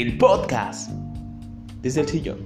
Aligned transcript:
el 0.00 0.18
podcast 0.18 0.90
desde 1.80 2.00
el 2.00 2.08
sillón. 2.08 2.38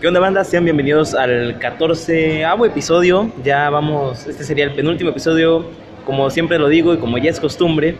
¿Qué 0.00 0.08
onda 0.08 0.18
banda? 0.18 0.42
Sean 0.42 0.64
bienvenidos 0.64 1.14
al 1.14 1.60
14 1.60 2.42
episodio. 2.66 3.30
Ya 3.44 3.70
vamos, 3.70 4.26
este 4.26 4.42
sería 4.42 4.64
el 4.64 4.74
penúltimo 4.74 5.10
episodio, 5.10 5.64
como 6.04 6.28
siempre 6.28 6.58
lo 6.58 6.66
digo 6.68 6.92
y 6.92 6.98
como 6.98 7.16
ya 7.18 7.30
es 7.30 7.38
costumbre. 7.38 7.96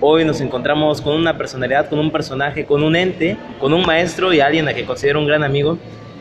Hoy 0.00 0.24
nos 0.24 0.40
encontramos 0.40 1.00
con 1.00 1.16
una 1.16 1.36
personalidad, 1.36 1.88
con 1.88 1.98
un 1.98 2.12
personaje, 2.12 2.64
con 2.64 2.84
un 2.84 2.94
ente, 2.94 3.36
con 3.58 3.72
un 3.72 3.84
maestro 3.84 4.32
y 4.32 4.38
alguien 4.38 4.68
a 4.68 4.74
que 4.74 4.84
considero 4.84 5.18
un 5.18 5.26
gran 5.26 5.42
amigo. 5.42 5.76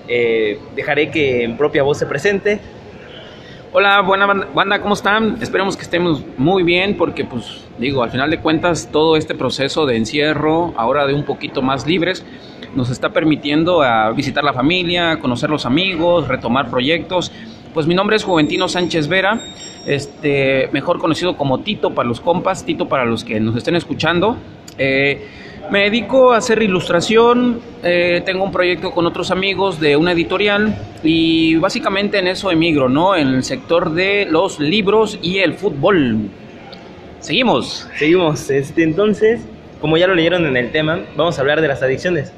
Eh, 0.07 0.57
dejaré 0.75 1.11
que 1.11 1.43
en 1.43 1.57
propia 1.57 1.83
voz 1.83 1.99
se 1.99 2.07
presente. 2.07 2.59
Hola, 3.73 4.01
buena 4.01 4.25
banda, 4.25 4.81
¿cómo 4.81 4.95
están? 4.95 5.37
Esperemos 5.41 5.77
que 5.77 5.83
estemos 5.83 6.25
muy 6.37 6.61
bien 6.61 6.97
porque, 6.97 7.23
pues, 7.23 7.63
digo, 7.77 8.03
al 8.03 8.11
final 8.11 8.29
de 8.29 8.41
cuentas, 8.41 8.89
todo 8.91 9.15
este 9.15 9.33
proceso 9.33 9.85
de 9.85 9.95
encierro, 9.95 10.73
ahora 10.75 11.07
de 11.07 11.13
un 11.13 11.23
poquito 11.23 11.61
más 11.61 11.87
libres, 11.87 12.25
nos 12.75 12.89
está 12.89 13.13
permitiendo 13.13 13.81
a 13.81 14.11
visitar 14.11 14.43
la 14.43 14.51
familia, 14.51 15.19
conocer 15.19 15.49
los 15.49 15.65
amigos, 15.65 16.27
retomar 16.27 16.69
proyectos. 16.69 17.31
Pues 17.73 17.87
mi 17.87 17.95
nombre 17.95 18.17
es 18.17 18.25
Juventino 18.25 18.67
Sánchez 18.67 19.07
Vera, 19.07 19.39
este, 19.85 20.67
mejor 20.73 20.99
conocido 20.99 21.37
como 21.37 21.61
Tito 21.61 21.95
para 21.95 22.09
los 22.09 22.19
compas, 22.19 22.65
Tito 22.65 22.89
para 22.89 23.05
los 23.05 23.23
que 23.23 23.39
nos 23.39 23.55
estén 23.55 23.77
escuchando. 23.77 24.35
Eh, 24.77 25.25
me 25.71 25.83
dedico 25.83 26.33
a 26.33 26.37
hacer 26.37 26.61
ilustración, 26.61 27.61
eh, 27.81 28.21
tengo 28.25 28.43
un 28.43 28.51
proyecto 28.51 28.91
con 28.91 29.05
otros 29.05 29.31
amigos 29.31 29.79
de 29.79 29.95
una 29.95 30.11
editorial 30.11 30.75
y 31.01 31.55
básicamente 31.55 32.19
en 32.19 32.27
eso 32.27 32.51
emigro, 32.51 32.89
¿no? 32.89 33.15
En 33.15 33.29
el 33.29 33.43
sector 33.45 33.93
de 33.93 34.27
los 34.29 34.59
libros 34.59 35.17
y 35.21 35.39
el 35.39 35.53
fútbol. 35.53 36.29
Seguimos. 37.21 37.87
Seguimos. 37.97 38.49
Este, 38.49 38.83
entonces, 38.83 39.41
como 39.79 39.95
ya 39.95 40.07
lo 40.07 40.13
leyeron 40.13 40.45
en 40.45 40.57
el 40.57 40.71
tema, 40.71 40.99
vamos 41.15 41.37
a 41.37 41.41
hablar 41.41 41.61
de 41.61 41.69
las 41.69 41.81
adicciones. 41.81 42.33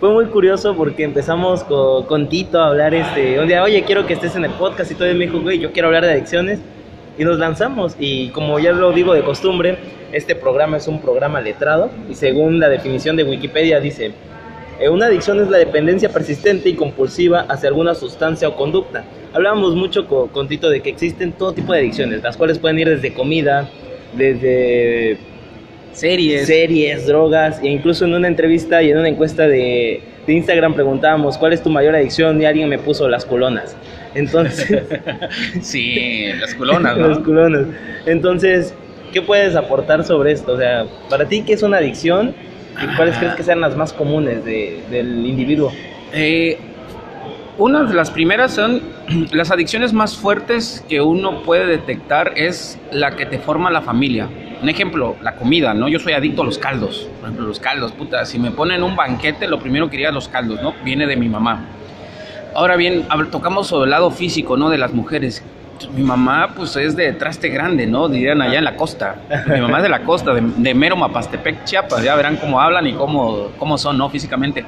Fue 0.00 0.10
muy 0.10 0.24
curioso 0.26 0.74
porque 0.74 1.04
empezamos 1.04 1.64
con, 1.64 2.28
Tito 2.30 2.58
a 2.58 2.68
hablar 2.68 2.94
este, 2.94 3.38
un 3.38 3.48
día, 3.48 3.62
oye, 3.64 3.82
quiero 3.82 4.06
que 4.06 4.14
estés 4.14 4.34
en 4.34 4.46
el 4.46 4.52
podcast 4.52 4.90
y 4.90 4.94
todo, 4.94 5.10
y 5.10 5.14
me 5.14 5.26
dijo, 5.26 5.40
güey, 5.40 5.58
yo 5.58 5.72
quiero 5.72 5.88
hablar 5.88 6.06
de 6.06 6.12
adicciones. 6.12 6.60
Y 7.18 7.24
nos 7.24 7.38
lanzamos 7.38 7.96
y 7.98 8.28
como 8.28 8.60
ya 8.60 8.72
lo 8.72 8.92
digo 8.92 9.12
de 9.12 9.22
costumbre, 9.22 9.76
este 10.12 10.36
programa 10.36 10.76
es 10.76 10.86
un 10.86 11.00
programa 11.00 11.40
letrado 11.40 11.90
y 12.08 12.14
según 12.14 12.60
la 12.60 12.68
definición 12.68 13.16
de 13.16 13.24
Wikipedia 13.24 13.80
dice, 13.80 14.12
eh, 14.80 14.88
una 14.88 15.06
adicción 15.06 15.40
es 15.40 15.48
la 15.48 15.58
dependencia 15.58 16.08
persistente 16.10 16.68
y 16.68 16.74
compulsiva 16.74 17.40
hacia 17.48 17.68
alguna 17.68 17.96
sustancia 17.96 18.48
o 18.48 18.54
conducta. 18.54 19.04
Hablábamos 19.32 19.74
mucho 19.74 20.06
con, 20.06 20.46
Tito 20.46 20.70
de 20.70 20.80
que 20.80 20.90
existen 20.90 21.32
todo 21.32 21.52
tipo 21.52 21.72
de 21.72 21.80
adicciones, 21.80 22.22
las 22.22 22.36
cuales 22.36 22.58
pueden 22.60 22.78
ir 22.78 22.88
desde 22.88 23.12
comida, 23.12 23.68
desde 24.16 25.18
series, 25.98 26.46
series 26.46 27.06
drogas, 27.06 27.60
e 27.62 27.68
incluso 27.68 28.04
en 28.04 28.14
una 28.14 28.28
entrevista 28.28 28.82
y 28.82 28.90
en 28.90 28.98
una 28.98 29.08
encuesta 29.08 29.46
de, 29.46 30.00
de 30.26 30.32
Instagram 30.32 30.74
preguntábamos 30.74 31.38
cuál 31.38 31.52
es 31.52 31.62
tu 31.62 31.70
mayor 31.70 31.94
adicción 31.94 32.40
y 32.40 32.44
alguien 32.44 32.68
me 32.68 32.78
puso 32.78 33.08
las 33.08 33.24
colonas. 33.24 33.76
Entonces, 34.14 34.84
sí, 35.62 36.30
las 36.40 36.54
culonas, 36.54 36.96
¿no? 36.98 37.08
las 37.08 37.18
culonas. 37.18 37.66
Entonces, 38.06 38.74
¿Qué 39.12 39.22
puedes 39.22 39.56
aportar 39.56 40.04
sobre 40.04 40.32
esto? 40.32 40.52
O 40.52 40.58
sea, 40.58 40.84
para 41.08 41.26
ti, 41.26 41.42
¿qué 41.42 41.54
es 41.54 41.62
una 41.62 41.78
adicción? 41.78 42.34
¿Y 42.82 42.96
cuáles 42.96 43.16
crees 43.16 43.34
que 43.34 43.42
sean 43.42 43.60
las 43.60 43.76
más 43.76 43.92
comunes 43.92 44.44
del 44.44 45.26
individuo? 45.26 45.72
Eh, 46.12 46.58
una 47.56 47.84
de 47.84 47.94
las 47.94 48.10
primeras 48.10 48.52
son 48.52 48.82
las 49.32 49.50
adicciones 49.50 49.92
más 49.92 50.16
fuertes 50.16 50.84
que 50.88 51.00
uno 51.00 51.42
puede 51.42 51.66
detectar 51.66 52.32
es 52.36 52.78
la 52.92 53.16
que 53.16 53.26
te 53.26 53.38
forma 53.38 53.70
la 53.70 53.80
familia. 53.80 54.28
Un 54.60 54.68
ejemplo, 54.68 55.16
la 55.22 55.36
comida, 55.36 55.74
¿no? 55.74 55.88
Yo 55.88 55.98
soy 55.98 56.14
adicto 56.14 56.42
a 56.42 56.44
los 56.44 56.58
caldos. 56.58 57.08
Por 57.20 57.28
ejemplo, 57.28 57.46
los 57.46 57.60
caldos, 57.60 57.92
puta, 57.92 58.24
si 58.24 58.38
me 58.38 58.50
ponen 58.50 58.82
un 58.82 58.96
banquete, 58.96 59.46
lo 59.46 59.60
primero 59.60 59.88
que 59.88 59.96
iría 59.96 60.10
los 60.10 60.28
caldos, 60.28 60.60
¿no? 60.62 60.74
Viene 60.84 61.06
de 61.06 61.16
mi 61.16 61.28
mamá. 61.28 61.64
Ahora 62.54 62.76
bien, 62.76 63.06
tocamos 63.30 63.68
sobre 63.68 63.84
el 63.84 63.90
lado 63.90 64.10
físico, 64.10 64.56
¿no? 64.56 64.68
De 64.68 64.78
las 64.78 64.92
mujeres 64.92 65.44
mi 65.94 66.02
mamá, 66.02 66.54
pues 66.56 66.74
es 66.76 66.96
de 66.96 67.12
traste 67.12 67.48
grande, 67.48 67.86
¿no? 67.86 68.08
Dirían 68.08 68.42
allá 68.42 68.58
en 68.58 68.64
la 68.64 68.76
costa. 68.76 69.16
Mi 69.46 69.60
mamá 69.60 69.78
es 69.78 69.82
de 69.84 69.88
la 69.88 70.00
costa, 70.00 70.34
de, 70.34 70.74
Mero 70.74 70.96
Mapastepec, 70.96 71.64
Chiapas. 71.64 72.02
Ya 72.02 72.14
verán 72.16 72.36
cómo 72.36 72.60
hablan 72.60 72.86
y 72.86 72.94
cómo, 72.94 73.50
cómo 73.58 73.78
son, 73.78 73.98
¿no? 73.98 74.10
Físicamente. 74.10 74.64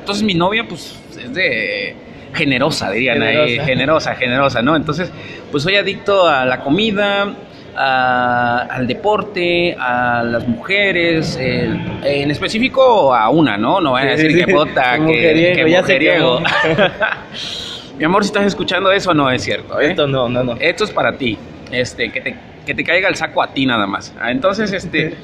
Entonces 0.00 0.24
mi 0.24 0.34
novia, 0.34 0.66
pues 0.68 0.98
es 1.16 1.32
de 1.32 1.94
generosa, 2.34 2.90
dirían 2.90 3.18
generosa. 3.18 3.42
ahí. 3.42 3.58
Generosa, 3.60 4.14
generosa, 4.14 4.62
¿no? 4.62 4.74
Entonces, 4.74 5.12
pues 5.50 5.62
soy 5.62 5.76
adicto 5.76 6.26
a 6.26 6.44
la 6.44 6.60
comida, 6.60 7.34
al 7.74 8.86
deporte, 8.86 9.76
a 9.78 10.22
las 10.22 10.46
mujeres, 10.46 11.36
en 11.38 12.30
específico 12.30 13.14
a 13.14 13.28
una, 13.30 13.56
¿no? 13.56 13.80
No 13.80 13.90
voy 13.90 14.02
a 14.02 14.04
decir 14.16 14.44
que 14.44 14.52
bota, 14.52 14.98
que, 14.98 15.52
que 15.54 15.64
mujeriego. 15.64 16.40
Mi 17.98 18.04
amor, 18.04 18.24
si 18.24 18.28
estás 18.28 18.46
escuchando 18.46 18.90
eso, 18.90 19.14
no 19.14 19.30
es 19.30 19.42
cierto. 19.42 19.80
¿eh? 19.80 19.90
Esto 19.90 20.06
no, 20.06 20.28
no, 20.28 20.42
no. 20.42 20.56
Esto 20.58 20.84
es 20.84 20.90
para 20.90 21.16
ti. 21.16 21.38
Este, 21.70 22.10
que 22.10 22.20
te, 22.20 22.36
que 22.66 22.74
te 22.74 22.84
caiga 22.84 23.08
el 23.08 23.16
saco 23.16 23.42
a 23.42 23.52
ti 23.52 23.66
nada 23.66 23.86
más. 23.86 24.12
Ah, 24.20 24.30
entonces, 24.30 24.72
este, 24.72 25.14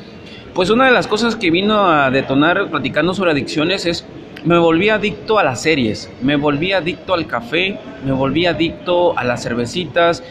pues 0.55 0.71
una 0.71 0.87
de 0.87 0.93
las 0.93 1.07
cosas 1.07 1.37
que 1.37 1.51
vino 1.51 1.91
a 1.91 2.11
detonar 2.11 2.69
platicando 2.69 3.15
sobre 3.15 3.33
adicciones 3.33 3.87
es 3.87 4.07
me 4.45 4.57
volví 4.59 4.89
adicto 4.89 5.39
a 5.39 5.45
las 5.45 5.63
series, 5.63 6.11
me 6.23 6.37
volví 6.37 6.73
adicto 6.73 7.15
al 7.15 7.27
café, 7.27 7.79
me 8.05 8.13
volví 8.13 8.47
adicto 8.47 9.19
a 9.19 9.25
las 9.25 9.43
cervecitas, 9.43 10.23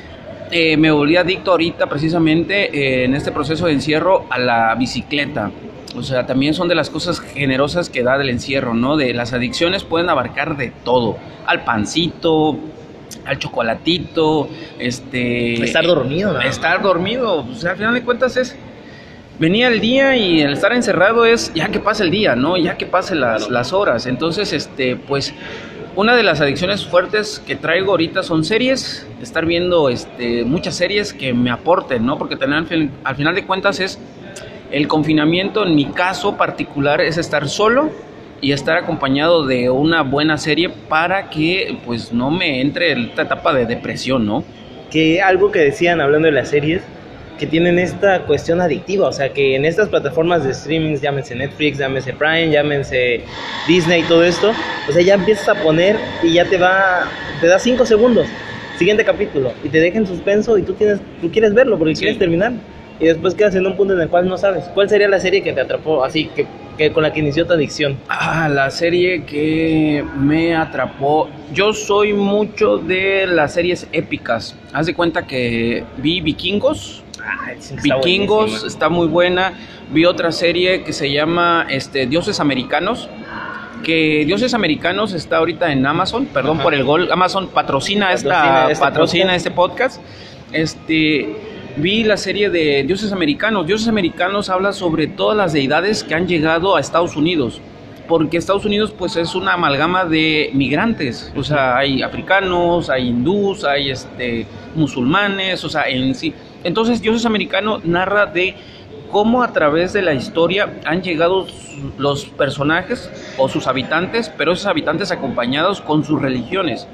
eh, 0.52 0.78
me 0.78 0.92
volví 0.92 1.18
adicto 1.18 1.52
ahorita 1.52 1.88
precisamente 1.88 2.76
eh, 2.76 3.06
en 3.06 3.16
este 3.16 3.32
proceso 3.32 3.68
de 3.68 3.74
encierro 3.74 4.26
a 4.30 4.38
la 4.40 4.76
bicicleta. 4.76 5.52
O 5.96 6.04
sea, 6.04 6.26
también 6.26 6.54
son 6.54 6.68
de 6.68 6.76
las 6.76 6.90
cosas 6.90 7.20
generosas 7.20 7.90
que 7.90 8.04
da 8.04 8.18
del 8.18 8.30
encierro, 8.30 8.74
¿no? 8.74 8.98
De 8.98 9.14
las 9.14 9.34
adicciones 9.34 9.84
pueden 9.84 10.10
abarcar 10.10 10.56
de 10.56 10.72
todo, 10.84 11.18
al 11.46 11.64
pancito, 11.64 12.58
al 13.26 13.40
chocolatito, 13.40 14.48
este... 14.80 15.64
Estar 15.64 15.86
dormido, 15.86 16.34
¿no? 16.34 16.42
Estar 16.42 16.82
dormido, 16.82 17.46
o 17.50 17.56
sea, 17.56 17.72
al 17.72 17.78
final 17.78 17.94
de 17.94 18.04
cuentas 18.04 18.38
es... 18.38 18.56
Venía 19.40 19.68
el 19.68 19.80
día 19.80 20.16
y 20.18 20.42
el 20.42 20.54
estar 20.54 20.74
encerrado 20.74 21.26
es 21.26 21.54
ya 21.54 21.70
que 21.70 21.80
pase 21.80 22.04
el 22.04 22.10
día, 22.10 22.36
¿no? 22.36 22.58
Ya 22.58 22.76
que 22.76 22.88
pasen 22.88 23.20
las, 23.20 23.50
las 23.50 23.72
horas. 23.72 24.08
Entonces, 24.08 24.52
este, 24.52 24.96
pues, 24.96 25.34
una 25.98 26.16
de 26.16 26.22
las 26.22 26.42
adicciones 26.42 26.86
fuertes 26.86 27.42
que 27.46 27.56
traigo 27.56 27.90
ahorita 27.90 28.22
son 28.22 28.44
series, 28.44 29.08
estar 29.20 29.48
viendo 29.48 29.90
este, 29.90 30.46
muchas 30.46 30.76
series 30.76 31.12
que 31.12 31.34
me 31.34 31.50
aporten, 31.50 32.06
¿no? 32.06 32.20
Porque 32.20 32.36
tener, 32.36 32.66
al 33.04 33.16
final 33.16 33.34
de 33.34 33.48
cuentas 33.48 33.80
es 33.80 34.00
el 34.70 34.88
confinamiento, 34.88 35.66
en 35.66 35.74
mi 35.74 35.86
caso 35.86 36.38
particular, 36.38 37.02
es 37.02 37.18
estar 37.18 37.50
solo 37.50 37.90
y 38.42 38.52
estar 38.52 38.78
acompañado 38.78 39.48
de 39.48 39.72
una 39.72 40.04
buena 40.04 40.38
serie 40.38 40.70
para 40.70 41.32
que 41.32 41.80
pues 41.84 42.14
no 42.14 42.30
me 42.30 42.62
entre 42.62 42.92
esta 42.92 43.24
etapa 43.24 43.52
de 43.52 43.66
depresión, 43.66 44.24
¿no? 44.24 44.44
Que 44.92 45.24
algo 45.24 45.52
que 45.52 45.60
decían 45.60 46.00
hablando 46.00 46.28
de 46.28 46.34
las 46.34 46.50
series, 46.50 46.84
que 47.38 47.48
tienen 47.48 47.80
esta 47.80 48.24
cuestión 48.24 48.62
adictiva, 48.62 49.08
o 49.08 49.12
sea 49.12 49.34
que 49.34 49.56
en 49.56 49.66
estas 49.66 49.90
plataformas 49.90 50.44
de 50.44 50.52
streaming, 50.52 50.96
llámense 50.98 51.36
Netflix, 51.36 51.78
llámense 51.78 52.14
Prime, 52.14 52.50
llámense 52.50 53.22
Disney 53.68 54.02
y 54.02 54.04
todo 54.04 54.24
esto, 54.24 54.52
o 54.88 54.92
sea 54.92 55.02
ya 55.02 55.16
empiezas 55.16 55.50
a 55.50 55.56
poner 55.56 55.96
y 56.24 56.34
ya 56.34 56.46
te 56.46 56.58
va, 56.58 57.10
te 57.40 57.48
da 57.48 57.60
cinco 57.60 57.86
segundos, 57.86 58.28
siguiente 58.78 59.04
capítulo, 59.04 59.54
y 59.64 59.70
te 59.70 59.80
deja 59.80 59.98
en 59.98 60.08
suspenso 60.08 60.58
y 60.58 60.64
tú, 60.64 60.74
tienes, 60.74 61.00
tú 61.22 61.32
quieres 61.32 61.54
verlo 61.54 61.78
porque 61.78 61.94
quieres 61.94 62.18
terminar 62.18 62.54
y 63.00 63.06
después 63.06 63.36
quedas 63.36 63.56
en 63.56 63.66
un 63.66 63.76
punto 63.76 63.94
en 63.94 64.02
el 64.02 64.10
cual 64.10 64.28
no 64.28 64.38
sabes. 64.38 64.66
¿Cuál 64.74 64.90
sería 64.90 65.08
la 65.08 65.20
serie 65.20 65.42
que 65.44 65.54
te 65.54 65.62
atrapó 65.62 66.04
así, 66.04 66.26
que, 66.36 66.48
que, 66.78 66.92
con 66.92 67.04
la 67.04 67.14
que 67.14 67.20
inició 67.20 67.46
tu 67.46 67.54
adicción? 67.54 67.98
Ah, 68.10 68.50
la 68.50 68.72
serie 68.72 69.24
que 69.24 70.04
me 70.18 70.56
atrapó. 70.56 71.30
Yo 71.54 71.74
soy 71.74 72.14
mucho 72.14 72.78
de 72.78 73.28
las 73.28 73.54
series 73.54 73.88
épicas. 73.92 74.56
Haz 74.74 74.88
de 74.88 74.94
cuenta 74.94 75.28
que 75.28 75.84
vi 75.98 76.22
Vikingos. 76.22 77.04
Ah, 77.28 77.52
Vikingos 77.84 78.64
está 78.64 78.90
muy 78.90 79.08
buena. 79.08 79.54
Vi 79.92 80.06
otra 80.06 80.32
serie 80.32 80.84
que 80.84 80.94
se 80.94 81.12
llama 81.12 81.68
este, 81.70 82.08
Dioses 82.08 82.40
Americanos 82.40 83.10
que 83.84 84.24
Dioses 84.26 84.54
Americanos 84.54 85.14
está 85.14 85.38
ahorita 85.38 85.72
en 85.72 85.86
Amazon, 85.86 86.26
perdón 86.26 86.60
por 86.60 86.74
el 86.74 86.84
gol, 86.84 87.12
Amazon 87.12 87.48
patrocina, 87.48 88.12
esta 88.12 88.72
este 88.72 88.84
patrocina 88.84 89.36
este 89.36 89.52
podcast. 89.52 90.02
Este 90.52 91.36
vi 91.78 92.04
la 92.04 92.18
serie 92.18 92.50
de 92.50 92.84
Dioses 92.84 93.12
Americanos. 93.12 93.68
Dioses 93.68 93.88
Americanos 93.88 94.50
habla 94.50 94.74
sobre 94.74 95.08
todas 95.08 95.38
las 95.38 95.54
deidades 95.54 96.04
que 96.04 96.16
han 96.16 96.28
llegado 96.28 96.76
a 96.76 96.80
Estados 96.80 97.16
Unidos. 97.16 97.62
Porque 98.08 98.38
Estados 98.38 98.64
Unidos 98.64 98.94
pues 98.98 99.18
es 99.18 99.36
una 99.36 99.54
amalgama 99.54 100.06
de 100.06 100.50
migrantes, 100.54 101.32
o 101.36 101.44
sea, 101.44 101.78
hay 101.78 102.02
africanos, 102.02 102.90
hay 102.90 103.10
hindús, 103.10 103.66
hay 103.66 103.92
este, 103.92 104.46
musulmanes, 104.76 105.64
o 105.66 105.70
sea, 105.70 105.84
en 105.90 106.16
sí. 106.16 106.34
Entonces 106.64 107.02
Dioses 107.02 107.26
Americanos 107.26 107.86
narra 107.86 108.26
de 108.26 108.56
cómo 109.12 109.44
a 109.44 109.54
través 109.54 109.94
de 109.94 110.02
la 110.02 110.14
historia 110.14 110.80
han 110.86 111.02
llegado 111.02 111.48
los 111.98 112.26
personajes 112.26 113.10
o 113.38 113.48
sus 113.50 113.68
habitantes, 113.68 114.32
pero 114.38 114.54
esos 114.54 114.66
habitantes 114.66 115.12
acompañados 115.12 115.82
con 115.82 116.04
sus 116.04 116.22
religiones. 116.22 116.88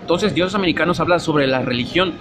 Entonces, 0.00 0.34
Dioses 0.34 0.54
Americanos 0.54 1.00
habla 1.00 1.18
sobre 1.18 1.46
la 1.46 1.60
religión, 1.60 2.14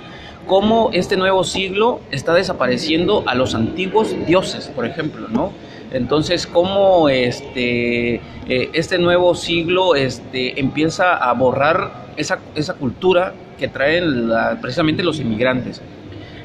cómo 0.46 0.90
este 0.94 1.18
nuevo 1.18 1.44
siglo 1.44 2.02
está 2.12 2.34
desapareciendo 2.34 3.24
a 3.28 3.36
los 3.36 3.56
antiguos 3.56 4.16
dioses, 4.26 4.68
por 4.68 4.86
ejemplo, 4.86 5.28
¿no? 5.30 5.52
Entonces, 5.92 6.48
cómo 6.48 7.08
este, 7.08 8.16
eh, 8.16 8.70
este 8.74 8.98
nuevo 8.98 9.36
siglo 9.36 9.96
este, 9.96 10.60
empieza 10.60 11.16
a 11.16 11.34
borrar 11.34 12.08
esa, 12.18 12.40
esa 12.56 12.74
cultura 12.74 13.34
que 13.58 13.68
traen 13.68 14.30
precisamente 14.62 15.02
los 15.02 15.20
inmigrantes. 15.20 15.82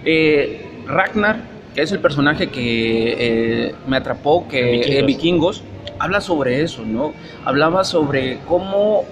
Eh, 0.05 0.69
Ragnar, 0.87 1.41
que 1.75 1.83
es 1.83 1.93
el 1.93 2.01
personaje 2.01 2.49
que 2.49 3.17
eh, 3.19 3.75
me 3.87 3.97
atrapó, 3.97 4.49
que 4.49 4.63
vikingos. 5.07 5.07
vikingos, 5.07 5.63
habla 5.99 6.21
sobre 6.21 6.63
eso, 6.63 6.85
¿no? 6.85 7.13
Hablaba 7.45 7.85
sobre 7.85 8.39
cómo 8.49 9.05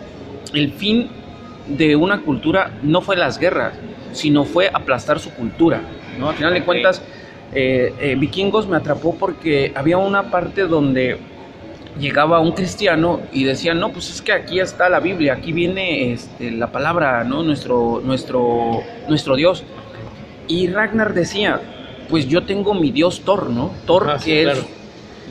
el 0.53 0.73
fin 0.73 1.09
de 1.69 1.97
una 1.97 2.23
cultura 2.23 2.73
no 2.83 3.01
fue 3.01 3.17
las 3.17 3.39
guerras, 3.39 3.75
sino 4.13 4.45
fue 4.45 4.69
aplastar 4.73 5.21
su 5.21 5.31
cultura, 5.31 5.81
¿no? 6.19 6.31
Al 6.31 6.35
final 6.35 6.53
de 6.55 6.65
cuentas, 6.65 7.03
eh, 7.53 8.17
Vikingos 8.19 8.67
me 8.67 8.77
atrapó 8.77 9.15
porque 9.15 9.73
había 9.75 9.99
una 9.99 10.31
parte 10.31 10.63
donde 10.63 11.19
llegaba 11.99 12.41
un 12.41 12.53
cristiano 12.53 13.21
y 13.33 13.45
decía, 13.45 13.75
no, 13.75 13.93
pues 13.93 14.11
es 14.11 14.23
que 14.23 14.33
aquí 14.33 14.61
está 14.61 14.89
la 14.89 15.01
Biblia, 15.01 15.35
aquí 15.35 15.53
viene 15.53 16.13
este, 16.13 16.51
la 16.51 16.71
palabra, 16.71 17.25
¿no? 17.25 17.43
Nuestro, 17.43 18.01
nuestro, 18.05 18.83
nuestro 19.09 19.37
Dios. 19.37 19.65
Y 20.51 20.67
Ragnar 20.67 21.15
decía, 21.15 21.61
pues 22.09 22.27
yo 22.27 22.43
tengo 22.43 22.75
mi 22.75 22.91
Dios 22.91 23.23
Thor, 23.25 23.51
¿no? 23.51 23.71
Thor 23.87 24.19
que 24.23 24.51
es... 24.51 24.67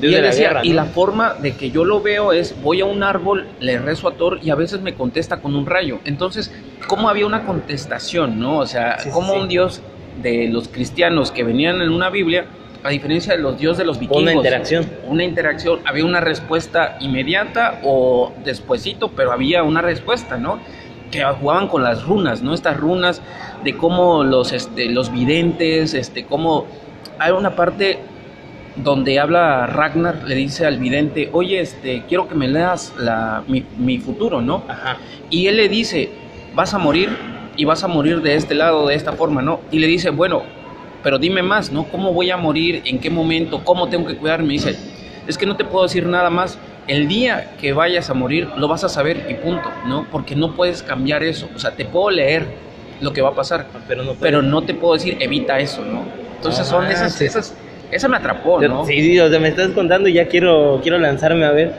y 0.02 0.14
él 0.14 0.24
decía, 0.24 0.62
y 0.64 0.72
la 0.72 0.86
forma 0.86 1.34
de 1.34 1.56
que 1.56 1.72
yo 1.72 1.84
lo 1.84 2.02
veo 2.02 2.32
es, 2.32 2.56
voy 2.62 2.80
a 2.80 2.86
un 2.86 3.04
árbol, 3.04 3.48
le 3.60 3.78
rezo 3.80 4.08
a 4.08 4.14
Thor 4.14 4.40
y 4.42 4.50
a 4.50 4.56
veces 4.56 4.80
me 4.80 4.94
contesta 4.94 5.42
con 5.42 5.56
un 5.56 5.66
rayo. 5.66 6.00
Entonces, 6.06 6.54
¿cómo 6.88 7.10
había 7.10 7.26
una 7.26 7.46
contestación, 7.46 8.40
no? 8.40 8.60
O 8.60 8.66
sea, 8.66 8.98
¿cómo 9.12 9.34
un 9.34 9.50
Dios 9.50 9.82
de 10.22 10.48
los 10.48 10.70
cristianos 10.70 11.32
que 11.32 11.44
venían 11.44 11.82
en 11.82 11.90
una 11.90 12.10
Biblia 12.10 12.46
a 12.82 12.90
diferencia 12.90 13.36
de 13.36 13.42
los 13.42 13.58
dioses 13.60 13.80
de 13.80 13.86
los 13.86 14.00
vikingos. 14.00 14.24
Una 14.24 14.34
interacción. 14.34 14.90
Una 15.06 15.24
interacción. 15.26 15.82
Había 15.86 16.06
una 16.06 16.22
respuesta 16.22 16.98
inmediata 17.02 17.82
o 17.84 18.32
despuesito, 18.46 19.10
pero 19.10 19.34
había 19.34 19.64
una 19.64 19.82
respuesta, 19.82 20.38
¿no? 20.38 20.60
Que 21.12 21.24
jugaban 21.24 21.68
con 21.68 21.84
las 21.84 22.06
runas, 22.06 22.42
¿no? 22.42 22.54
Estas 22.54 22.78
runas 22.78 23.22
de 23.64 23.76
cómo 23.76 24.24
los, 24.24 24.52
este, 24.52 24.90
los 24.90 25.12
videntes, 25.12 25.94
este, 25.94 26.26
cómo... 26.26 26.66
Hay 27.18 27.32
una 27.32 27.56
parte 27.56 28.00
donde 28.76 29.20
habla 29.20 29.66
Ragnar, 29.68 30.24
le 30.26 30.36
dice 30.36 30.66
al 30.66 30.78
vidente, 30.78 31.30
oye, 31.34 31.60
este, 31.60 32.04
quiero 32.08 32.28
que 32.28 32.36
me 32.36 32.48
leas 32.48 32.94
la, 32.98 33.44
mi, 33.48 33.66
mi 33.78 33.98
futuro, 33.98 34.42
¿no? 34.42 34.64
Ajá. 34.68 34.98
Y 35.30 35.48
él 35.48 35.58
le 35.58 35.68
dice, 35.68 36.10
vas 36.56 36.74
a 36.74 36.78
morir 36.78 37.10
y 37.58 37.66
vas 37.66 37.84
a 37.84 37.88
morir 37.88 38.22
de 38.22 38.36
este 38.36 38.56
lado, 38.56 38.88
de 38.88 38.96
esta 38.96 39.14
forma, 39.14 39.42
¿no? 39.42 39.60
Y 39.72 39.80
le 39.80 39.88
dice, 39.88 40.12
bueno, 40.12 40.44
pero 41.04 41.18
dime 41.18 41.42
más, 41.42 41.72
¿no? 41.72 41.86
¿Cómo 41.86 42.14
voy 42.14 42.32
a 42.32 42.38
morir? 42.38 42.82
¿En 42.86 43.00
qué 43.00 43.10
momento? 43.10 43.64
¿Cómo 43.64 43.88
tengo 43.90 44.08
que 44.08 44.16
cuidarme? 44.16 44.54
dice, 44.54 44.78
es 45.28 45.38
que 45.38 45.46
no 45.46 45.56
te 45.56 45.66
puedo 45.66 45.84
decir 45.84 46.06
nada 46.06 46.30
más. 46.30 46.58
El 46.90 47.08
día 47.08 47.52
que 47.62 47.72
vayas 47.72 48.10
a 48.10 48.14
morir 48.14 48.50
lo 48.58 48.68
vas 48.68 48.84
a 48.84 48.90
saber 48.90 49.28
y 49.30 49.36
punto, 49.36 49.72
¿no? 49.86 50.08
Porque 50.12 50.36
no 50.36 50.56
puedes 50.56 50.84
cambiar 50.84 51.24
eso. 51.24 51.48
O 51.56 51.60
sea, 51.60 51.72
te 51.72 51.86
puedo 51.86 52.10
leer 52.10 52.46
lo 53.00 53.14
que 53.14 53.22
va 53.22 53.30
a 53.30 53.36
pasar, 53.36 53.68
pero 53.88 54.04
no, 54.04 54.16
pero 54.16 54.42
no 54.42 54.64
te 54.64 54.74
puedo 54.74 54.96
decir 54.96 55.16
evita 55.20 55.60
eso, 55.60 55.86
¿no? 55.86 56.04
Entonces 56.36 56.68
son 56.68 56.86
esas, 56.88 57.22
esas, 57.22 57.56
esa 57.92 58.08
me 58.08 58.18
atrapó, 58.18 58.62
¿no? 58.62 58.86
Sí, 58.86 59.02
sí, 59.02 59.20
o 59.20 59.30
sea, 59.30 59.40
me 59.40 59.50
estás 59.50 59.70
contando 59.70 60.10
y 60.10 60.14
ya 60.14 60.28
quiero, 60.28 60.80
quiero 60.82 60.98
lanzarme 60.98 61.46
a 61.46 61.52
ver. 61.52 61.74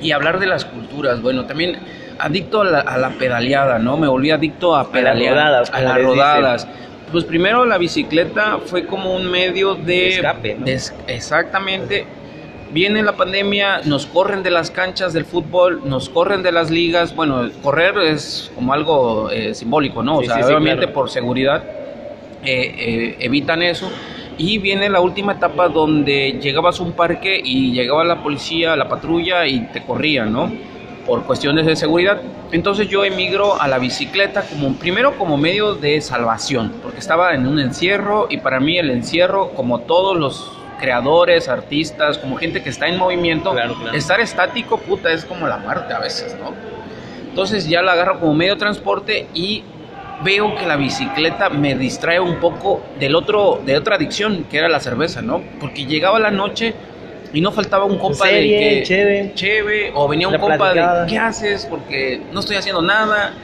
Y 0.00 0.12
hablar 0.12 0.38
de 0.40 0.46
las 0.46 0.64
culturas, 0.64 1.20
bueno, 1.20 1.44
también 1.44 1.76
adicto 2.18 2.62
a 2.62 2.64
la, 2.64 3.10
pedaleada, 3.18 3.78
¿no? 3.78 3.96
Me 3.96 4.08
volví 4.08 4.30
adicto 4.30 4.76
a 4.76 4.90
pedalear, 4.90 5.38
a 5.38 5.50
las 5.50 5.70
rodadas. 5.70 5.70
A 5.72 5.80
las 5.80 6.02
rodadas. 6.02 6.68
Pues 7.12 7.24
primero 7.24 7.64
la 7.64 7.78
bicicleta 7.78 8.58
fue 8.64 8.86
como 8.86 9.14
un 9.14 9.30
medio 9.30 9.74
de... 9.74 10.08
Escape, 10.08 10.56
¿no? 10.58 10.66
exactamente. 11.06 12.06
Viene 12.70 13.02
la 13.02 13.16
pandemia, 13.16 13.80
nos 13.84 14.06
corren 14.06 14.42
de 14.42 14.50
las 14.50 14.70
canchas 14.70 15.12
del 15.12 15.24
fútbol, 15.24 15.82
nos 15.84 16.08
corren 16.08 16.42
de 16.42 16.52
las 16.52 16.70
ligas. 16.70 17.14
Bueno, 17.16 17.48
correr 17.62 17.96
es 17.98 18.50
como 18.54 18.72
algo 18.72 19.30
eh, 19.30 19.54
simbólico, 19.54 20.02
¿no? 20.02 20.18
O 20.18 20.22
sea, 20.22 20.44
obviamente 20.46 20.88
por 20.88 21.08
seguridad 21.08 21.64
eh, 22.44 22.74
eh, 22.78 23.16
evitan 23.20 23.62
eso. 23.62 23.90
Y 24.36 24.58
viene 24.58 24.88
la 24.88 25.00
última 25.00 25.32
etapa 25.32 25.68
donde 25.68 26.38
llegabas 26.40 26.78
a 26.78 26.82
un 26.82 26.92
parque 26.92 27.40
y 27.42 27.72
llegaba 27.72 28.04
la 28.04 28.22
policía, 28.22 28.76
la 28.76 28.88
patrulla 28.88 29.46
y 29.46 29.60
te 29.72 29.82
corrían, 29.82 30.32
¿no? 30.32 30.52
por 31.08 31.24
cuestiones 31.24 31.64
de 31.64 31.74
seguridad. 31.74 32.20
Entonces 32.52 32.86
yo 32.86 33.02
emigro 33.02 33.58
a 33.60 33.66
la 33.66 33.78
bicicleta 33.78 34.42
como 34.42 34.74
primero 34.74 35.16
como 35.16 35.38
medio 35.38 35.74
de 35.74 36.02
salvación, 36.02 36.74
porque 36.82 36.98
estaba 36.98 37.34
en 37.34 37.46
un 37.46 37.58
encierro 37.58 38.26
y 38.28 38.36
para 38.36 38.60
mí 38.60 38.76
el 38.76 38.90
encierro, 38.90 39.52
como 39.52 39.80
todos 39.80 40.18
los 40.18 40.57
creadores, 40.78 41.48
artistas, 41.48 42.18
como 42.18 42.36
gente 42.36 42.62
que 42.62 42.70
está 42.70 42.86
en 42.88 42.98
movimiento, 42.98 43.54
estar 43.92 44.20
estático, 44.20 44.78
puta, 44.78 45.12
es 45.12 45.24
como 45.24 45.46
la 45.46 45.58
muerte 45.58 45.92
a 45.92 45.98
veces, 45.98 46.36
¿no? 46.40 46.54
Entonces 47.28 47.68
ya 47.68 47.82
la 47.82 47.92
agarro 47.92 48.20
como 48.20 48.34
medio 48.34 48.54
de 48.54 48.58
transporte 48.58 49.26
y 49.34 49.62
veo 50.22 50.54
que 50.56 50.66
la 50.66 50.76
bicicleta 50.76 51.48
me 51.48 51.74
distrae 51.74 52.18
un 52.20 52.36
poco 52.36 52.82
del 52.98 53.14
otro, 53.14 53.60
de 53.64 53.76
otra 53.76 53.96
adicción, 53.96 54.44
que 54.50 54.58
era 54.58 54.68
la 54.68 54.80
cerveza, 54.80 55.22
¿no? 55.22 55.42
Porque 55.60 55.84
llegaba 55.84 56.18
la 56.18 56.30
noche 56.30 56.74
y 57.32 57.40
no 57.40 57.52
faltaba 57.52 57.84
un 57.84 57.98
compa 57.98 58.26
de 58.26 58.40
que 58.40 58.82
cheve, 58.84 59.32
cheve 59.34 59.92
o 59.94 60.08
venía 60.08 60.28
un 60.28 60.38
compa 60.38 60.72
de 60.72 61.06
¿qué 61.08 61.18
haces? 61.18 61.66
Porque 61.66 62.22
no 62.32 62.40
estoy 62.40 62.56
haciendo 62.56 62.82
nada 62.82 63.34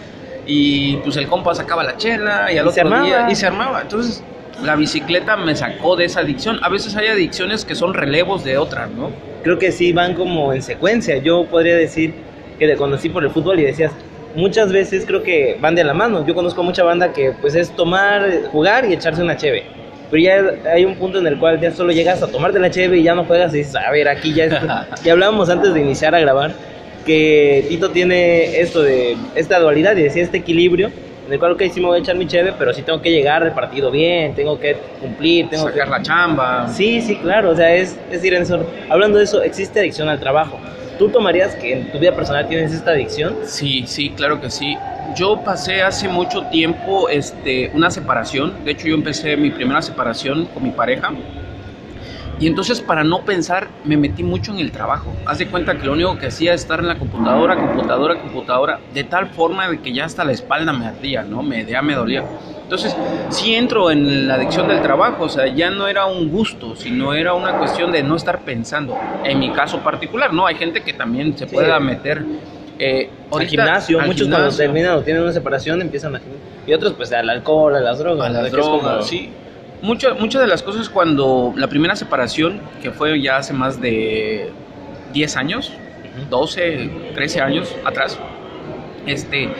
y 0.46 0.96
pues 0.98 1.16
el 1.16 1.28
compa 1.28 1.54
sacaba 1.54 1.84
la 1.84 1.96
chela 1.96 2.50
y 2.52 2.58
al 2.58 2.68
otro 2.68 3.02
día 3.02 3.26
y 3.30 3.34
se 3.34 3.46
armaba. 3.46 3.82
Entonces, 3.82 4.22
la 4.64 4.76
bicicleta 4.76 5.36
me 5.36 5.54
sacó 5.54 5.96
de 5.96 6.06
esa 6.06 6.20
adicción. 6.20 6.58
A 6.62 6.68
veces 6.68 6.96
hay 6.96 7.08
adicciones 7.08 7.64
que 7.64 7.74
son 7.74 7.94
relevos 7.94 8.44
de 8.44 8.58
otras, 8.58 8.90
¿no? 8.90 9.10
Creo 9.42 9.58
que 9.58 9.72
sí 9.72 9.92
van 9.92 10.14
como 10.14 10.52
en 10.52 10.62
secuencia. 10.62 11.18
Yo 11.18 11.46
podría 11.46 11.76
decir 11.76 12.14
que 12.58 12.66
te 12.66 12.76
conocí 12.76 13.08
por 13.08 13.24
el 13.24 13.30
fútbol 13.30 13.60
y 13.60 13.64
decías, 13.64 13.92
muchas 14.34 14.72
veces 14.72 15.04
creo 15.06 15.22
que 15.22 15.58
van 15.60 15.74
de 15.74 15.84
la 15.84 15.94
mano. 15.94 16.26
Yo 16.26 16.34
conozco 16.34 16.62
mucha 16.62 16.82
banda 16.82 17.12
que 17.12 17.32
pues 17.40 17.54
es 17.54 17.70
tomar, 17.76 18.44
jugar 18.50 18.86
y 18.86 18.94
echarse 18.94 19.22
una 19.22 19.36
cheve 19.36 19.64
pero 20.10 20.22
ya 20.22 20.70
hay 20.72 20.84
un 20.84 20.94
punto 20.94 21.18
en 21.18 21.26
el 21.26 21.38
cual 21.40 21.60
ya 21.60 21.72
solo 21.72 21.92
llegas 21.92 22.22
a 22.22 22.28
tomarte 22.28 22.58
la 22.60 22.70
cheve 22.70 22.98
y 22.98 23.02
ya 23.02 23.16
no 23.16 23.24
juegas 23.24 23.52
y 23.54 23.58
dices, 23.58 23.74
a 23.74 23.90
ver, 23.90 24.06
aquí 24.08 24.32
ya 24.32 24.44
es... 24.44 24.54
y 25.04 25.08
hablábamos 25.08 25.48
antes 25.48 25.74
de 25.74 25.80
iniciar 25.80 26.14
a 26.14 26.20
grabar 26.20 26.52
que 27.04 27.64
Tito 27.68 27.90
tiene 27.90 28.60
esto 28.60 28.82
de 28.82 29.16
esta 29.34 29.58
dualidad 29.58 29.96
y 29.96 30.02
decía 30.02 30.22
este 30.22 30.38
equilibrio 30.38 30.92
en 31.26 31.32
el 31.32 31.38
cual, 31.38 31.52
ok, 31.52 31.62
sí 31.72 31.80
me 31.80 31.86
voy 31.86 31.98
a 31.98 32.00
echar 32.00 32.16
mi 32.16 32.26
cheve, 32.26 32.52
pero 32.58 32.72
sí 32.72 32.82
tengo 32.82 33.00
que 33.00 33.10
llegar 33.10 33.42
al 33.42 33.52
partido 33.52 33.90
bien, 33.90 34.34
tengo 34.34 34.58
que 34.58 34.76
cumplir, 35.00 35.48
tengo 35.48 35.64
Sacar 35.64 35.84
que... 35.84 35.90
la 35.90 36.02
chamba. 36.02 36.68
Sí, 36.68 37.00
sí, 37.00 37.16
claro, 37.16 37.50
o 37.50 37.56
sea, 37.56 37.74
es, 37.74 37.98
es 38.10 38.22
decir, 38.22 38.36
hablando 38.90 39.18
de 39.18 39.24
eso, 39.24 39.42
existe 39.42 39.80
adicción 39.80 40.08
al 40.08 40.20
trabajo. 40.20 40.58
¿Tú 40.98 41.08
tomarías 41.08 41.56
que 41.56 41.72
en 41.72 41.90
tu 41.90 41.98
vida 41.98 42.14
personal 42.14 42.46
tienes 42.46 42.72
esta 42.72 42.92
adicción? 42.92 43.36
Sí, 43.44 43.84
sí, 43.86 44.10
claro 44.10 44.40
que 44.40 44.48
sí. 44.50 44.76
Yo 45.16 45.40
pasé 45.44 45.82
hace 45.82 46.08
mucho 46.08 46.42
tiempo 46.46 47.08
este, 47.08 47.70
una 47.74 47.90
separación. 47.90 48.64
De 48.64 48.72
hecho, 48.72 48.86
yo 48.86 48.94
empecé 48.94 49.36
mi 49.36 49.50
primera 49.50 49.82
separación 49.82 50.46
con 50.46 50.62
mi 50.62 50.70
pareja. 50.70 51.12
Y 52.40 52.46
entonces 52.46 52.80
para 52.80 53.04
no 53.04 53.24
pensar 53.24 53.68
me 53.84 53.96
metí 53.96 54.22
mucho 54.22 54.52
en 54.52 54.58
el 54.58 54.72
trabajo. 54.72 55.14
Haz 55.26 55.38
de 55.38 55.46
cuenta 55.46 55.76
que 55.76 55.86
lo 55.86 55.92
único 55.92 56.18
que 56.18 56.26
hacía 56.26 56.54
es 56.54 56.62
estar 56.62 56.80
en 56.80 56.88
la 56.88 56.96
computadora, 56.96 57.56
computadora, 57.56 58.20
computadora, 58.20 58.80
de 58.92 59.04
tal 59.04 59.28
forma 59.28 59.68
de 59.68 59.80
que 59.80 59.92
ya 59.92 60.04
hasta 60.04 60.24
la 60.24 60.32
espalda 60.32 60.72
me 60.72 60.86
ardía, 60.86 61.22
¿no? 61.22 61.42
Me, 61.42 61.64
ya 61.64 61.80
me 61.82 61.94
dolía. 61.94 62.24
Entonces, 62.62 62.96
sí 63.28 63.54
entro 63.54 63.90
en 63.90 64.26
la 64.26 64.34
adicción 64.34 64.66
del 64.68 64.80
trabajo, 64.80 65.24
o 65.24 65.28
sea, 65.28 65.46
ya 65.46 65.70
no 65.70 65.86
era 65.86 66.06
un 66.06 66.30
gusto, 66.30 66.74
sino 66.74 67.12
era 67.12 67.34
una 67.34 67.58
cuestión 67.58 67.92
de 67.92 68.02
no 68.02 68.16
estar 68.16 68.40
pensando. 68.40 68.96
En 69.22 69.38
mi 69.38 69.50
caso 69.50 69.80
particular, 69.80 70.32
¿no? 70.32 70.46
Hay 70.46 70.56
gente 70.56 70.82
que 70.82 70.94
también 70.94 71.36
se 71.36 71.46
pueda 71.46 71.78
meter 71.78 72.24
eh, 72.78 73.10
al 73.30 73.46
gimnasio, 73.46 74.00
muchos 74.00 74.28
cuando 74.28 74.50
terminan 74.50 74.96
o 74.96 75.02
tienen 75.02 75.22
una 75.22 75.32
separación 75.32 75.80
empiezan 75.80 76.16
a 76.16 76.20
y 76.66 76.72
otros 76.72 76.94
pues 76.94 77.12
al 77.12 77.28
alcohol, 77.28 77.76
a 77.76 77.80
las 77.80 77.98
drogas, 77.98 78.26
a 78.26 78.30
las 78.30 78.50
drogas, 78.50 79.06
sí. 79.06 79.30
Muchas 79.82 80.18
muchas 80.18 80.40
de 80.40 80.48
las 80.48 80.62
cosas 80.62 80.88
cuando 80.88 81.52
la 81.56 81.68
primera 81.68 81.94
separación, 81.94 82.60
que 82.82 82.90
fue 82.90 83.20
ya 83.20 83.36
hace 83.36 83.52
más 83.52 83.80
de 83.80 84.50
10 85.12 85.36
años, 85.36 85.72
12, 86.30 87.12
13 87.14 87.40
años 87.40 87.74
atrás, 87.84 88.18
este, 89.06 89.50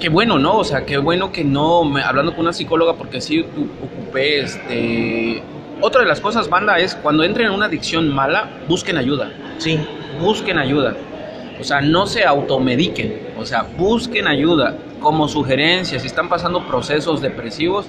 qué 0.00 0.08
bueno, 0.08 0.38
¿no? 0.38 0.58
O 0.58 0.64
sea, 0.64 0.84
qué 0.86 0.98
bueno 0.98 1.32
que 1.32 1.44
no, 1.44 1.84
me, 1.84 2.02
hablando 2.02 2.32
con 2.32 2.42
una 2.42 2.52
psicóloga, 2.52 2.94
porque 2.94 3.20
sí 3.20 3.40
ocupé, 3.40 4.40
este... 4.40 5.42
Otra 5.78 6.00
de 6.00 6.06
las 6.06 6.20
cosas, 6.20 6.48
banda, 6.48 6.78
es 6.78 6.94
cuando 6.94 7.22
entren 7.22 7.48
en 7.48 7.52
una 7.52 7.66
adicción 7.66 8.08
mala, 8.08 8.48
busquen 8.66 8.96
ayuda. 8.96 9.30
Sí. 9.58 9.78
Busquen 10.18 10.58
ayuda. 10.58 10.96
O 11.60 11.64
sea, 11.64 11.82
no 11.82 12.06
se 12.06 12.24
automediquen, 12.24 13.28
o 13.38 13.44
sea, 13.44 13.66
busquen 13.76 14.26
ayuda 14.26 14.76
como 15.00 15.28
sugerencia, 15.28 15.98
si 15.98 16.06
están 16.06 16.28
pasando 16.28 16.66
procesos 16.66 17.20
depresivos, 17.20 17.86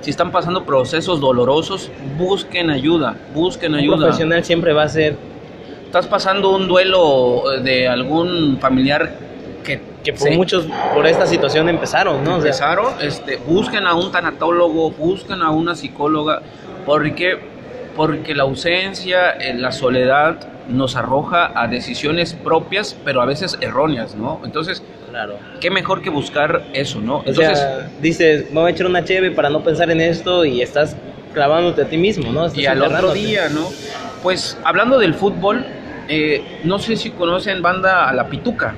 si 0.00 0.10
están 0.10 0.30
pasando 0.30 0.64
procesos 0.64 1.20
dolorosos, 1.20 1.90
busquen 2.16 2.70
ayuda, 2.70 3.16
busquen 3.34 3.74
ayuda. 3.74 3.96
Un 3.96 4.02
profesional 4.02 4.44
siempre 4.44 4.72
va 4.72 4.84
a 4.84 4.88
ser... 4.88 5.16
Estás 5.84 6.06
pasando 6.06 6.50
un 6.50 6.68
duelo 6.68 7.44
de 7.62 7.88
algún 7.88 8.58
familiar 8.60 9.18
que, 9.64 9.80
Que 10.04 10.12
por 10.12 10.30
muchos, 10.32 10.66
por 10.94 11.06
esta 11.06 11.26
situación 11.26 11.68
empezaron, 11.68 12.22
¿no? 12.22 12.36
O 12.36 12.40
sea, 12.40 12.50
empezaron, 12.50 12.94
este, 13.00 13.36
busquen 13.38 13.86
a 13.86 13.94
un 13.94 14.12
tanatólogo, 14.12 14.90
busquen 14.90 15.42
a 15.42 15.50
una 15.50 15.74
psicóloga, 15.74 16.42
porque, 16.84 17.38
porque 17.96 18.34
la 18.34 18.44
ausencia, 18.44 19.30
eh, 19.30 19.54
la 19.54 19.72
soledad 19.72 20.38
nos 20.68 20.96
arroja 20.96 21.52
a 21.54 21.68
decisiones 21.68 22.34
propias, 22.34 22.96
pero 23.04 23.22
a 23.22 23.26
veces 23.26 23.58
erróneas, 23.60 24.14
¿no? 24.14 24.40
Entonces, 24.44 24.82
claro. 25.10 25.38
qué 25.60 25.70
mejor 25.70 26.02
que 26.02 26.10
buscar 26.10 26.64
eso, 26.72 27.00
¿no? 27.00 27.18
O 27.18 27.24
Entonces, 27.26 27.58
sea, 27.58 27.90
dices, 28.00 28.50
me 28.50 28.60
voy 28.60 28.70
a 28.70 28.74
echar 28.74 28.86
una 28.86 29.04
cheve 29.04 29.30
para 29.30 29.50
no 29.50 29.62
pensar 29.62 29.90
en 29.90 30.00
esto 30.00 30.44
y 30.44 30.62
estás 30.62 30.96
clavándote 31.32 31.82
a 31.82 31.84
ti 31.86 31.98
mismo, 31.98 32.32
¿no? 32.32 32.46
Estás 32.46 32.58
y 32.62 32.66
al 32.66 32.82
otro 32.82 33.12
día, 33.12 33.48
¿no? 33.48 33.68
Pues 34.22 34.58
hablando 34.64 34.98
del 34.98 35.14
fútbol, 35.14 35.64
eh, 36.08 36.60
no 36.64 36.78
sé 36.78 36.96
si 36.96 37.10
conocen 37.10 37.62
banda 37.62 38.08
a 38.08 38.12
la 38.12 38.28
Pituca, 38.28 38.74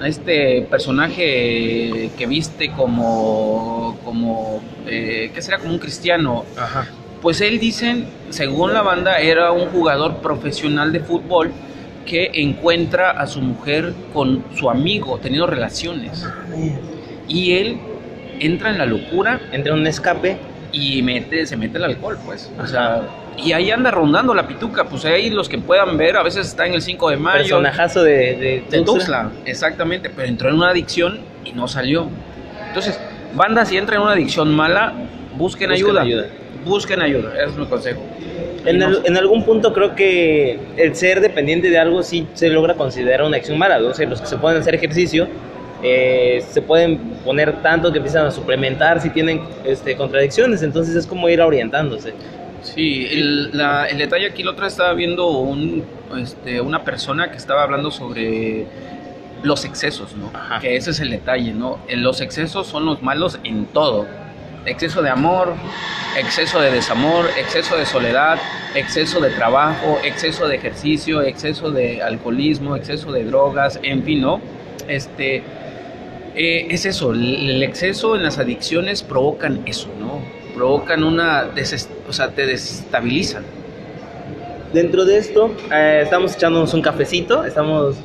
a 0.00 0.08
este 0.08 0.62
personaje 0.62 2.10
que 2.16 2.26
viste 2.26 2.72
como, 2.72 3.98
como 4.04 4.60
eh, 4.86 5.30
¿qué 5.34 5.42
será? 5.42 5.58
Como 5.58 5.72
un 5.72 5.78
cristiano. 5.78 6.44
Ajá. 6.56 6.88
Pues 7.22 7.40
él 7.40 7.58
dicen, 7.60 8.06
según 8.30 8.74
la 8.74 8.82
banda, 8.82 9.18
era 9.20 9.52
un 9.52 9.66
jugador 9.68 10.16
profesional 10.16 10.92
de 10.92 11.00
fútbol 11.00 11.52
que 12.04 12.30
encuentra 12.34 13.12
a 13.12 13.28
su 13.28 13.40
mujer 13.40 13.94
con 14.12 14.44
su 14.56 14.68
amigo, 14.68 15.18
teniendo 15.22 15.46
relaciones. 15.46 16.26
Y 17.28 17.52
él 17.52 17.78
entra 18.40 18.70
en 18.70 18.78
la 18.78 18.86
locura 18.86 19.40
Entre 19.52 19.72
un 19.72 19.86
escape. 19.86 20.36
y 20.72 21.00
mete, 21.02 21.46
se 21.46 21.56
mete 21.56 21.78
el 21.78 21.84
alcohol, 21.84 22.18
pues. 22.26 22.50
O 22.60 22.66
sea, 22.66 23.02
y 23.36 23.52
ahí 23.52 23.70
anda 23.70 23.92
rondando 23.92 24.34
la 24.34 24.48
pituca. 24.48 24.84
Pues 24.84 25.04
ahí 25.04 25.30
los 25.30 25.48
que 25.48 25.58
puedan 25.58 25.96
ver, 25.96 26.16
a 26.16 26.24
veces 26.24 26.48
está 26.48 26.66
en 26.66 26.74
el 26.74 26.82
5 26.82 27.10
de 27.10 27.16
mayo. 27.18 27.38
Personajazo 27.38 28.02
de, 28.02 28.12
de, 28.36 28.64
De 28.68 28.84
exactamente. 29.46 30.10
Pero 30.10 30.26
entró 30.26 30.48
en 30.48 30.56
una 30.56 30.70
adicción 30.70 31.20
y 31.44 31.52
no 31.52 31.68
salió. 31.68 32.08
Entonces, 32.66 32.98
banda, 33.34 33.64
si 33.64 33.76
entra 33.76 33.94
en 33.96 34.02
una 34.02 34.12
adicción 34.12 34.52
mala, 34.52 34.92
busquen, 35.36 35.70
Busquen 35.70 35.72
ayuda. 35.72 36.02
ayuda. 36.02 36.26
Busquen 36.64 37.00
ayuda, 37.02 37.32
ese 37.34 37.50
es 37.52 37.56
mi 37.56 37.66
consejo. 37.66 38.00
En, 38.64 38.78
no- 38.78 38.88
el- 38.88 39.02
en 39.06 39.16
algún 39.16 39.44
punto 39.44 39.72
creo 39.72 39.94
que 39.96 40.58
el 40.76 40.94
ser 40.94 41.20
dependiente 41.20 41.68
de 41.70 41.78
algo 41.78 42.02
sí 42.02 42.26
se 42.34 42.48
logra 42.48 42.74
considerar 42.74 43.22
una 43.26 43.36
acción 43.38 43.58
mala. 43.58 43.78
O 43.78 43.92
sea, 43.94 44.08
los 44.08 44.20
que 44.20 44.26
se 44.26 44.36
pueden 44.36 44.60
hacer 44.60 44.74
ejercicio 44.74 45.26
eh, 45.82 46.44
se 46.48 46.62
pueden 46.62 46.96
poner 47.24 47.60
tanto 47.60 47.90
que 47.90 47.98
empiezan 47.98 48.24
a 48.26 48.30
suplementar 48.30 49.00
si 49.00 49.10
tienen 49.10 49.40
este, 49.64 49.96
contradicciones. 49.96 50.62
Entonces 50.62 50.94
es 50.94 51.06
como 51.06 51.28
ir 51.28 51.40
orientándose. 51.40 52.12
Sí, 52.62 53.08
el, 53.10 53.56
la- 53.56 53.86
el 53.86 53.98
detalle 53.98 54.26
aquí, 54.26 54.44
la 54.44 54.52
otra 54.52 54.68
estaba 54.68 54.94
viendo 54.94 55.26
un, 55.30 55.82
este, 56.16 56.60
una 56.60 56.84
persona 56.84 57.32
que 57.32 57.36
estaba 57.38 57.64
hablando 57.64 57.90
sobre 57.90 58.66
los 59.42 59.64
excesos, 59.64 60.14
¿no? 60.16 60.30
Ajá. 60.32 60.60
Que 60.60 60.76
ese 60.76 60.92
es 60.92 61.00
el 61.00 61.10
detalle, 61.10 61.52
¿no? 61.52 61.78
Eh, 61.88 61.96
Los 61.96 62.20
excesos 62.20 62.68
son 62.68 62.86
los 62.86 63.02
malos 63.02 63.40
en 63.42 63.64
todo. 63.66 64.06
Exceso 64.64 65.02
de 65.02 65.10
amor, 65.10 65.54
exceso 66.16 66.60
de 66.60 66.70
desamor, 66.70 67.26
exceso 67.36 67.76
de 67.76 67.84
soledad, 67.84 68.38
exceso 68.74 69.20
de 69.20 69.30
trabajo, 69.30 69.98
exceso 70.04 70.46
de 70.46 70.56
ejercicio, 70.56 71.22
exceso 71.22 71.70
de 71.70 72.00
alcoholismo, 72.00 72.76
exceso 72.76 73.10
de 73.10 73.24
drogas, 73.24 73.80
en 73.82 74.04
fin, 74.04 74.20
¿no? 74.20 74.40
Este, 74.86 75.42
eh, 76.34 76.68
es 76.70 76.86
eso, 76.86 77.12
el, 77.12 77.62
exceso 77.62 78.14
en 78.14 78.22
las 78.22 78.38
adicciones 78.38 79.02
provocan 79.02 79.62
eso, 79.66 79.88
¿no? 79.98 80.20
Provocan 80.54 81.02
una, 81.02 81.50
o 82.08 82.12
sea, 82.12 82.28
te 82.30 82.46
desestabilizan. 82.46 83.44
Dentro 84.72 85.04
de 85.04 85.18
esto, 85.18 85.54
eh, 85.72 86.00
estamos 86.04 86.36
echándonos 86.36 86.72
un 86.72 86.82
cafecito, 86.82 87.44
estamos 87.44 87.96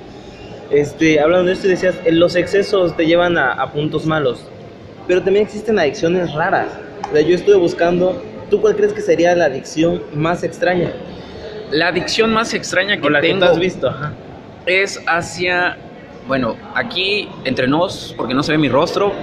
este, 0.72 1.20
hablando 1.20 1.48
de 1.48 1.54
esto 1.54 1.68
y 1.68 1.70
decías, 1.70 1.96
eh, 2.04 2.12
los 2.12 2.36
excesos 2.36 2.98
te 2.98 3.06
llevan 3.06 3.38
a 3.38 3.72
puntos 3.72 4.06
malos, 4.06 4.44
pero 5.08 5.24
también 5.24 5.46
existen 5.46 5.80
adicciones 5.80 6.34
raras. 6.34 6.68
O 7.10 7.14
sea, 7.14 7.22
yo 7.22 7.36
estuve 7.36 7.56
buscando, 7.56 8.22
¿tú 8.50 8.60
cuál 8.62 8.76
crees 8.76 8.94
que 8.94 9.02
sería 9.02 9.36
la 9.36 9.46
adicción 9.46 10.04
más 10.14 10.44
extraña? 10.44 10.92
La 11.72 11.88
adicción 11.88 12.34
más 12.34 12.54
extraña 12.54 13.00
que 13.00 13.08
o 13.08 13.10
la 13.10 13.22
que 13.22 13.28
tengo 13.28 13.46
tú 13.46 13.52
has 13.52 13.60
visto. 13.60 13.88
Ajá. 13.88 14.14
es 14.66 15.02
hacia, 15.08 15.78
bueno, 16.28 16.56
aquí 16.76 17.30
entre 17.46 17.68
nos, 17.68 18.14
porque 18.18 18.34
no 18.34 18.44
se 18.44 18.52
ve 18.52 18.58
mi 18.58 18.70
rostro, 18.70 19.14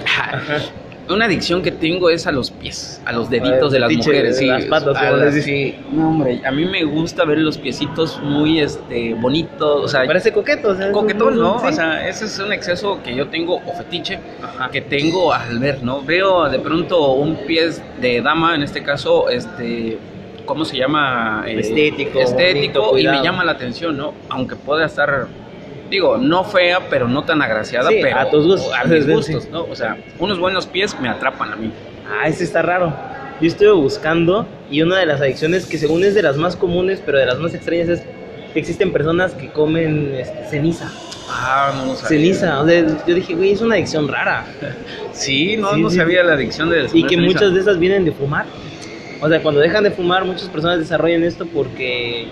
una 1.08 1.26
adicción 1.26 1.62
que 1.62 1.70
tengo 1.70 2.08
es 2.11 2.26
a 2.26 2.32
los 2.32 2.50
pies, 2.50 3.02
a 3.04 3.12
los 3.12 3.28
deditos 3.28 3.73
de 3.73 3.78
las 3.78 3.92
mujeres, 3.92 4.37
de 4.37 4.40
sí, 4.40 4.46
las 4.46 4.64
patas, 4.64 4.96
a 4.96 5.16
les 5.16 5.44
sí. 5.44 5.75
No, 5.92 6.08
hombre, 6.08 6.40
a 6.44 6.50
mí 6.50 6.64
me 6.64 6.84
gusta 6.84 7.25
ver 7.25 7.38
los 7.38 7.58
piecitos 7.58 8.20
muy, 8.23 8.61
este, 8.61 9.14
bonitos, 9.14 9.84
o 9.84 9.88
sea, 9.88 10.06
Parece 10.06 10.32
coqueto, 10.32 10.68
o 10.68 10.75
sea, 10.75 10.92
coquetón, 10.92 11.37
¿no? 11.37 11.58
sí. 11.61 11.66
O 11.68 11.73
sea, 11.73 12.08
ese 12.08 12.25
es 12.25 12.38
un 12.38 12.52
exceso 12.52 13.02
que 13.02 13.14
yo 13.14 13.28
tengo 13.28 13.56
o 13.56 13.73
fetiche 13.76 14.18
Ajá. 14.42 14.70
que 14.70 14.80
tengo 14.80 15.32
al 15.32 15.58
ver, 15.58 15.82
¿no? 15.82 16.02
Veo 16.02 16.49
de 16.49 16.58
pronto 16.58 17.12
un 17.12 17.37
pie 17.37 17.70
de 18.00 18.23
dama, 18.23 18.54
en 18.54 18.62
este 18.62 18.82
caso, 18.82 19.28
este, 19.28 19.99
¿cómo 20.46 20.64
se 20.64 20.76
llama? 20.76 21.44
Eh, 21.46 21.61
Estético, 21.61 22.20
Estético 22.20 22.90
bonito, 22.90 22.99
y 22.99 23.16
me 23.16 23.23
llama 23.23 23.44
la 23.44 23.52
atención, 23.52 23.96
¿no? 23.96 24.14
Aunque 24.28 24.56
pueda 24.56 24.87
estar, 24.87 25.26
digo, 25.94 26.16
no 26.18 26.44
fea, 26.44 26.88
pero 26.90 27.08
no 27.08 27.24
tan 27.24 27.42
agraciada, 27.42 27.88
Sí, 27.90 27.98
pero 28.02 28.18
a 28.18 28.30
tus 28.30 28.46
gustos. 28.46 28.72
A 28.72 28.84
mis 28.84 29.06
gustos, 29.08 29.48
¿no? 29.50 29.64
O 29.64 29.74
sea, 29.74 29.96
unos 30.18 30.38
buenos 30.38 30.66
pies 30.66 30.98
me 31.00 31.08
atrapan 31.08 31.52
a 31.52 31.56
mí. 31.56 31.70
Ah, 32.08 32.28
ese 32.28 32.44
está 32.44 32.62
raro. 32.62 32.92
Yo 33.40 33.48
estuve 33.48 33.72
buscando 33.72 34.46
y 34.70 34.82
una 34.82 34.98
de 34.98 35.06
las 35.06 35.20
adicciones 35.20 35.66
que 35.66 35.78
según 35.78 36.04
es 36.04 36.14
de 36.14 36.22
las 36.22 36.36
más 36.36 36.56
comunes, 36.56 37.02
pero 37.04 37.18
de 37.18 37.26
las 37.26 37.38
más 37.38 37.54
extrañas 37.54 37.88
es 37.88 38.02
que 38.52 38.60
existen 38.60 38.92
personas 38.92 39.32
que 39.32 39.50
comen 39.50 40.14
este, 40.14 40.44
ceniza. 40.48 40.92
Ah, 41.28 41.72
no, 41.74 41.86
no 41.86 41.94
sabía. 41.94 42.08
Ceniza, 42.08 42.60
o 42.60 42.66
sea, 42.66 42.86
yo 43.06 43.14
dije, 43.14 43.34
güey, 43.34 43.52
es 43.52 43.60
una 43.60 43.74
adicción 43.74 44.08
rara. 44.08 44.44
Sí, 45.12 45.56
no, 45.56 45.74
Sí, 45.74 45.80
no 45.80 45.90
sí, 45.90 45.96
sabía 45.96 46.24
la 46.24 46.32
adicción 46.32 46.70
de 46.70 46.88
Y 46.92 47.06
que 47.06 47.16
muchas 47.16 47.54
de 47.54 47.60
esas 47.60 47.78
vienen 47.78 48.04
de 48.04 48.10
fumar. 48.10 48.46
O 49.20 49.28
sea, 49.28 49.40
cuando 49.40 49.60
dejan 49.60 49.84
de 49.84 49.92
fumar, 49.92 50.24
muchas 50.24 50.48
personas 50.48 50.80
desarrollan 50.80 51.22
esto 51.22 51.46
porque 51.46 52.26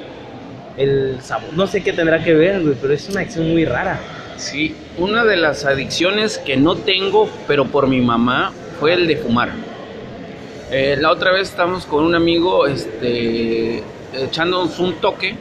el 0.76 1.18
sabor, 1.22 1.52
no 1.54 1.66
sé 1.66 1.82
qué 1.82 1.92
tendrá 1.92 2.22
que 2.22 2.34
ver, 2.34 2.62
güey, 2.62 2.74
pero 2.80 2.92
es 2.94 3.08
una 3.08 3.20
adicción 3.20 3.50
muy 3.50 3.64
rara. 3.64 4.00
Sí, 4.36 4.74
una 4.98 5.24
de 5.24 5.36
las 5.36 5.64
adicciones 5.64 6.38
que 6.38 6.56
no 6.56 6.76
tengo, 6.76 7.28
pero 7.46 7.66
por 7.66 7.86
mi 7.86 8.00
mamá, 8.00 8.52
fue 8.80 8.94
el 8.94 9.06
de 9.06 9.16
fumar. 9.16 9.50
Eh, 10.70 10.96
la 10.98 11.12
otra 11.12 11.32
vez 11.32 11.50
estábamos 11.50 11.86
con 11.86 12.02
un 12.02 12.14
amigo 12.14 12.66
este, 12.66 13.82
echándonos 14.14 14.78
un 14.78 14.94
toque 14.94 15.36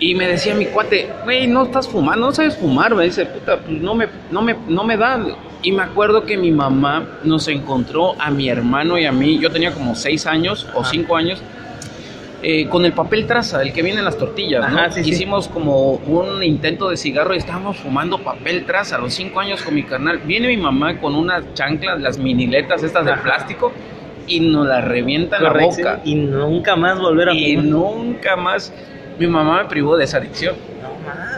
y 0.00 0.16
me 0.16 0.26
decía 0.26 0.54
mi 0.54 0.66
cuate, 0.66 1.08
güey, 1.24 1.46
no 1.46 1.62
estás 1.62 1.88
fumando, 1.88 2.26
no 2.26 2.32
sabes 2.32 2.56
fumar. 2.56 2.92
Me 2.94 3.04
dice, 3.04 3.24
puta, 3.24 3.58
pues 3.58 3.80
no 3.80 3.94
me, 3.94 4.08
no, 4.32 4.42
me, 4.42 4.56
no 4.68 4.82
me 4.82 4.96
da. 4.96 5.24
Y 5.62 5.70
me 5.70 5.84
acuerdo 5.84 6.24
que 6.24 6.36
mi 6.36 6.50
mamá 6.50 7.20
nos 7.22 7.46
encontró 7.46 8.20
a 8.20 8.30
mi 8.32 8.48
hermano 8.48 8.98
y 8.98 9.06
a 9.06 9.12
mí, 9.12 9.38
yo 9.38 9.50
tenía 9.50 9.72
como 9.72 9.94
seis 9.94 10.26
años 10.26 10.66
o 10.74 10.80
Ajá. 10.80 10.90
cinco 10.90 11.16
años, 11.16 11.40
eh, 12.42 12.68
con 12.68 12.84
el 12.84 12.92
papel 12.92 13.26
traza, 13.26 13.62
el 13.62 13.72
que 13.72 13.82
viene 13.82 14.00
en 14.00 14.04
las 14.04 14.18
tortillas. 14.18 14.96
Hicimos 14.98 15.48
como 15.48 15.92
un 15.94 16.42
intento 16.42 16.88
de 16.90 16.96
cigarro 16.96 17.34
y 17.34 17.38
estábamos 17.38 17.76
fumando 17.76 18.18
papel 18.18 18.64
traza 18.66 18.96
a 18.96 18.98
los 18.98 19.14
cinco 19.14 19.40
años 19.40 19.62
con 19.62 19.74
mi 19.74 19.84
carnal. 19.84 20.18
Viene 20.18 20.48
mi 20.48 20.56
mamá 20.56 20.98
con 21.00 21.14
unas 21.14 21.44
chanclas, 21.54 22.00
las 22.00 22.18
miniletas 22.18 22.82
estas 22.82 23.04
de 23.04 23.12
Ajá. 23.12 23.22
plástico, 23.22 23.72
y 24.26 24.40
nos 24.40 24.66
la 24.66 24.80
revienta 24.80 25.36
en 25.38 25.42
la 25.44 25.52
boca. 25.52 26.00
Y 26.04 26.14
nunca 26.14 26.76
más 26.76 26.98
volver 27.00 27.28
a 27.28 27.34
Y 27.34 27.56
fumar. 27.56 27.64
nunca 27.66 28.36
más 28.36 28.72
mi 29.18 29.26
mamá 29.26 29.62
me 29.62 29.68
privó 29.68 29.96
de 29.96 30.04
esa 30.04 30.18
adicción, 30.18 30.54
No 30.82 30.90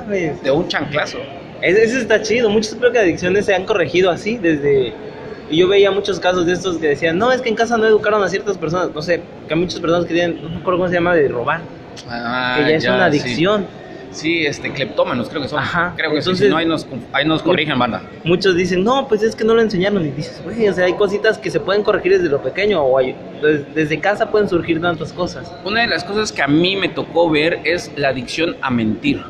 mames. 0.03 0.43
de 0.43 0.51
un 0.51 0.69
chanclazo. 0.69 1.19
Ese, 1.61 1.83
ese 1.85 1.99
está 1.99 2.21
chido. 2.23 2.51
Muchos 2.51 2.75
creo 2.77 2.93
que 2.93 2.99
adicciones 2.99 3.47
se 3.47 3.55
han 3.55 3.65
corregido 3.65 4.11
así 4.11 4.37
desde... 4.37 4.93
Y 5.51 5.59
yo 5.59 5.69
veía 5.69 5.91
muchos 5.91 6.19
casos 6.21 6.47
de 6.47 6.53
estos 6.53 6.79
que 6.79 6.89
decían, 6.89 7.19
no, 7.19 7.31
es 7.33 7.41
que 7.43 7.49
en 7.49 7.55
casa 7.55 7.77
no 7.77 7.87
educaron 7.87 8.23
a 8.23 8.29
ciertas 8.29 8.57
personas. 8.59 8.91
No 8.95 9.03
sé, 9.03 9.21
que 9.47 9.55
hay 9.55 9.61
muchas 9.61 9.81
personas 9.81 10.07
que 10.07 10.15
tienen, 10.15 10.43
no 10.43 10.49
me 10.49 10.57
acuerdo 10.57 10.79
cómo 10.79 10.89
se 10.89 10.95
llama, 10.95 11.15
de 11.15 11.29
robar. 11.29 11.61
Ah, 12.09 12.57
que 12.59 12.71
ya 12.71 12.77
es 12.77 12.85
una 12.87 13.11
sí. 13.11 13.19
adicción. 13.21 13.67
Sí, 14.11 14.47
este, 14.47 14.71
cleptómanos 14.73 15.29
creo 15.29 15.43
que 15.43 15.49
son. 15.49 15.59
Ajá, 15.59 15.93
Creo 15.97 16.11
que 16.11 16.17
sí, 16.23 16.29
entonces- 16.31 16.47
si 16.47 16.51
no, 16.51 16.57
ahí 16.57 16.67
nos, 16.67 16.87
ahí 17.13 17.27
nos 17.27 17.43
corrigen, 17.43 17.77
banda. 17.79 18.01
Muchos 18.23 18.55
dicen, 18.55 18.85
no, 18.85 19.09
pues 19.09 19.25
es 19.25 19.35
que 19.35 19.43
no 19.45 19.55
lo 19.55 19.61
enseñaron. 19.61 20.07
Y 20.07 20.11
dices, 20.13 20.41
güey, 20.45 20.69
o 20.69 20.73
sea, 20.73 20.85
hay 20.85 20.93
cositas 20.95 21.37
que 21.37 21.51
se 21.51 21.59
pueden 21.59 21.83
corregir 21.83 22.13
desde 22.13 22.29
lo 22.29 22.41
pequeño. 22.41 22.81
O 22.81 22.97
hay- 22.97 23.17
des- 23.43 23.75
desde 23.75 23.99
casa 23.99 24.31
pueden 24.31 24.49
surgir 24.49 24.81
tantas 24.81 25.13
cosas. 25.13 25.53
Una 25.65 25.81
de 25.81 25.89
las 25.89 26.05
cosas 26.05 26.31
que 26.31 26.43
a 26.43 26.47
mí 26.47 26.77
me 26.77 26.89
tocó 26.89 27.29
ver 27.29 27.59
es 27.65 27.91
la 27.97 28.11
adicción 28.11 28.57
a 28.63 28.71
mentir. 28.71 29.21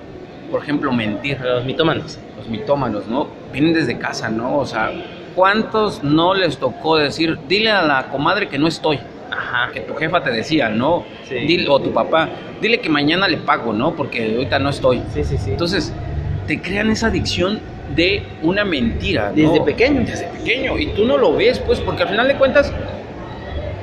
Por 0.50 0.62
ejemplo, 0.62 0.92
mentir. 0.92 1.40
Los 1.40 1.64
mitómanos. 1.64 2.18
Los 2.36 2.48
mitómanos, 2.50 3.06
¿no? 3.06 3.28
Vienen 3.54 3.72
desde 3.72 3.96
casa, 3.98 4.28
¿no? 4.28 4.58
O 4.58 4.66
sea, 4.66 4.92
¿cuántos 5.34 6.02
no 6.02 6.34
les 6.34 6.58
tocó 6.58 6.96
decir, 6.96 7.38
dile 7.48 7.70
a 7.70 7.82
la 7.82 8.06
comadre 8.08 8.48
que 8.48 8.58
no 8.58 8.66
estoy? 8.66 8.98
Ajá. 9.30 9.70
Que 9.72 9.80
tu 9.80 9.94
jefa 9.94 10.22
te 10.22 10.30
decía, 10.30 10.68
¿no? 10.68 11.04
Sí. 11.28 11.34
Dile- 11.36 11.66
o 11.68 11.80
tu 11.80 11.92
papá, 11.92 12.28
dile 12.60 12.80
que 12.80 12.88
mañana 12.88 13.26
le 13.28 13.38
pago, 13.38 13.72
¿no? 13.72 13.94
Porque 13.94 14.34
ahorita 14.34 14.58
no 14.58 14.70
estoy. 14.70 15.02
Sí, 15.12 15.24
sí, 15.24 15.36
sí. 15.38 15.50
Entonces, 15.50 15.92
te 16.46 16.60
crean 16.60 16.90
esa 16.90 17.08
adicción 17.08 17.60
de 17.94 18.22
una 18.42 18.64
mentira. 18.64 19.32
¿no? 19.34 19.34
Desde 19.34 19.60
pequeño. 19.64 20.02
Desde 20.02 20.26
pequeño. 20.26 20.78
Y 20.78 20.86
tú 20.88 21.04
no 21.04 21.16
lo 21.18 21.34
ves, 21.34 21.58
pues, 21.58 21.80
porque 21.80 22.02
al 22.02 22.08
final 22.10 22.28
de 22.28 22.34
cuentas, 22.36 22.72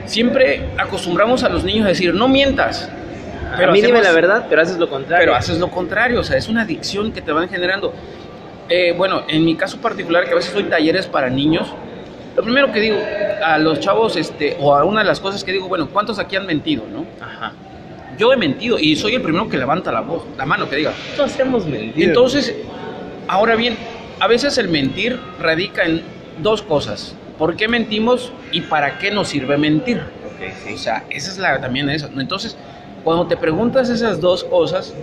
siempre 0.06 0.70
acostumbramos 0.78 1.44
a 1.44 1.50
los 1.50 1.64
niños 1.64 1.86
a 1.86 1.90
decir, 1.90 2.14
no 2.14 2.28
mientas. 2.28 2.90
a 3.54 3.68
mí 3.72 3.82
dime 3.82 4.02
la 4.02 4.12
verdad, 4.12 4.46
pero 4.50 4.62
haces 4.62 4.78
lo 4.78 4.90
contrario. 4.90 5.26
Pero 5.26 5.36
haces 5.36 5.60
lo 5.60 5.70
contrario, 5.70 6.20
o 6.20 6.24
sea, 6.24 6.38
es 6.38 6.48
una 6.48 6.62
adicción 6.62 7.12
que 7.12 7.22
te 7.22 7.32
van 7.32 7.50
generando. 7.50 7.94
Eh, 8.74 8.94
bueno, 8.96 9.24
en 9.28 9.44
mi 9.44 9.56
caso 9.56 9.82
particular, 9.82 10.24
que 10.24 10.32
a 10.32 10.36
veces 10.36 10.54
doy 10.54 10.64
talleres 10.64 11.06
para 11.06 11.30
niños, 11.30 11.68
lo 12.38 12.42
primero 12.42 12.72
que 12.72 12.80
digo 12.80 12.98
a 13.44 13.58
los 13.58 13.82
chavos, 13.82 14.16
este, 14.16 14.56
o 14.62 14.74
a 14.74 14.86
una 14.86 15.02
de 15.02 15.08
las 15.08 15.20
cosas 15.20 15.44
que 15.44 15.52
digo, 15.52 15.68
bueno, 15.68 15.90
¿cuántos 15.92 16.20
aquí 16.20 16.38
han 16.38 16.46
mentido, 16.46 16.84
no? 16.90 17.06
Ajá. 17.20 17.52
Yo 18.18 18.32
he 18.32 18.38
mentido 18.38 18.80
y 18.80 18.96
soy 18.96 19.16
el 19.16 19.22
primero 19.22 19.50
que 19.50 19.58
levanta 19.58 19.92
la 19.92 20.00
voz, 20.00 20.24
la 20.38 20.46
mano 20.46 20.70
que 20.70 20.78
diga. 20.78 20.94
Todos 21.18 21.38
hemos 21.38 21.66
mentido. 21.66 22.08
Entonces, 22.08 22.56
ahora 23.28 23.56
bien, 23.58 23.76
a 24.22 24.28
veces 24.28 24.58
el 24.58 24.70
mentir 24.70 25.20
radica 25.38 25.84
en 25.84 26.02
dos 26.42 26.62
cosas. 26.62 27.14
¿Por 27.38 27.58
qué 27.58 27.68
mentimos 27.68 28.32
y 28.54 28.62
para 28.62 29.00
qué 29.00 29.12
nos 29.12 29.28
sirve 29.28 29.58
mentir? 29.58 29.98
Ok, 29.98 30.50
sí. 30.66 30.74
O 30.76 30.78
sea, 30.78 31.04
esa 31.10 31.30
es 31.30 31.38
la 31.40 31.60
también. 31.60 31.88
¿no? 31.88 32.22
Entonces, 32.22 32.56
cuando 33.04 33.28
te 33.28 33.36
preguntas 33.36 33.90
esas 33.90 34.22
dos 34.22 34.46
cosas, 34.46 34.94